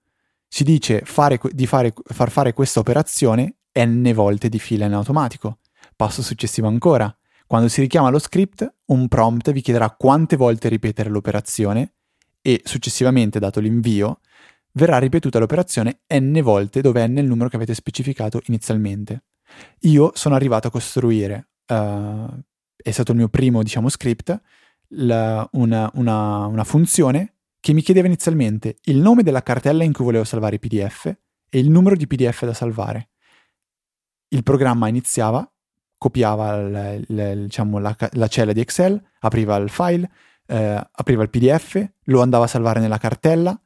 Si 0.49 0.65
dice 0.65 1.01
fare, 1.05 1.39
di 1.51 1.65
fare, 1.65 1.93
far 2.03 2.29
fare 2.29 2.51
questa 2.51 2.81
operazione 2.81 3.58
n 3.73 4.11
volte 4.13 4.49
di 4.49 4.59
fila 4.59 4.85
in 4.85 4.93
automatico. 4.93 5.59
Passo 5.95 6.21
successivo 6.21 6.67
ancora. 6.67 7.13
Quando 7.45 7.67
si 7.67 7.81
richiama 7.81 8.09
lo 8.09 8.19
script, 8.19 8.71
un 8.85 9.07
prompt 9.07 9.51
vi 9.51 9.61
chiederà 9.61 9.89
quante 9.91 10.35
volte 10.35 10.69
ripetere 10.69 11.09
l'operazione 11.09 11.93
e 12.41 12.61
successivamente, 12.63 13.39
dato 13.39 13.59
l'invio, 13.59 14.19
verrà 14.73 14.97
ripetuta 14.99 15.39
l'operazione 15.39 16.01
n 16.07 16.39
volte 16.41 16.81
dove 16.81 17.05
n 17.07 17.15
è 17.15 17.21
il 17.21 17.27
numero 17.27 17.49
che 17.49 17.55
avete 17.55 17.73
specificato 17.73 18.41
inizialmente. 18.45 19.23
Io 19.81 20.11
sono 20.13 20.35
arrivato 20.35 20.67
a 20.67 20.71
costruire, 20.71 21.49
uh, 21.67 22.27
è 22.75 22.91
stato 22.91 23.11
il 23.11 23.17
mio 23.17 23.29
primo, 23.29 23.63
diciamo, 23.63 23.89
script, 23.89 24.39
la, 24.89 25.47
una, 25.53 25.89
una, 25.95 26.45
una 26.45 26.63
funzione 26.63 27.33
che 27.59 27.73
mi 27.73 27.81
chiedeva 27.81 28.07
inizialmente 28.07 28.77
il 28.83 28.97
nome 28.97 29.23
della 29.23 29.43
cartella 29.43 29.83
in 29.83 29.91
cui 29.91 30.05
volevo 30.05 30.23
salvare 30.23 30.55
i 30.55 30.59
PDF 30.59 31.05
e 31.49 31.59
il 31.59 31.69
numero 31.69 31.95
di 31.95 32.07
PDF 32.07 32.45
da 32.45 32.53
salvare 32.53 33.08
il 34.29 34.43
programma 34.43 34.87
iniziava, 34.87 35.49
copiava 35.97 36.55
il, 36.55 37.05
il, 37.07 37.43
diciamo, 37.43 37.79
la, 37.79 37.95
la, 38.11 38.27
cella 38.27 38.53
di 38.53 38.61
Excel, 38.61 39.01
apriva 39.19 39.55
il 39.57 39.69
file, 39.69 40.09
eh, 40.47 40.87
apriva 40.91 41.23
il 41.23 41.29
PDF, 41.29 41.83
lo 42.05 42.21
andava 42.21 42.45
a 42.45 42.47
salvare 42.47 42.79
nella 42.79 42.97
cartella 42.97 43.59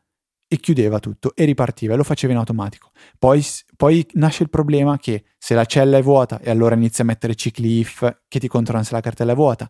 e 0.48 0.58
chiudeva 0.58 1.00
tutto 1.00 1.34
e 1.36 1.46
ripartiva 1.46 1.94
e 1.94 1.98
lo 1.98 2.04
faceva 2.04 2.34
in 2.34 2.40
automatico. 2.40 2.92
Poi, 3.18 3.44
poi 3.76 4.06
nasce 4.14 4.44
il 4.44 4.50
problema 4.50 4.98
che 4.98 5.24
se 5.38 5.56
la 5.56 5.66
cella 5.66 5.98
è 5.98 6.02
vuota 6.04 6.40
e 6.40 6.50
allora 6.50 6.76
inizia 6.76 7.04
a 7.04 7.08
mettere 7.08 7.36
cicli 7.36 7.80
if 7.80 8.22
che 8.28 8.40
ti 8.40 8.48
controllano 8.48 8.86
se 8.86 8.94
la 8.94 9.02
cartella 9.02 9.32
è 9.32 9.36
vuota. 9.36 9.70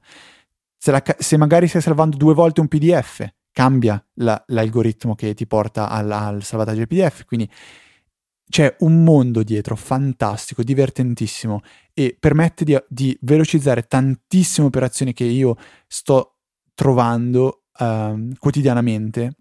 Se, 0.77 0.91
la, 0.91 1.01
se 1.17 1.37
magari 1.37 1.67
stai 1.67 1.81
salvando 1.81 2.17
due 2.17 2.33
volte 2.33 2.59
un 2.59 2.67
PDF, 2.67 3.25
cambia 3.53 4.03
la, 4.15 4.43
l'algoritmo 4.47 5.15
che 5.15 5.33
ti 5.33 5.47
porta 5.47 5.87
al, 5.87 6.11
al 6.11 6.43
salvataggio 6.43 6.79
del 6.79 6.87
PDF. 6.87 7.23
Quindi 7.23 7.49
c'è 8.49 8.75
un 8.79 9.03
mondo 9.03 9.43
dietro 9.43 9.75
fantastico, 9.75 10.63
divertentissimo 10.63 11.61
e 11.93 12.15
permette 12.19 12.63
di, 12.63 12.77
di 12.87 13.17
velocizzare 13.21 13.83
tantissime 13.83 14.67
operazioni 14.67 15.13
che 15.13 15.23
io 15.23 15.55
sto 15.87 16.37
trovando 16.73 17.63
uh, 17.79 18.29
quotidianamente 18.37 19.35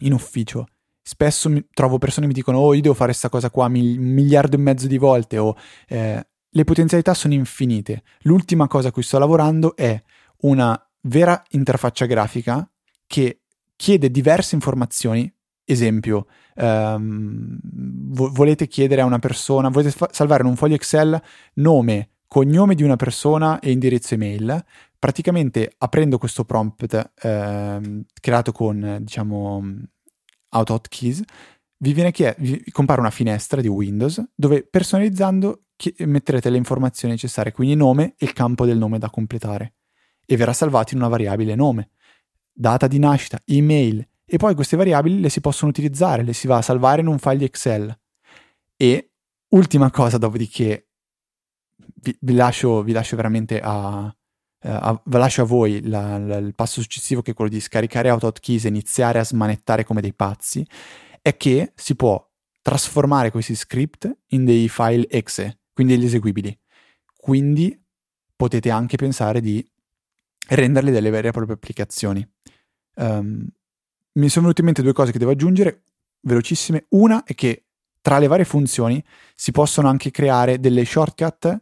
in 0.00 0.12
ufficio. 0.12 0.66
Spesso 1.02 1.48
mi, 1.50 1.64
trovo 1.72 1.98
persone 1.98 2.22
che 2.22 2.32
mi 2.32 2.38
dicono: 2.38 2.58
Oh, 2.58 2.74
io 2.74 2.80
devo 2.80 2.94
fare 2.94 3.10
questa 3.10 3.28
cosa 3.28 3.50
qua 3.50 3.68
mil, 3.68 3.98
un 3.98 4.06
miliardo 4.06 4.56
e 4.56 4.58
mezzo 4.58 4.86
di 4.86 4.98
volte. 4.98 5.38
O 5.38 5.56
eh, 5.88 6.26
le 6.48 6.64
potenzialità 6.64 7.12
sono 7.14 7.34
infinite. 7.34 8.02
L'ultima 8.22 8.68
cosa 8.68 8.88
a 8.88 8.92
cui 8.92 9.02
sto 9.02 9.18
lavorando 9.18 9.76
è 9.76 10.00
una 10.42 10.78
vera 11.02 11.42
interfaccia 11.50 12.06
grafica 12.06 12.68
che 13.06 13.42
chiede 13.76 14.10
diverse 14.10 14.54
informazioni. 14.54 15.30
Esempio, 15.66 16.26
ehm, 16.54 17.58
vo- 17.62 18.30
volete 18.32 18.66
chiedere 18.66 19.00
a 19.00 19.04
una 19.04 19.18
persona, 19.18 19.68
volete 19.68 19.90
fa- 19.90 20.08
salvare 20.12 20.42
in 20.42 20.48
un 20.48 20.56
foglio 20.56 20.74
Excel 20.74 21.20
nome, 21.54 22.10
cognome 22.26 22.74
di 22.74 22.82
una 22.82 22.96
persona 22.96 23.58
e 23.60 23.70
indirizzo 23.70 24.14
email, 24.14 24.64
praticamente 24.98 25.72
aprendo 25.78 26.18
questo 26.18 26.44
prompt 26.44 27.12
ehm, 27.22 28.04
creato 28.20 28.52
con, 28.52 28.98
diciamo, 29.00 29.62
out 30.50 30.88
keys, 30.88 31.22
vi, 31.78 31.92
viene 31.92 32.12
chied- 32.12 32.36
vi 32.38 32.64
compare 32.70 33.00
una 33.00 33.10
finestra 33.10 33.60
di 33.60 33.68
Windows 33.68 34.22
dove 34.34 34.64
personalizzando 34.64 35.64
chi- 35.76 35.94
metterete 35.98 36.50
le 36.50 36.56
informazioni 36.56 37.14
necessarie, 37.14 37.52
quindi 37.52 37.74
nome 37.74 38.14
e 38.16 38.24
il 38.26 38.32
campo 38.32 38.64
del 38.64 38.78
nome 38.78 38.98
da 38.98 39.10
completare 39.10 39.74
e 40.24 40.36
verrà 40.36 40.52
salvato 40.52 40.94
in 40.94 41.00
una 41.00 41.08
variabile 41.08 41.54
nome, 41.54 41.90
data 42.52 42.86
di 42.86 42.98
nascita, 42.98 43.40
email 43.44 44.06
e 44.26 44.36
poi 44.36 44.54
queste 44.54 44.76
variabili 44.76 45.20
le 45.20 45.28
si 45.28 45.40
possono 45.40 45.70
utilizzare, 45.70 46.22
le 46.22 46.32
si 46.32 46.46
va 46.46 46.58
a 46.58 46.62
salvare 46.62 47.00
in 47.00 47.06
un 47.06 47.18
file 47.18 47.44
Excel. 47.44 47.96
E 48.76 49.12
ultima 49.50 49.90
cosa, 49.90 50.18
dopodiché 50.18 50.88
vi, 51.96 52.16
vi, 52.20 52.34
lascio, 52.34 52.82
vi 52.82 52.92
lascio, 52.92 53.16
veramente 53.16 53.60
a, 53.60 54.04
a, 54.60 55.02
vi 55.04 55.16
lascio 55.16 55.42
a 55.42 55.44
voi 55.44 55.86
la, 55.86 56.18
la, 56.18 56.36
il 56.36 56.54
passo 56.54 56.80
successivo 56.80 57.22
che 57.22 57.32
è 57.32 57.34
quello 57.34 57.50
di 57.50 57.60
scaricare 57.60 58.08
AutoHotkeys 58.08 58.64
e 58.64 58.68
iniziare 58.68 59.18
a 59.18 59.24
smanettare 59.24 59.84
come 59.84 60.00
dei 60.00 60.14
pazzi, 60.14 60.66
è 61.20 61.36
che 61.36 61.72
si 61.74 61.94
può 61.94 62.22
trasformare 62.62 63.30
questi 63.30 63.54
script 63.54 64.10
in 64.28 64.44
dei 64.44 64.68
file 64.68 65.08
exe, 65.08 65.60
quindi 65.72 65.94
degli 65.94 66.06
eseguibili. 66.06 66.58
Quindi 67.14 67.78
potete 68.36 68.70
anche 68.70 68.96
pensare 68.96 69.40
di 69.40 69.66
renderli 70.48 70.90
delle 70.90 71.10
vere 71.10 71.28
e 71.28 71.32
proprie 71.32 71.54
applicazioni. 71.54 72.26
Um, 72.96 73.46
mi 74.14 74.28
sono 74.28 74.42
venute 74.42 74.60
in 74.60 74.66
mente 74.66 74.82
due 74.82 74.92
cose 74.92 75.12
che 75.12 75.18
devo 75.18 75.30
aggiungere, 75.30 75.82
velocissime. 76.20 76.86
Una 76.90 77.24
è 77.24 77.34
che 77.34 77.64
tra 78.00 78.18
le 78.18 78.26
varie 78.26 78.44
funzioni 78.44 79.02
si 79.34 79.50
possono 79.50 79.88
anche 79.88 80.10
creare 80.10 80.60
delle 80.60 80.84
shortcut, 80.84 81.58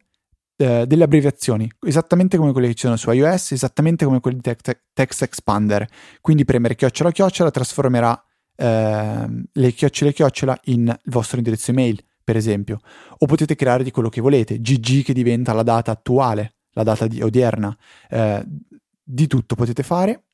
eh, 0.56 0.86
delle 0.86 1.04
abbreviazioni, 1.04 1.70
esattamente 1.86 2.36
come 2.36 2.52
quelle 2.52 2.68
che 2.68 2.74
ci 2.74 2.84
sono 2.84 2.96
su 2.96 3.10
iOS, 3.10 3.52
esattamente 3.52 4.04
come 4.04 4.20
quelle 4.20 4.38
di 4.40 4.42
te- 4.42 4.82
Text 4.92 5.22
Expander. 5.22 5.86
Quindi 6.20 6.44
premere 6.44 6.74
chiocciola 6.74 7.10
chiocciola 7.10 7.50
trasformerà 7.50 8.22
eh, 8.56 9.26
le 9.50 9.72
chiocciole 9.72 10.12
chiocciola 10.12 10.58
in 10.64 10.88
il 10.88 11.10
vostro 11.12 11.38
indirizzo 11.38 11.70
email, 11.70 12.02
per 12.22 12.36
esempio. 12.36 12.80
O 13.18 13.26
potete 13.26 13.54
creare 13.54 13.84
di 13.84 13.90
quello 13.90 14.08
che 14.08 14.20
volete, 14.20 14.60
GG 14.60 15.04
che 15.04 15.12
diventa 15.12 15.52
la 15.52 15.62
data 15.62 15.90
attuale, 15.90 16.56
la 16.72 16.82
data 16.82 17.06
di- 17.06 17.22
odierna. 17.22 17.76
Eh, 18.10 18.44
di 19.04 19.26
tutto 19.26 19.54
potete 19.54 19.82
fare 19.82 20.24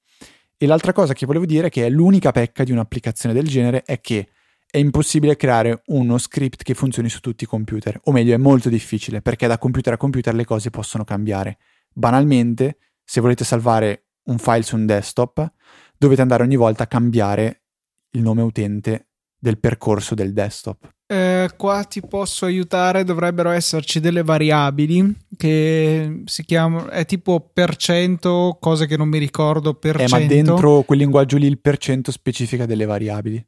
e 0.58 0.66
l'altra 0.66 0.92
cosa 0.92 1.14
che 1.14 1.24
volevo 1.24 1.46
dire, 1.46 1.70
che 1.70 1.86
è 1.86 1.88
l'unica 1.88 2.32
pecca 2.32 2.64
di 2.64 2.72
un'applicazione 2.72 3.32
del 3.32 3.46
genere, 3.46 3.84
è 3.84 4.00
che 4.00 4.28
è 4.68 4.76
impossibile 4.78 5.36
creare 5.36 5.82
uno 5.86 6.18
script 6.18 6.64
che 6.64 6.74
funzioni 6.74 7.08
su 7.08 7.20
tutti 7.20 7.44
i 7.44 7.46
computer, 7.46 7.98
o 8.04 8.12
meglio 8.12 8.34
è 8.34 8.38
molto 8.38 8.68
difficile 8.68 9.22
perché 9.22 9.46
da 9.46 9.56
computer 9.56 9.94
a 9.94 9.96
computer 9.96 10.34
le 10.34 10.44
cose 10.44 10.70
possono 10.70 11.04
cambiare. 11.04 11.58
Banalmente, 11.92 12.78
se 13.04 13.20
volete 13.20 13.44
salvare 13.44 14.08
un 14.24 14.38
file 14.38 14.62
su 14.62 14.76
un 14.76 14.84
desktop, 14.84 15.52
dovete 15.96 16.20
andare 16.20 16.42
ogni 16.42 16.56
volta 16.56 16.82
a 16.82 16.86
cambiare 16.88 17.62
il 18.10 18.20
nome 18.20 18.42
utente 18.42 19.10
del 19.38 19.58
percorso 19.58 20.14
del 20.14 20.32
desktop. 20.32 20.92
Eh, 21.10 21.48
qua 21.56 21.84
ti 21.84 22.02
posso 22.02 22.44
aiutare, 22.44 23.02
dovrebbero 23.02 23.48
esserci 23.48 23.98
delle 23.98 24.22
variabili 24.22 25.16
che 25.38 26.20
si 26.26 26.44
chiamano, 26.44 26.90
è 26.90 27.06
tipo 27.06 27.48
per 27.50 27.76
cento, 27.76 28.58
cose 28.60 28.86
che 28.86 28.98
non 28.98 29.08
mi 29.08 29.16
ricordo, 29.16 29.72
per 29.72 29.98
eh, 29.98 30.08
ma 30.08 30.18
dentro 30.18 30.82
quel 30.82 30.98
linguaggio 30.98 31.38
lì 31.38 31.46
il 31.46 31.60
per 31.60 31.78
cento 31.78 32.12
specifica 32.12 32.66
delle 32.66 32.84
variabili. 32.84 33.42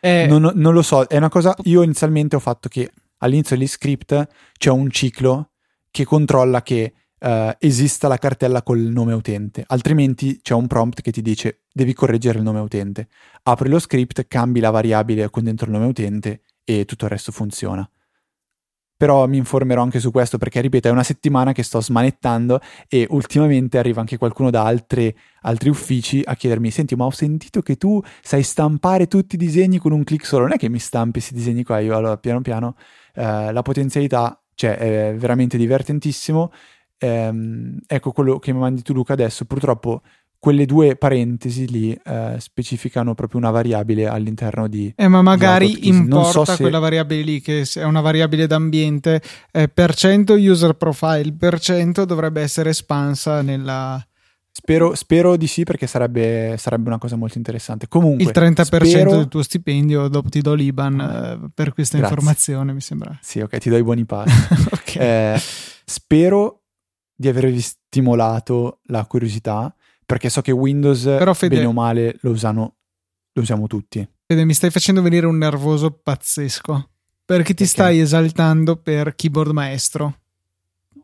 Eh, 0.00 0.26
non, 0.28 0.52
non, 0.54 0.74
lo 0.74 0.82
so, 0.82 1.06
è 1.06 1.16
una 1.16 1.30
cosa, 1.30 1.54
io 1.62 1.80
inizialmente 1.80 2.36
ho 2.36 2.40
fatto 2.40 2.68
che 2.68 2.90
all'inizio 3.18 3.56
degli 3.56 3.68
script 3.68 4.28
c'è 4.58 4.70
un 4.70 4.90
ciclo 4.90 5.52
che 5.90 6.04
controlla 6.04 6.60
che 6.60 6.92
uh, 7.20 7.54
esista 7.58 8.06
la 8.06 8.18
cartella 8.18 8.62
col 8.62 8.80
nome 8.80 9.14
utente, 9.14 9.64
altrimenti 9.66 10.40
c'è 10.42 10.52
un 10.52 10.66
prompt 10.66 11.00
che 11.00 11.10
ti 11.10 11.22
dice 11.22 11.62
devi 11.72 11.94
correggere 11.94 12.36
il 12.36 12.44
nome 12.44 12.60
utente. 12.60 13.08
Apri 13.44 13.70
lo 13.70 13.78
script, 13.78 14.26
cambi 14.28 14.60
la 14.60 14.70
variabile 14.70 15.30
con 15.30 15.44
dentro 15.44 15.64
il 15.64 15.72
nome 15.72 15.86
utente 15.86 16.42
e 16.64 16.84
tutto 16.84 17.04
il 17.04 17.10
resto 17.10 17.32
funziona. 17.32 17.88
Però 18.96 19.26
mi 19.26 19.36
informerò 19.36 19.82
anche 19.82 19.98
su 19.98 20.12
questo 20.12 20.38
perché, 20.38 20.60
ripeto, 20.60 20.86
è 20.86 20.90
una 20.92 21.02
settimana 21.02 21.50
che 21.50 21.64
sto 21.64 21.80
smanettando 21.80 22.60
e 22.88 23.04
ultimamente 23.10 23.76
arriva 23.76 23.98
anche 23.98 24.16
qualcuno 24.16 24.48
da 24.48 24.64
altri, 24.64 25.12
altri 25.40 25.70
uffici 25.70 26.22
a 26.24 26.36
chiedermi: 26.36 26.70
Senti, 26.70 26.94
ma 26.94 27.06
ho 27.06 27.10
sentito 27.10 27.62
che 27.62 27.76
tu 27.76 28.00
sai 28.20 28.44
stampare 28.44 29.08
tutti 29.08 29.34
i 29.34 29.38
disegni 29.38 29.78
con 29.78 29.90
un 29.90 30.04
clic 30.04 30.24
solo. 30.24 30.44
Non 30.44 30.52
è 30.52 30.56
che 30.56 30.68
mi 30.68 30.78
stampi 30.78 31.14
questi 31.14 31.34
disegni 31.34 31.64
qua. 31.64 31.80
Io 31.80 31.96
allora, 31.96 32.16
piano 32.16 32.42
piano, 32.42 32.76
eh, 33.14 33.50
la 33.52 33.62
potenzialità 33.62 34.40
cioè, 34.54 34.76
è 34.76 35.14
veramente 35.16 35.56
divertentissimo. 35.56 36.52
Ehm, 36.98 37.80
ecco 37.88 38.12
quello 38.12 38.38
che 38.38 38.52
mi 38.52 38.60
mandi 38.60 38.82
tu, 38.82 38.92
Luca, 38.92 39.14
adesso. 39.14 39.44
Purtroppo 39.46 40.02
quelle 40.42 40.66
due 40.66 40.96
parentesi 40.96 41.68
lì 41.68 41.96
eh, 42.04 42.34
specificano 42.40 43.14
proprio 43.14 43.38
una 43.38 43.52
variabile 43.52 44.08
all'interno 44.08 44.66
di... 44.66 44.92
Eh, 44.96 45.06
ma 45.06 45.22
magari 45.22 45.86
importa 45.86 46.44
so 46.44 46.44
se... 46.44 46.62
quella 46.62 46.80
variabile 46.80 47.22
lì, 47.22 47.40
che 47.40 47.64
è 47.72 47.84
una 47.84 48.00
variabile 48.00 48.48
d'ambiente, 48.48 49.22
eh, 49.52 49.68
per 49.68 49.94
cento 49.94 50.34
user 50.34 50.72
profile, 50.72 51.32
per 51.32 51.60
cento 51.60 52.04
dovrebbe 52.04 52.40
essere 52.40 52.70
espansa 52.70 53.40
nella... 53.40 54.04
Spero, 54.50 54.96
spero, 54.96 55.36
di 55.36 55.46
sì 55.46 55.62
perché 55.62 55.86
sarebbe, 55.86 56.56
sarebbe, 56.58 56.88
una 56.88 56.98
cosa 56.98 57.14
molto 57.14 57.38
interessante. 57.38 57.86
Comunque, 57.86 58.24
il 58.24 58.32
30% 58.34 58.62
spero... 58.64 59.10
del 59.12 59.28
tuo 59.28 59.44
stipendio 59.44 60.08
dopo 60.08 60.28
ti 60.28 60.40
do 60.40 60.54
l'IBAN 60.54 61.00
eh, 61.00 61.50
per 61.54 61.72
questa 61.72 61.98
Grazie. 61.98 62.16
informazione, 62.16 62.72
mi 62.72 62.80
sembra. 62.80 63.16
Sì, 63.22 63.38
ok, 63.38 63.58
ti 63.58 63.70
do 63.70 63.76
i 63.76 63.82
buoni 63.84 64.04
passi. 64.04 64.34
okay. 64.74 65.34
eh, 65.34 65.40
spero 65.84 66.62
di 67.14 67.28
avervi 67.28 67.60
stimolato 67.60 68.80
la 68.86 69.06
curiosità 69.06 69.72
perché 70.04 70.28
so 70.28 70.40
che 70.40 70.52
Windows, 70.52 71.02
Però, 71.02 71.34
Fede, 71.34 71.56
bene 71.56 71.66
o 71.66 71.72
male, 71.72 72.16
lo, 72.20 72.30
usano, 72.30 72.76
lo 73.32 73.42
usiamo 73.42 73.66
tutti. 73.66 74.06
Fede, 74.26 74.44
mi 74.44 74.54
stai 74.54 74.70
facendo 74.70 75.02
venire 75.02 75.26
un 75.26 75.38
nervoso 75.38 75.90
pazzesco. 75.90 76.90
Perché 77.24 77.54
ti 77.54 77.64
perché? 77.64 77.66
stai 77.66 78.00
esaltando 78.00 78.76
per 78.76 79.14
keyboard 79.14 79.52
maestro? 79.52 80.18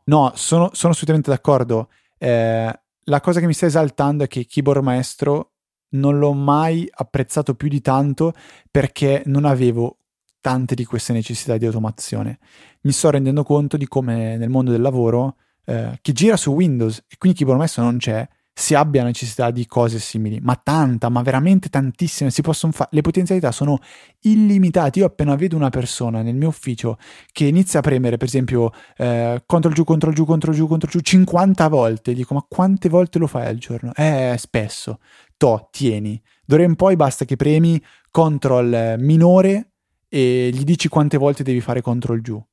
No, 0.04 0.32
sono, 0.34 0.70
sono 0.72 0.92
assolutamente 0.92 1.30
d'accordo. 1.30 1.90
Eh, 2.18 2.80
la 3.04 3.20
cosa 3.20 3.40
che 3.40 3.46
mi 3.46 3.54
sta 3.54 3.66
esaltando 3.66 4.24
è 4.24 4.26
che 4.26 4.46
keyboard 4.46 4.82
maestro 4.82 5.52
non 5.90 6.18
l'ho 6.18 6.32
mai 6.32 6.88
apprezzato 6.90 7.54
più 7.54 7.68
di 7.68 7.80
tanto 7.80 8.34
perché 8.70 9.22
non 9.26 9.44
avevo 9.44 9.98
tante 10.40 10.74
di 10.74 10.84
queste 10.84 11.12
necessità 11.12 11.56
di 11.56 11.66
automazione. 11.66 12.38
Mi 12.82 12.92
sto 12.92 13.10
rendendo 13.10 13.42
conto 13.42 13.76
di 13.76 13.86
come 13.86 14.36
nel 14.36 14.50
mondo 14.50 14.70
del 14.70 14.80
lavoro 14.80 15.36
eh, 15.64 15.98
che 16.00 16.12
gira 16.12 16.36
su 16.36 16.52
Windows 16.52 17.04
e 17.08 17.16
quindi 17.16 17.38
keyboard 17.38 17.60
maestro 17.60 17.82
non 17.84 17.98
c'è, 17.98 18.26
si 18.58 18.74
abbia 18.74 19.04
necessità 19.04 19.52
di 19.52 19.66
cose 19.66 20.00
simili, 20.00 20.40
ma 20.40 20.56
tanta, 20.56 21.08
ma 21.08 21.22
veramente 21.22 21.68
tantissime, 21.68 22.32
si 22.32 22.42
possono 22.42 22.72
fare, 22.72 22.90
le 22.92 23.02
potenzialità 23.02 23.52
sono 23.52 23.78
illimitate. 24.22 24.98
Io 24.98 25.06
appena 25.06 25.36
vedo 25.36 25.54
una 25.54 25.70
persona 25.70 26.22
nel 26.22 26.34
mio 26.34 26.48
ufficio 26.48 26.98
che 27.30 27.44
inizia 27.44 27.78
a 27.78 27.82
premere, 27.82 28.16
per 28.16 28.26
esempio, 28.26 28.72
eh, 28.96 29.44
CTRL 29.46 29.72
giù, 29.72 29.84
CTRL 29.84 30.12
giù, 30.12 30.24
CTRL 30.24 30.50
giù, 30.50 30.66
CTRL 30.66 30.90
giù 30.90 30.98
50 30.98 31.68
volte, 31.68 32.12
dico, 32.12 32.34
ma 32.34 32.44
quante 32.48 32.88
volte 32.88 33.20
lo 33.20 33.28
fai 33.28 33.46
al 33.46 33.58
giorno? 33.58 33.92
Eh, 33.94 34.34
spesso. 34.36 34.98
To, 35.36 35.68
tieni. 35.70 36.20
D'ora 36.44 36.64
in 36.64 36.74
poi 36.74 36.96
basta 36.96 37.24
che 37.24 37.36
premi 37.36 37.80
CTRL 38.10 38.96
minore 38.98 39.74
e 40.08 40.50
gli 40.52 40.64
dici 40.64 40.88
quante 40.88 41.16
volte 41.16 41.44
devi 41.44 41.60
fare 41.60 41.80
CTRL 41.80 42.20
giù. 42.22 42.44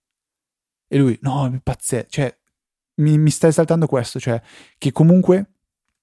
E 0.87 0.97
lui, 0.99 1.17
no, 1.23 1.59
pazzesco, 1.63 2.09
cioè, 2.09 2.37
mi, 2.97 3.17
mi 3.17 3.31
sta 3.31 3.47
esaltando 3.47 3.87
questo, 3.87 4.19
cioè, 4.19 4.39
che 4.77 4.91
comunque 4.91 5.54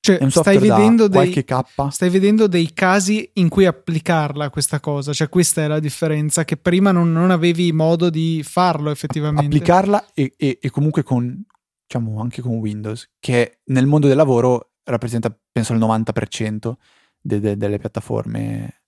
cioè, 0.04 0.28
stai 0.30 0.58
vedendo, 0.58 1.06
dei, 1.06 1.44
stai 1.90 2.10
vedendo, 2.10 2.48
dei, 2.48 2.72
casi 2.72 3.30
in 3.34 3.48
cui 3.48 3.66
applicarla 3.66 4.50
questa 4.50 4.80
cosa, 4.80 5.12
cioè 5.12 5.28
questa 5.28 5.62
è 5.62 5.68
la 5.68 5.78
differenza, 5.78 6.44
che 6.44 6.56
prima 6.56 6.90
non, 6.90 7.12
non 7.12 7.30
avevi 7.30 7.70
modo 7.70 8.10
di 8.10 8.42
farlo 8.44 8.90
effettivamente. 8.90 9.46
Applicarla 9.46 10.10
e, 10.12 10.34
e, 10.36 10.58
e, 10.60 10.70
comunque 10.70 11.04
con, 11.04 11.40
diciamo, 11.86 12.20
anche 12.20 12.42
con 12.42 12.56
Windows, 12.56 13.10
che 13.20 13.60
nel 13.66 13.86
mondo 13.86 14.08
del 14.08 14.16
lavoro 14.16 14.72
rappresenta, 14.82 15.32
penso, 15.52 15.72
il 15.72 15.78
90% 15.78 16.72
de, 17.20 17.38
de, 17.38 17.56
delle 17.56 17.78
piattaforme 17.78 18.82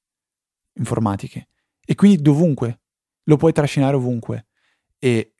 informatiche. 0.72 1.46
E 1.86 1.94
quindi 1.94 2.20
dovunque, 2.20 2.80
lo 3.22 3.36
puoi 3.36 3.52
trascinare 3.52 3.94
ovunque. 3.94 4.46
E, 4.98 5.34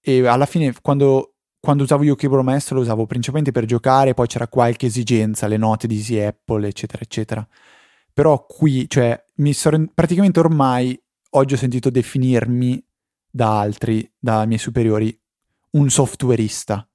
e 0.00 0.26
alla 0.26 0.46
fine, 0.46 0.74
quando 0.82 1.29
quando 1.60 1.82
usavo 1.82 2.14
Keyboard 2.14 2.44
Maestro 2.44 2.76
lo 2.76 2.80
usavo 2.80 3.06
principalmente 3.06 3.52
per 3.52 3.66
giocare, 3.66 4.14
poi 4.14 4.26
c'era 4.26 4.48
qualche 4.48 4.86
esigenza, 4.86 5.46
le 5.46 5.58
note 5.58 5.86
di 5.86 5.96
Easy 5.96 6.18
Apple, 6.18 6.66
eccetera, 6.66 7.02
eccetera. 7.02 7.46
Però 8.12 8.46
qui, 8.46 8.88
cioè, 8.88 9.22
mi 9.36 9.52
sono, 9.52 9.86
praticamente 9.94 10.40
ormai 10.40 11.00
oggi 11.30 11.54
ho 11.54 11.56
sentito 11.58 11.90
definirmi 11.90 12.82
da 13.30 13.60
altri, 13.60 14.10
da 14.18 14.46
miei 14.46 14.58
superiori, 14.58 15.16
un 15.72 15.88
softwareista. 15.90 16.88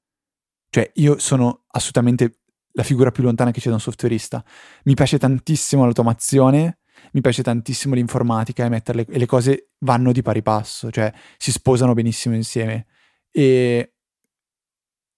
Cioè, 0.69 0.91
io 0.95 1.19
sono 1.19 1.63
assolutamente 1.67 2.39
la 2.71 2.83
figura 2.83 3.11
più 3.11 3.23
lontana 3.23 3.51
che 3.51 3.61
c'è 3.61 3.69
da 3.69 3.75
un 3.75 3.79
softwareista. 3.79 4.43
Mi 4.85 4.95
piace 4.95 5.17
tantissimo 5.17 5.83
l'automazione, 5.83 6.79
mi 7.13 7.21
piace 7.21 7.43
tantissimo 7.43 7.93
l'informatica 7.93 8.65
e 8.65 8.69
metterle 8.69 9.05
e 9.07 9.17
le 9.17 9.25
cose 9.25 9.69
vanno 9.79 10.11
di 10.11 10.21
pari 10.21 10.41
passo, 10.41 10.91
cioè 10.91 11.13
si 11.37 11.51
sposano 11.51 11.93
benissimo 11.93 12.35
insieme. 12.35 12.87
E 13.31 13.94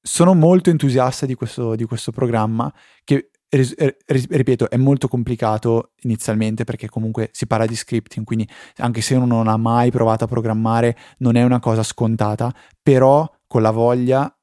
sono 0.08 0.34
molto 0.34 0.70
entusiasta 0.70 1.26
di 1.26 1.36
questo, 1.36 1.76
di 1.76 1.84
questo 1.84 2.12
programma 2.12 2.74
che 3.04 3.32
ripeto, 3.50 4.70
è 4.70 4.78
molto 4.78 5.08
complicato 5.08 5.92
inizialmente 6.02 6.64
perché 6.66 6.90
comunque 6.90 7.30
si 7.32 7.48
parla 7.48 7.66
di 7.66 7.76
scripting, 7.76 8.26
quindi 8.26 8.48
anche 8.78 9.02
se 9.02 9.16
uno 9.16 9.26
non 9.26 9.48
ha 9.48 9.58
mai 9.58 9.92
provato 9.92 10.26
a 10.26 10.28
programmare, 10.28 10.98
non 11.20 11.36
è 11.36 11.44
una 11.44 11.60
cosa 11.60 11.84
scontata, 11.84 12.54
però 12.82 13.30
con 13.48 13.62
la 13.62 13.72
voglia 13.72 14.34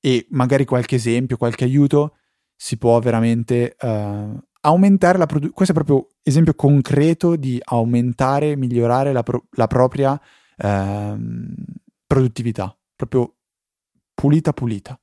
e 0.00 0.26
magari 0.30 0.64
qualche 0.64 0.96
esempio, 0.96 1.36
qualche 1.36 1.64
aiuto, 1.64 2.16
si 2.56 2.76
può 2.76 2.98
veramente 2.98 3.76
uh, 3.80 4.38
aumentare 4.62 5.18
la 5.18 5.26
produzione. 5.26 5.54
Questo 5.54 5.72
è 5.72 5.82
proprio 5.84 6.08
esempio 6.22 6.54
concreto 6.54 7.36
di 7.36 7.60
aumentare, 7.62 8.56
migliorare 8.56 9.12
la, 9.12 9.22
pro- 9.22 9.46
la 9.52 9.66
propria 9.66 10.12
uh, 10.12 11.18
produttività, 12.06 12.76
proprio 12.96 13.34
pulita 14.14 14.52
pulita. 14.52 14.98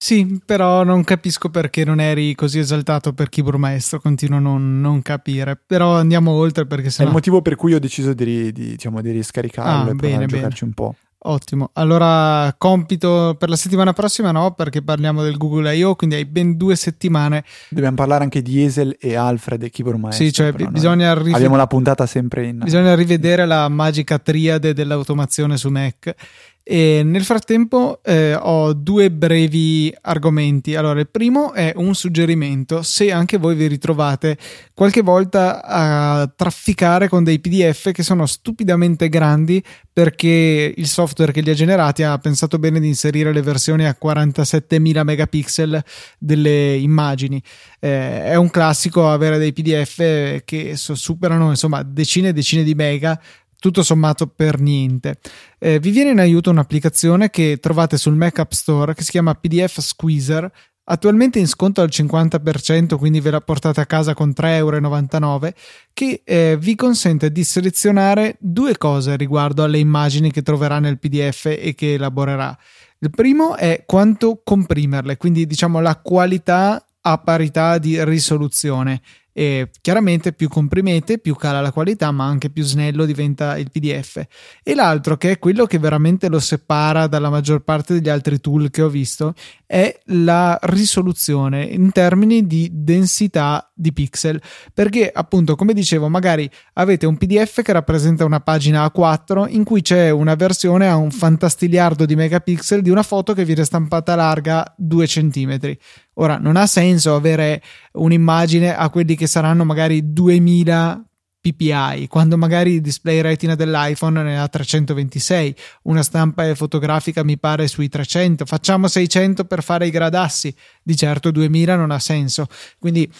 Sì, 0.00 0.40
però 0.44 0.84
non 0.84 1.02
capisco 1.02 1.50
perché 1.50 1.84
non 1.84 1.98
eri 1.98 2.34
così 2.36 2.60
esaltato 2.60 3.12
per 3.12 3.28
Keyboard 3.28 3.58
Maestro, 3.58 4.00
continuo 4.00 4.38
a 4.38 4.40
non, 4.40 4.80
non 4.80 5.02
capire. 5.02 5.60
Però 5.66 5.96
andiamo 5.96 6.30
oltre 6.30 6.66
perché 6.66 6.88
sennò... 6.88 7.08
È 7.08 7.10
il 7.10 7.16
motivo 7.16 7.42
per 7.42 7.56
cui 7.56 7.74
ho 7.74 7.80
deciso 7.80 8.14
di, 8.14 8.52
di, 8.52 8.70
diciamo, 8.70 9.02
di 9.02 9.10
riscaricarlo 9.10 9.90
ah, 9.90 9.92
e 9.92 9.94
bene, 9.94 10.26
giocarci 10.26 10.62
un 10.62 10.72
po'. 10.72 10.94
Ottimo, 11.20 11.70
allora 11.72 12.54
compito 12.56 13.34
per 13.36 13.48
la 13.48 13.56
settimana 13.56 13.92
prossima 13.92 14.30
no 14.30 14.52
perché 14.52 14.82
parliamo 14.82 15.20
del 15.24 15.36
Google 15.36 15.74
I.O. 15.74 15.96
quindi 15.96 16.14
hai 16.14 16.24
ben 16.24 16.56
due 16.56 16.76
settimane 16.76 17.42
Dobbiamo 17.70 17.96
parlare 17.96 18.22
anche 18.22 18.40
di 18.40 18.62
Esel 18.62 18.96
e 19.00 19.16
Alfred 19.16 19.64
e 19.64 19.70
Keyboard 19.70 19.98
Maestro 19.98 20.24
Sì, 20.24 20.32
cioè 20.32 20.52
bisogna 20.52 21.14
rived- 21.14 21.34
Abbiamo 21.34 21.56
la 21.56 21.66
puntata 21.66 22.06
sempre 22.06 22.46
in 22.46 22.60
Bisogna 22.62 22.94
rivedere 22.94 23.46
la 23.46 23.68
magica 23.68 24.20
triade 24.20 24.72
dell'automazione 24.72 25.56
su 25.56 25.70
Mac 25.70 26.14
e 26.62 27.02
nel 27.02 27.24
frattempo 27.24 28.00
eh, 28.04 28.34
ho 28.34 28.74
due 28.74 29.10
brevi 29.10 29.94
argomenti. 30.02 30.74
Allora, 30.74 31.00
il 31.00 31.08
primo 31.08 31.54
è 31.54 31.72
un 31.76 31.94
suggerimento. 31.94 32.82
Se 32.82 33.10
anche 33.10 33.38
voi 33.38 33.54
vi 33.54 33.66
ritrovate 33.68 34.36
qualche 34.74 35.00
volta 35.00 35.64
a 35.64 36.30
trafficare 36.34 37.08
con 37.08 37.24
dei 37.24 37.38
PDF 37.40 37.90
che 37.92 38.02
sono 38.02 38.26
stupidamente 38.26 39.08
grandi 39.08 39.64
perché 39.90 40.74
il 40.76 40.86
software 40.86 41.32
che 41.32 41.40
li 41.40 41.50
ha 41.50 41.54
generati 41.54 42.02
ha 42.02 42.18
pensato 42.18 42.58
bene 42.58 42.80
di 42.80 42.86
inserire 42.86 43.32
le 43.32 43.42
versioni 43.42 43.86
a 43.86 43.96
47.000 44.00 45.02
megapixel 45.02 45.82
delle 46.18 46.76
immagini. 46.76 47.42
Eh, 47.80 48.24
è 48.24 48.34
un 48.34 48.50
classico 48.50 49.10
avere 49.10 49.38
dei 49.38 49.54
PDF 49.54 50.44
che 50.44 50.74
superano 50.76 51.48
insomma 51.48 51.82
decine 51.82 52.28
e 52.28 52.32
decine 52.34 52.62
di 52.62 52.74
mega 52.74 53.18
tutto 53.58 53.82
sommato 53.82 54.26
per 54.26 54.60
niente. 54.60 55.18
Eh, 55.58 55.78
vi 55.78 55.90
viene 55.90 56.10
in 56.10 56.20
aiuto 56.20 56.50
un'applicazione 56.50 57.30
che 57.30 57.58
trovate 57.60 57.96
sul 57.96 58.14
Mac 58.14 58.38
App 58.38 58.52
Store 58.52 58.94
che 58.94 59.02
si 59.02 59.10
chiama 59.10 59.34
PDF 59.34 59.80
Squeezer, 59.80 60.50
attualmente 60.90 61.38
in 61.38 61.46
sconto 61.46 61.80
al 61.80 61.88
50%, 61.90 62.96
quindi 62.96 63.20
ve 63.20 63.30
la 63.30 63.40
portate 63.40 63.80
a 63.80 63.86
casa 63.86 64.14
con 64.14 64.30
3,99 64.30 64.54
euro, 64.54 65.52
che 65.92 66.22
eh, 66.24 66.56
vi 66.58 66.74
consente 66.74 67.30
di 67.30 67.44
selezionare 67.44 68.36
due 68.40 68.76
cose 68.78 69.16
riguardo 69.16 69.64
alle 69.64 69.78
immagini 69.78 70.30
che 70.30 70.42
troverà 70.42 70.78
nel 70.78 70.98
PDF 70.98 71.46
e 71.46 71.74
che 71.74 71.94
elaborerà. 71.94 72.56
Il 73.00 73.10
primo 73.10 73.56
è 73.56 73.84
quanto 73.86 74.40
comprimerle, 74.42 75.16
quindi 75.16 75.46
diciamo 75.46 75.80
la 75.80 75.96
qualità 75.96 76.84
a 77.00 77.18
parità 77.18 77.78
di 77.78 78.02
risoluzione 78.04 79.00
e 79.38 79.70
chiaramente 79.80 80.32
più 80.32 80.48
comprimete, 80.48 81.18
più 81.18 81.36
cala 81.36 81.60
la 81.60 81.70
qualità, 81.70 82.10
ma 82.10 82.24
anche 82.24 82.50
più 82.50 82.64
snello 82.64 83.04
diventa 83.04 83.56
il 83.56 83.70
PDF. 83.70 84.26
E 84.64 84.74
l'altro, 84.74 85.16
che 85.16 85.30
è 85.30 85.38
quello 85.38 85.64
che 85.64 85.78
veramente 85.78 86.28
lo 86.28 86.40
separa 86.40 87.06
dalla 87.06 87.30
maggior 87.30 87.60
parte 87.60 87.94
degli 87.94 88.08
altri 88.08 88.40
tool 88.40 88.68
che 88.68 88.82
ho 88.82 88.88
visto, 88.88 89.34
è 89.68 90.00
la 90.06 90.58
risoluzione 90.62 91.62
in 91.62 91.92
termini 91.92 92.46
di 92.46 92.70
densità 92.72 93.70
di 93.74 93.92
pixel. 93.92 94.40
Perché, 94.72 95.10
appunto, 95.12 95.56
come 95.56 95.74
dicevo, 95.74 96.08
magari 96.08 96.50
avete 96.74 97.04
un 97.04 97.18
PDF 97.18 97.60
che 97.60 97.72
rappresenta 97.72 98.24
una 98.24 98.40
pagina 98.40 98.90
A4 98.90 99.46
in 99.50 99.64
cui 99.64 99.82
c'è 99.82 100.08
una 100.08 100.36
versione 100.36 100.88
a 100.88 100.96
un 100.96 101.10
fantastiliardo 101.10 102.06
di 102.06 102.16
megapixel 102.16 102.80
di 102.80 102.88
una 102.88 103.02
foto 103.02 103.34
che 103.34 103.44
viene 103.44 103.64
stampata 103.64 104.14
larga 104.14 104.74
2 104.78 105.06
cm 105.06 105.76
Ora, 106.14 106.38
non 106.38 106.56
ha 106.56 106.66
senso 106.66 107.14
avere 107.14 107.62
un'immagine 107.92 108.74
a 108.74 108.88
quelli 108.88 109.14
che 109.16 109.26
saranno 109.26 109.64
magari 109.64 110.12
2000 110.12 111.04
ppi, 111.40 112.06
quando 112.08 112.36
magari 112.36 112.74
il 112.74 112.80
display 112.80 113.20
retina 113.20 113.54
dell'iPhone 113.54 114.22
ne 114.22 114.38
ha 114.38 114.48
326, 114.48 115.54
una 115.82 116.02
stampa 116.02 116.54
fotografica 116.54 117.22
mi 117.22 117.38
pare 117.38 117.68
sui 117.68 117.88
300, 117.88 118.44
facciamo 118.44 118.88
600 118.88 119.44
per 119.44 119.62
fare 119.62 119.86
i 119.86 119.90
gradassi, 119.90 120.54
di 120.82 120.96
certo 120.96 121.30
2000 121.30 121.76
non 121.76 121.90
ha 121.90 121.98
senso, 121.98 122.46
quindi 122.78 123.10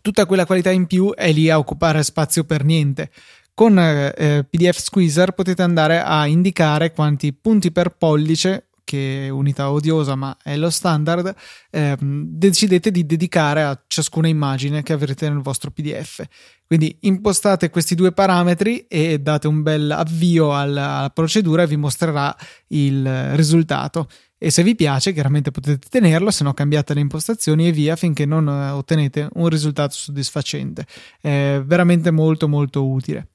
tutta 0.00 0.26
quella 0.26 0.46
qualità 0.46 0.70
in 0.70 0.86
più 0.86 1.12
è 1.14 1.32
lì 1.32 1.50
a 1.50 1.58
occupare 1.58 2.02
spazio 2.02 2.44
per 2.44 2.64
niente. 2.64 3.10
Con 3.54 3.78
eh, 3.78 4.44
PDF 4.50 4.78
Squeezer 4.78 5.30
potete 5.30 5.62
andare 5.62 6.02
a 6.02 6.26
indicare 6.26 6.92
quanti 6.92 7.32
punti 7.32 7.70
per 7.70 7.90
pollice 7.90 8.70
che 8.84 9.28
unità 9.32 9.70
odiosa 9.70 10.14
ma 10.14 10.36
è 10.42 10.56
lo 10.56 10.70
standard, 10.70 11.34
eh, 11.70 11.96
decidete 11.98 12.90
di 12.90 13.06
dedicare 13.06 13.62
a 13.62 13.82
ciascuna 13.86 14.28
immagine 14.28 14.82
che 14.82 14.92
avrete 14.92 15.28
nel 15.28 15.40
vostro 15.40 15.70
PDF. 15.70 16.22
Quindi 16.66 16.96
impostate 17.00 17.70
questi 17.70 17.94
due 17.94 18.12
parametri 18.12 18.86
e 18.88 19.18
date 19.18 19.48
un 19.48 19.62
bel 19.62 19.90
avvio 19.90 20.56
alla, 20.56 21.10
procedura 21.12 21.62
e 21.62 21.66
vi 21.66 21.76
mostrerà 21.76 22.34
il 22.68 23.34
risultato. 23.34 24.08
E 24.38 24.50
se 24.50 24.62
vi 24.62 24.74
piace, 24.74 25.12
chiaramente 25.12 25.50
potete 25.50 25.88
tenerlo, 25.88 26.30
se 26.30 26.44
no 26.44 26.52
cambiate 26.52 26.92
le 26.92 27.00
impostazioni 27.00 27.66
e 27.66 27.72
via 27.72 27.96
finché 27.96 28.26
non 28.26 28.46
ottenete 28.46 29.28
un 29.34 29.48
risultato 29.48 29.94
soddisfacente. 29.94 30.86
È 31.20 31.62
veramente 31.64 32.10
molto 32.10 32.48
molto 32.48 32.86
utile. 32.86 33.33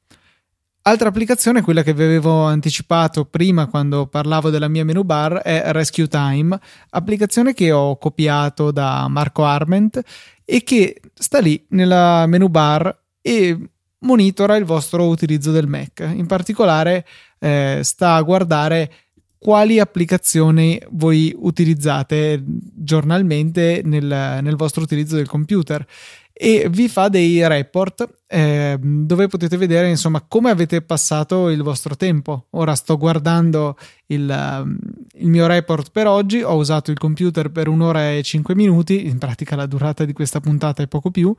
Altra 0.90 1.10
applicazione, 1.10 1.62
quella 1.62 1.84
che 1.84 1.94
vi 1.94 2.02
avevo 2.02 2.46
anticipato 2.46 3.24
prima 3.26 3.68
quando 3.68 4.08
parlavo 4.08 4.50
della 4.50 4.68
mia 4.68 4.84
menu 4.84 5.04
bar, 5.04 5.34
è 5.44 5.72
Rescue 5.72 6.08
Time, 6.08 6.60
applicazione 6.90 7.54
che 7.54 7.72
ho 7.72 7.96
copiato 8.00 8.72
da 8.72 9.08
Marco 9.08 9.46
Arment 9.46 10.02
e 10.44 10.64
che 10.64 11.00
sta 11.14 11.38
lì 11.38 11.64
nella 11.70 12.26
menu 12.26 12.48
bar 12.48 13.04
e 13.22 13.70
monitora 14.00 14.56
il 14.56 14.66
vostro 14.66 15.08
utilizzo 15.08 15.52
del 15.52 15.68
Mac. 15.68 16.10
In 16.12 16.26
particolare 16.26 17.06
eh, 17.38 17.82
sta 17.84 18.16
a 18.16 18.24
guardare 18.24 18.92
quali 19.38 19.80
applicazioni 19.80 20.82
voi 20.90 21.32
utilizzate 21.38 22.44
giornalmente 22.44 23.82
nel, 23.86 24.40
nel 24.42 24.56
vostro 24.56 24.82
utilizzo 24.82 25.18
del 25.18 25.28
computer 25.28 25.86
e 26.34 26.68
vi 26.68 26.90
fa 26.90 27.10
dei 27.10 27.48
report 27.48 28.19
eh, 28.32 28.78
dove 28.80 29.28
potete 29.28 29.58
vedere 29.58 29.90
insomma 29.90 30.24
come 30.28 30.52
avete 30.52 30.84
passato 30.84 31.50
il 31.50 31.64
vostro 31.64 31.96
tempo. 31.96 32.46
Ora 32.52 32.76
sto 32.76 32.96
guardando 32.96 33.76
il, 34.08 34.30
um, 34.30 34.78
il, 35.14 35.28
mio 35.28 35.48
report 35.48 35.90
per 35.92 36.06
oggi, 36.06 36.44
ho 36.44 36.54
usato 36.56 36.92
il 36.92 37.00
computer 37.00 37.50
per 37.50 37.68
un'ora 37.68 38.14
e 38.14 38.22
cinque 38.22 38.54
minuti, 38.54 39.08
in 39.08 39.18
pratica 39.18 39.56
la 39.56 39.66
durata 39.66 40.06
di 40.06 40.14
questa 40.14 40.40
puntata 40.40 40.84
è 40.84 40.88
poco 40.88 41.10
più, 41.10 41.36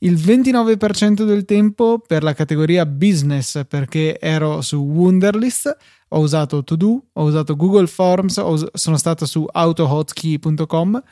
il 0.00 0.14
29% 0.14 1.24
del 1.24 1.46
tempo 1.46 2.02
per 2.06 2.22
la 2.22 2.34
categoria 2.34 2.84
business 2.84 3.64
perché 3.66 4.18
ero 4.20 4.60
su 4.60 4.76
Wunderlist, 4.76 5.74
ho 6.08 6.18
usato 6.18 6.62
To 6.64 6.76
Do, 6.76 7.02
ho 7.14 7.22
usato 7.22 7.56
Google 7.56 7.86
Forms, 7.86 8.36
ho, 8.36 8.68
sono 8.74 8.98
stato 8.98 9.24
su 9.24 9.46
autohotkey.com 9.50 11.02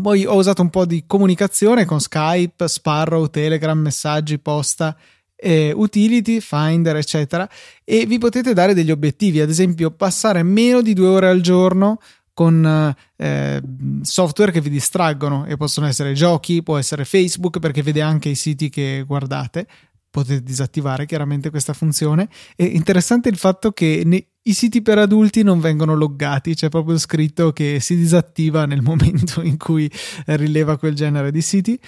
poi 0.00 0.26
ho 0.26 0.34
usato 0.34 0.62
un 0.62 0.70
po' 0.70 0.84
di 0.84 1.04
comunicazione 1.06 1.84
con 1.84 2.00
Skype, 2.00 2.68
Sparrow, 2.68 3.28
Telegram, 3.28 3.78
messaggi, 3.78 4.38
posta, 4.38 4.96
eh, 5.36 5.72
utility, 5.74 6.40
Finder, 6.40 6.96
eccetera. 6.96 7.48
E 7.84 8.06
vi 8.06 8.18
potete 8.18 8.52
dare 8.52 8.74
degli 8.74 8.90
obiettivi, 8.90 9.40
ad 9.40 9.50
esempio 9.50 9.90
passare 9.90 10.42
meno 10.42 10.82
di 10.82 10.92
due 10.92 11.08
ore 11.08 11.28
al 11.28 11.40
giorno 11.40 11.98
con 12.32 12.94
eh, 13.16 13.62
software 14.02 14.52
che 14.52 14.60
vi 14.60 14.68
distraggono 14.68 15.46
e 15.46 15.56
possono 15.56 15.86
essere 15.86 16.12
giochi, 16.12 16.62
può 16.62 16.76
essere 16.76 17.06
Facebook 17.06 17.60
perché 17.60 17.82
vede 17.82 18.02
anche 18.02 18.28
i 18.28 18.34
siti 18.34 18.68
che 18.68 19.04
guardate, 19.06 19.66
potete 20.10 20.42
disattivare 20.42 21.06
chiaramente 21.06 21.48
questa 21.48 21.72
funzione. 21.72 22.28
È 22.54 22.62
interessante 22.62 23.30
il 23.30 23.38
fatto 23.38 23.72
che 23.72 24.02
i 24.46 24.52
siti 24.52 24.82
per 24.82 24.98
adulti 24.98 25.42
non 25.42 25.60
vengono 25.60 25.94
loggati, 25.94 26.54
c'è 26.54 26.68
proprio 26.68 26.98
scritto 26.98 27.52
che 27.52 27.78
si 27.80 27.96
disattiva 27.96 28.64
nel 28.64 28.82
momento 28.82 29.42
in 29.42 29.56
cui 29.56 29.90
rileva 30.26 30.78
quel 30.78 30.94
genere 30.94 31.30
di 31.30 31.40
siti. 31.40 31.78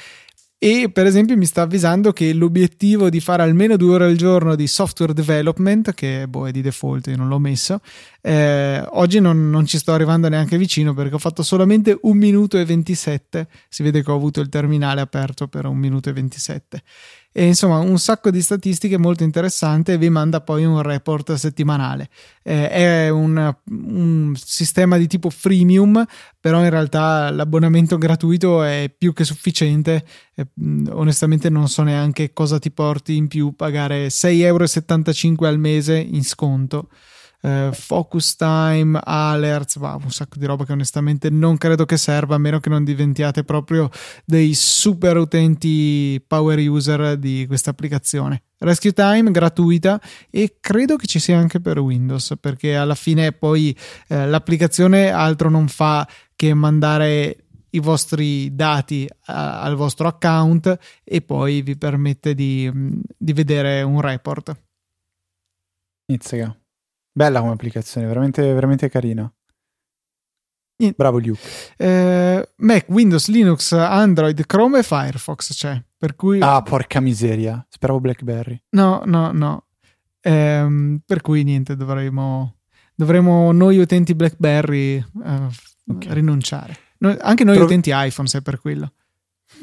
e 0.60 0.90
per 0.92 1.06
esempio 1.06 1.36
mi 1.36 1.46
sta 1.46 1.62
avvisando 1.62 2.12
che 2.12 2.32
l'obiettivo 2.32 3.10
di 3.10 3.20
fare 3.20 3.44
almeno 3.44 3.76
due 3.76 3.94
ore 3.94 4.06
al 4.06 4.16
giorno 4.16 4.56
di 4.56 4.66
software 4.66 5.14
development, 5.14 5.94
che 5.94 6.26
boh, 6.26 6.48
è 6.48 6.50
di 6.50 6.62
default, 6.62 7.06
io 7.06 7.16
non 7.16 7.28
l'ho 7.28 7.38
messo, 7.38 7.80
eh, 8.20 8.82
oggi 8.90 9.20
non, 9.20 9.50
non, 9.50 9.64
ci 9.64 9.78
sto 9.78 9.92
arrivando 9.92 10.28
neanche 10.28 10.58
vicino 10.58 10.94
perché 10.94 11.14
ho 11.14 11.18
fatto 11.18 11.44
solamente 11.44 11.96
un 12.02 12.16
minuto 12.16 12.58
e 12.58 12.64
27. 12.64 13.46
Si 13.68 13.84
vede 13.84 14.02
che 14.02 14.10
ho 14.10 14.16
avuto 14.16 14.40
il 14.40 14.48
terminale 14.48 15.00
aperto 15.00 15.46
per 15.46 15.64
un 15.66 15.76
minuto 15.76 16.08
e 16.08 16.12
27 16.12 16.82
e 17.38 17.46
insomma 17.46 17.78
un 17.78 18.00
sacco 18.00 18.32
di 18.32 18.42
statistiche 18.42 18.98
molto 18.98 19.22
interessanti 19.22 19.92
e 19.92 19.96
vi 19.96 20.10
manda 20.10 20.40
poi 20.40 20.64
un 20.64 20.82
report 20.82 21.34
settimanale. 21.34 22.08
Eh, 22.42 22.68
è 22.68 23.08
un, 23.10 23.54
un, 23.66 24.32
sistema 24.34 24.96
di 24.96 25.06
tipo 25.06 25.30
freemium, 25.30 26.04
però 26.40 26.64
in 26.64 26.70
realtà 26.70 27.30
l'abbonamento 27.30 27.96
gratuito 27.96 28.64
è 28.64 28.92
più 28.96 29.12
che 29.12 29.22
sufficiente. 29.22 30.04
Eh, 30.34 30.48
onestamente 30.90 31.48
non 31.48 31.68
so 31.68 31.84
neanche 31.84 32.32
cosa 32.32 32.58
ti 32.58 32.72
porti 32.72 33.14
in 33.14 33.28
più 33.28 33.54
pagare 33.54 34.08
6,75 34.08 35.22
euro 35.22 35.46
al 35.46 35.60
mese 35.60 35.96
in 35.96 36.24
sconto 36.24 36.88
eh, 37.40 37.70
focus 37.72 38.36
time, 38.36 38.98
alerts, 39.02 39.76
wow, 39.76 40.00
un 40.02 40.10
sacco 40.10 40.38
di 40.38 40.46
roba 40.46 40.64
che 40.64 40.72
onestamente 40.72 41.30
non 41.30 41.56
credo 41.56 41.84
che 41.84 41.96
serva 41.96 42.34
a 42.34 42.38
meno 42.38 42.60
che 42.60 42.68
non 42.68 42.84
diventiate 42.84 43.44
proprio 43.44 43.90
dei 44.24 44.54
super 44.54 45.16
utenti 45.16 46.22
power 46.26 46.58
user 46.58 47.16
di 47.16 47.44
questa 47.46 47.70
applicazione. 47.70 48.42
Rescue 48.58 48.92
Time 48.92 49.30
gratuita 49.30 50.00
e 50.30 50.56
credo 50.60 50.96
che 50.96 51.06
ci 51.06 51.20
sia 51.20 51.38
anche 51.38 51.60
per 51.60 51.78
Windows 51.78 52.34
perché 52.40 52.74
alla 52.74 52.96
fine 52.96 53.32
poi 53.32 53.76
eh, 54.08 54.26
l'applicazione 54.26 55.10
altro 55.10 55.48
non 55.48 55.68
fa 55.68 56.06
che 56.34 56.54
mandare 56.54 57.44
i 57.70 57.78
vostri 57.80 58.54
dati 58.54 59.08
a, 59.26 59.60
al 59.60 59.76
vostro 59.76 60.08
account 60.08 60.76
e 61.04 61.20
poi 61.20 61.62
vi 61.62 61.76
permette 61.76 62.34
di, 62.34 62.70
di 63.16 63.32
vedere 63.32 63.82
un 63.82 64.00
report. 64.00 64.56
Inizia. 66.06 66.56
Bella 67.12 67.40
come 67.40 67.52
applicazione, 67.52 68.06
veramente, 68.06 68.42
veramente 68.52 68.88
carina. 68.88 69.30
Bravo 70.94 71.18
Luke. 71.18 71.40
Eh, 71.76 72.48
Mac, 72.56 72.88
Windows, 72.88 73.28
Linux, 73.28 73.72
Android, 73.72 74.46
Chrome 74.46 74.78
e 74.78 74.82
Firefox 74.84 75.52
c'è. 75.54 75.82
Per 75.96 76.14
cui... 76.14 76.40
Ah, 76.40 76.62
porca 76.62 77.00
miseria. 77.00 77.66
Speravo 77.68 77.98
BlackBerry. 77.98 78.62
No, 78.70 79.02
no, 79.04 79.32
no. 79.32 79.66
Eh, 80.20 81.00
per 81.04 81.20
cui 81.20 81.42
niente, 81.42 81.74
dovremo, 81.74 82.58
dovremo 82.94 83.50
noi 83.50 83.78
utenti 83.78 84.14
BlackBerry 84.14 84.96
eh, 84.96 85.48
okay. 85.88 86.12
rinunciare. 86.12 86.76
No, 86.98 87.16
anche 87.20 87.42
noi 87.42 87.56
Tro... 87.56 87.64
utenti 87.64 87.90
iPhone, 87.92 88.28
se 88.28 88.42
per 88.42 88.60
quello. 88.60 88.92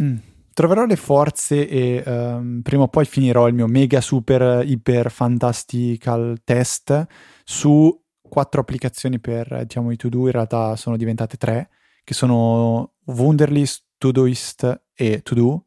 Mm 0.01 0.17
troverò 0.55 0.85
le 0.85 0.95
forze 0.95 1.67
e 1.67 2.01
um, 2.05 2.61
prima 2.61 2.83
o 2.83 2.87
poi 2.87 3.03
finirò 3.03 3.49
il 3.49 3.53
mio 3.53 3.67
mega 3.67 3.99
super 3.99 4.65
iper 4.65 5.11
fantastical 5.11 6.39
test 6.45 7.05
su 7.43 8.01
quattro 8.21 8.61
applicazioni 8.61 9.19
per 9.19 9.65
diciamo 9.65 9.91
i 9.91 9.97
to-do, 9.97 10.27
in 10.27 10.31
realtà 10.31 10.77
sono 10.77 10.95
diventate 10.95 11.35
tre, 11.35 11.69
che 12.05 12.13
sono 12.13 12.93
Wunderlist, 13.07 13.83
Todoist 13.97 14.83
e 14.93 15.21
To-Do, 15.21 15.65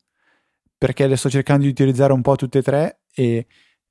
perché 0.79 1.07
le 1.07 1.17
sto 1.17 1.29
cercando 1.29 1.65
di 1.65 1.69
utilizzare 1.69 2.15
un 2.15 2.23
po' 2.23 2.37
tutte 2.37 2.59
e 2.59 2.63
tre 2.63 3.01
e 3.13 3.47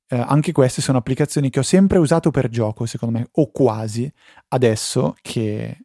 eh, 0.10 0.18
anche 0.18 0.52
queste 0.52 0.82
sono 0.82 0.98
applicazioni 0.98 1.52
che 1.52 1.60
ho 1.60 1.64
sempre 1.64 2.00
usato 2.00 2.32
per 2.32 2.50
gioco, 2.50 2.88
secondo 2.88 3.20
me, 3.20 3.28
o 3.34 3.52
quasi, 3.52 4.12
adesso 4.48 5.16
che 5.22 5.78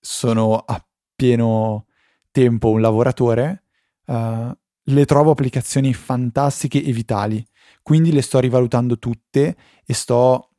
sono 0.00 0.56
a 0.56 0.84
pieno 1.14 1.86
tempo 2.32 2.70
un 2.70 2.80
lavoratore, 2.80 3.66
uh, 4.10 4.52
le 4.82 5.04
trovo 5.04 5.30
applicazioni 5.30 5.94
fantastiche 5.94 6.82
e 6.82 6.92
vitali. 6.92 7.44
Quindi 7.82 8.12
le 8.12 8.22
sto 8.22 8.40
rivalutando 8.40 8.98
tutte 8.98 9.56
e 9.84 9.94
sto 9.94 10.50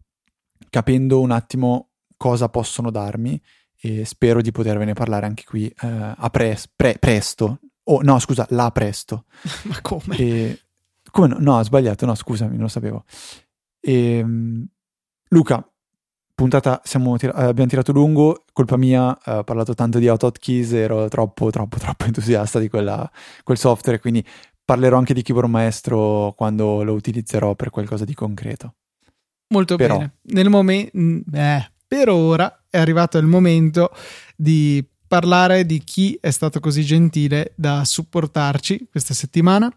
capendo 0.70 1.20
un 1.20 1.32
attimo 1.32 1.90
cosa 2.18 2.50
possono 2.50 2.92
darmi 2.92 3.42
e 3.80 4.06
spero 4.06 4.42
di 4.42 4.52
potervene 4.52 4.94
parlare 4.94 5.26
anche 5.26 5.44
qui 5.44 5.66
uh, 5.66 6.14
a 6.16 6.30
pres- 6.30 6.70
pre- 6.74 6.98
presto. 7.00 7.60
Oh, 7.84 8.02
no, 8.02 8.20
scusa, 8.20 8.46
la 8.50 8.72
presto. 8.72 9.26
Ma 9.66 9.82
come? 9.82 10.16
E, 10.18 10.62
come 11.10 11.28
no? 11.28 11.38
no? 11.40 11.58
ho 11.58 11.64
sbagliato, 11.64 12.06
no, 12.06 12.16
scusami, 12.16 12.52
non 12.52 12.64
lo 12.64 12.68
sapevo. 12.68 13.06
E, 13.80 14.22
um, 14.24 14.66
Luca, 15.30 15.68
puntata 16.42 16.82
tir- 16.84 17.38
eh, 17.38 17.44
abbiamo 17.44 17.70
tirato 17.70 17.92
lungo, 17.92 18.46
colpa 18.52 18.76
mia, 18.76 19.16
eh, 19.24 19.34
ho 19.34 19.44
parlato 19.44 19.76
tanto 19.76 20.00
di 20.00 20.08
Autotkeys, 20.08 20.72
ero 20.74 21.08
troppo, 21.08 21.52
troppo, 21.52 21.78
troppo 21.80 22.06
entusiasta 22.06 22.58
di 22.58 22.68
quella, 22.68 23.10
quel 23.44 23.60
software, 23.60 24.00
quindi 24.00 24.26
parlerò 24.66 24.98
anche 24.98 25.14
di 25.14 25.22
Keyboard 25.22 25.50
Maestro 25.50 26.34
quando 26.36 26.82
lo 26.84 26.94
utilizzerò 26.94 27.54
per 27.54 27.70
qualcosa 27.70 28.06
di 28.06 28.16
concreto. 28.16 28.74
Molto 29.50 29.76
Però, 29.76 29.98
bene. 29.98 30.16
Nel 30.24 30.50
momento, 30.50 30.98
eh, 31.34 31.72
per 31.88 32.10
ora 32.10 32.64
è 32.70 32.80
arrivato 32.80 33.20
il 33.20 33.28
momento 33.28 33.92
di 34.36 34.84
parlare 35.08 35.66
di 35.66 35.84
chi 35.84 36.18
è 36.20 36.32
stato 36.32 36.60
così 36.60 36.84
gentile 36.84 37.54
da 37.56 37.84
supportarci 37.84 38.88
questa 38.90 39.14
settimana. 39.14 39.72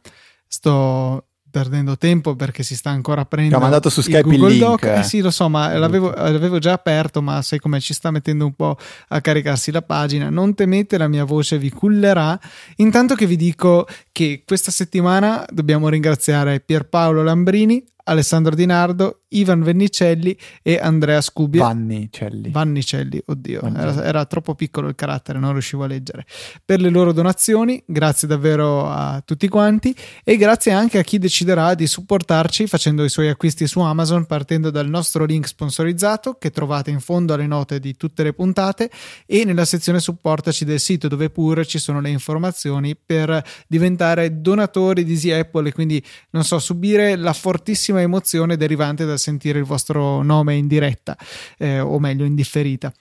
Sto 0.46 1.26
perdendo 1.54 1.96
tempo 1.96 2.34
perché 2.34 2.64
si 2.64 2.74
sta 2.74 2.90
ancora 2.90 3.24
prendendo. 3.26 3.58
Ho 3.58 3.60
mandato 3.60 3.88
su 3.88 4.00
Skype 4.00 4.26
il, 4.26 4.34
il 4.34 4.44
link. 4.44 4.58
Doc. 4.58 4.82
Eh 4.82 5.04
sì, 5.04 5.20
lo 5.20 5.30
so, 5.30 5.48
ma 5.48 5.72
l'avevo, 5.78 6.10
l'avevo, 6.10 6.58
già 6.58 6.72
aperto, 6.72 7.22
ma 7.22 7.42
sai 7.42 7.60
come 7.60 7.78
ci 7.78 7.94
sta 7.94 8.10
mettendo 8.10 8.44
un 8.44 8.54
po' 8.54 8.76
a 9.08 9.20
caricarsi 9.20 9.70
la 9.70 9.82
pagina. 9.82 10.30
Non 10.30 10.54
temete, 10.54 10.98
la 10.98 11.06
mia 11.06 11.22
voce 11.22 11.56
vi 11.56 11.70
cullerà. 11.70 12.36
Intanto 12.78 13.14
che 13.14 13.26
vi 13.26 13.36
dico 13.36 13.86
che 14.10 14.42
questa 14.44 14.72
settimana 14.72 15.46
dobbiamo 15.48 15.88
ringraziare 15.88 16.58
Pierpaolo 16.58 17.22
Lambrini, 17.22 17.84
Alessandro 18.04 18.54
Di 18.54 18.66
Nardo, 18.66 19.22
Ivan 19.28 19.62
Vennicelli 19.62 20.36
e 20.62 20.78
Andrea 20.78 21.20
Scubia. 21.20 21.62
Vannicelli. 21.62 22.50
Vannicelli, 22.50 23.22
oddio, 23.24 23.62
era, 23.74 24.04
era, 24.04 24.24
troppo 24.26 24.54
piccolo 24.54 24.88
il 24.88 24.94
carattere, 24.94 25.38
non 25.38 25.52
riuscivo 25.52 25.84
a 25.84 25.86
leggere. 25.86 26.24
Per 26.64 26.80
le 26.80 26.90
loro 26.90 27.12
donazioni, 27.12 27.82
grazie 27.86 28.28
davvero 28.28 28.88
a 28.88 29.22
tutti 29.24 29.48
quanti 29.48 29.94
e 30.22 30.36
grazie 30.36 30.72
anche 30.72 30.98
a 30.98 31.02
chi 31.02 31.18
deciderà 31.18 31.74
di 31.74 31.86
supportarci 31.86 32.66
facendo 32.66 33.04
i 33.04 33.08
suoi 33.08 33.28
acquisti 33.28 33.66
su 33.66 33.80
Amazon 33.80 34.26
partendo 34.26 34.70
dal 34.70 34.88
nostro 34.88 35.24
link 35.24 35.46
sponsorizzato 35.46 36.34
che 36.34 36.50
trovate 36.50 36.90
in 36.90 37.00
fondo 37.00 37.34
alle 37.34 37.46
note 37.46 37.80
di 37.80 37.96
tutte 37.96 38.22
le 38.22 38.32
puntate 38.32 38.90
e 39.26 39.44
nella 39.44 39.64
sezione 39.64 40.00
supportaci 40.00 40.64
del 40.64 40.80
sito 40.80 41.08
dove 41.08 41.30
pure 41.30 41.64
ci 41.64 41.78
sono 41.78 42.00
le 42.00 42.10
informazioni 42.10 42.96
per 42.96 43.42
diventare 43.66 44.40
donatori 44.40 45.04
di 45.04 45.12
Easy 45.12 45.30
Apple 45.30 45.68
e 45.68 45.72
quindi 45.72 46.02
non 46.30 46.44
so, 46.44 46.58
subire 46.58 47.16
la 47.16 47.32
fortissima 47.32 47.93
grandissima 47.94 48.00
emozione 48.00 48.56
derivante 48.56 49.04
dal 49.04 49.18
sentire 49.18 49.58
il 49.58 49.64
vostro 49.64 50.22
nome 50.22 50.54
in 50.54 50.66
diretta, 50.66 51.16
eh, 51.58 51.80
o 51.80 51.98
meglio 51.98 52.24
in 52.24 52.34
differita. 52.34 52.92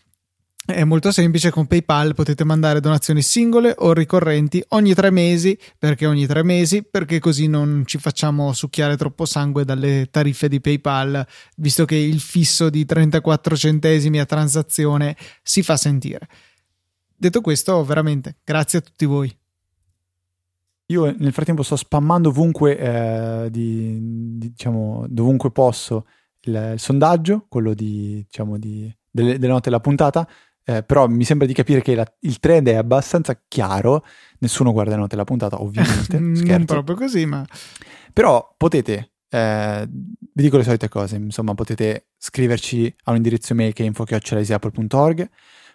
È 0.66 0.86
molto 0.86 1.12
semplice, 1.12 1.50
con 1.50 1.68
PayPal 1.68 2.14
potete 2.14 2.46
mandare 2.46 2.80
donazioni 2.80 3.22
singole 3.22 3.74
o 3.80 3.92
ricorrenti 3.92 4.64
ogni 4.70 4.94
tre 4.94 5.10
mesi, 5.10 5.58
perché 5.78 6.06
ogni 6.06 6.26
tre 6.26 6.42
mesi? 6.42 6.84
Perché 6.84 7.20
così 7.20 7.48
non 7.48 7.84
ci 7.86 7.98
facciamo 7.98 8.54
succhiare 8.54 8.96
troppo 8.96 9.26
sangue 9.26 9.66
dalle 9.66 10.08
tariffe 10.10 10.48
di 10.48 10.62
PayPal, 10.62 11.28
visto 11.58 11.84
che 11.84 11.96
il 11.96 12.22
fisso 12.22 12.70
di 12.70 12.86
34 12.86 13.58
centesimi 13.58 14.22
a 14.22 14.26
transazione 14.26 15.18
si 15.42 15.64
fa 15.64 15.76
sentire. 15.76 16.30
Detto 17.14 17.42
questo, 17.42 17.84
veramente, 17.84 18.38
grazie 18.46 18.80
a 18.80 18.82
tutti 18.82 19.04
voi. 19.04 19.43
Io 20.88 21.16
nel 21.18 21.32
frattempo 21.32 21.64
sto 21.64 21.76
spammando 21.76 22.30
ovunque, 22.30 22.78
eh, 22.78 23.50
di, 23.50 23.98
di, 24.38 24.50
diciamo, 24.50 25.06
dovunque 25.08 25.52
posso 25.52 26.06
il, 26.42 26.72
il, 26.74 26.80
sondaggio, 26.80 27.46
quello 27.48 27.74
di, 27.74 28.24
diciamo, 28.26 28.58
di, 28.58 28.94
delle, 29.10 29.40
delle, 29.40 29.52
note 29.52 29.70
della 29.70 29.80
puntata, 29.80 30.28
eh, 30.66 30.84
però 30.84 31.08
mi 31.08 31.24
sembra 31.24 31.48
di 31.48 31.54
capire 31.54 31.82
che 31.82 31.96
la, 31.96 32.06
il 32.22 32.40
trend 32.40 32.68
è 32.68 32.76
abbastanza 32.76 33.40
chiaro, 33.48 34.04
nessuno 34.40 34.72
guarda 34.72 34.92
le 34.92 34.98
note 34.98 35.10
della 35.16 35.24
puntata 35.24 35.62
ovviamente, 35.62 36.20
non 36.20 36.66
proprio 36.66 36.96
così, 36.96 37.26
ma... 37.26 37.46
Però 38.12 38.54
potete, 38.58 39.14
eh, 39.30 39.88
vi 39.90 40.44
dico 40.44 40.58
le 40.58 40.64
solite 40.64 40.90
cose, 40.90 41.16
insomma 41.16 41.56
potete 41.56 42.10
scriverci 42.18 42.94
a 43.06 43.12
un 43.12 43.18
indirizzo 43.18 43.56
mail 43.56 43.74
che 43.74 43.84
è 43.84 43.86
info.apple.org 43.86 45.30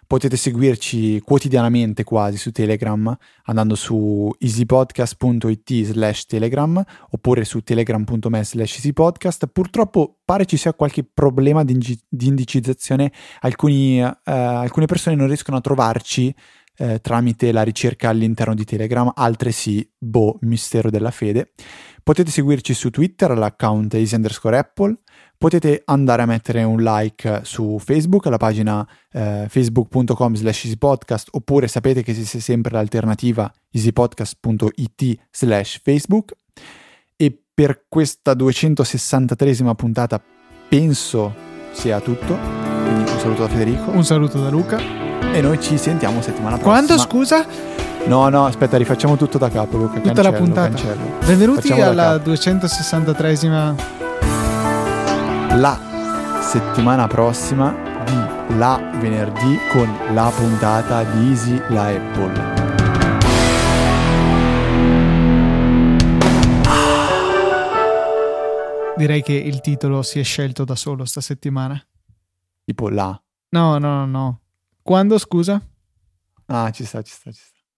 Potete 0.09 0.37
seguirci 0.37 1.21
quotidianamente 1.21 2.03
quasi 2.03 2.37
su 2.37 2.51
Telegram 2.51 3.15
andando 3.43 3.75
su 3.75 4.33
easypodcast.it 4.39 5.83
slash 5.83 6.25
telegram 6.25 6.83
oppure 7.11 7.45
su 7.45 7.61
telegram.me 7.61 8.43
slash 8.43 8.77
easypodcast. 8.77 9.45
Purtroppo 9.53 10.17
pare 10.25 10.45
ci 10.45 10.57
sia 10.57 10.73
qualche 10.73 11.03
problema 11.03 11.63
di, 11.63 11.77
di 12.09 12.25
indicizzazione, 12.25 13.11
Alcuni, 13.41 13.99
eh, 13.99 14.11
alcune 14.23 14.87
persone 14.87 15.15
non 15.15 15.27
riescono 15.27 15.57
a 15.57 15.61
trovarci 15.61 16.33
eh, 16.79 16.99
tramite 17.01 17.51
la 17.51 17.61
ricerca 17.61 18.09
all'interno 18.09 18.55
di 18.55 18.63
Telegram, 18.63 19.11
altre 19.13 19.51
sì, 19.51 19.87
boh, 19.95 20.39
mistero 20.41 20.89
della 20.89 21.11
fede. 21.11 21.51
Potete 22.01 22.31
seguirci 22.31 22.73
su 22.73 22.89
Twitter 22.89 23.29
all'account 23.29 23.93
easy 23.93 24.15
underscore 24.15 24.57
apple, 24.57 24.97
potete 25.39 25.83
andare 25.85 26.21
a 26.21 26.25
mettere 26.25 26.63
un 26.63 26.83
like 26.83 27.41
su 27.43 27.79
Facebook, 27.79 28.27
alla 28.27 28.37
pagina 28.37 28.85
eh, 29.11 29.45
facebook.com 29.47 30.35
slash 30.35 30.65
easypodcast, 30.65 31.29
oppure 31.31 31.69
sapete 31.69 32.03
che 32.03 32.11
esiste 32.11 32.41
sempre 32.41 32.73
l'alternativa 32.73 33.51
easypodcast.it 33.71 35.19
slash 35.31 35.79
facebook. 35.81 36.33
E 37.15 37.41
per 37.53 37.85
questa 37.87 38.33
263esima 38.33 39.73
puntata 39.75 40.21
penso 40.67 41.33
sia 41.71 42.01
tutto, 42.01 42.37
quindi 42.83 43.09
un 43.09 43.19
saluto 43.19 43.43
da 43.43 43.47
Federico. 43.47 43.91
Un 43.91 44.03
saluto 44.03 44.41
da 44.41 44.49
Luca. 44.49 44.77
E 45.31 45.39
noi 45.41 45.61
ci 45.61 45.77
sentiamo 45.77 46.21
settimana 46.21 46.57
prossima. 46.57 46.73
Quando 46.73 46.97
scusa? 46.97 47.45
No, 48.07 48.27
no, 48.27 48.45
aspetta, 48.45 48.75
rifacciamo 48.75 49.15
tutto 49.15 49.37
da 49.37 49.49
capo, 49.49 49.77
Luca. 49.77 49.99
Tutta 50.01 50.21
cancello, 50.21 50.31
la 50.31 50.37
puntata. 50.37 50.67
cancello. 50.67 51.17
Benvenuti 51.25 51.61
Facciamo 51.61 51.89
alla 51.89 52.17
capo. 52.17 52.31
263esima. 52.31 53.98
La 55.57 56.39
settimana 56.41 57.07
prossima 57.07 57.75
di 58.05 58.55
la 58.57 58.79
venerdì 58.99 59.57
con 59.71 59.89
la 60.13 60.31
puntata 60.33 61.03
di 61.03 61.27
Easy 61.27 61.57
la 61.69 61.87
Apple. 61.87 62.57
Direi 68.95 69.21
che 69.21 69.33
il 69.33 69.61
titolo 69.61 70.01
si 70.01 70.19
è 70.19 70.23
scelto 70.23 70.63
da 70.65 70.75
solo 70.75 71.05
sta 71.05 71.19
settimana. 71.21 71.81
Tipo 72.63 72.89
la. 72.89 73.19
No, 73.49 73.77
no, 73.77 74.05
no, 74.05 74.05
no. 74.05 74.41
Quando 74.81 75.17
scusa? 75.17 75.61
Ah, 76.45 76.69
ci 76.71 76.85
sta, 76.85 77.01
ci 77.01 77.13
sta, 77.13 77.31
ci 77.31 77.41
sta. 77.41 77.58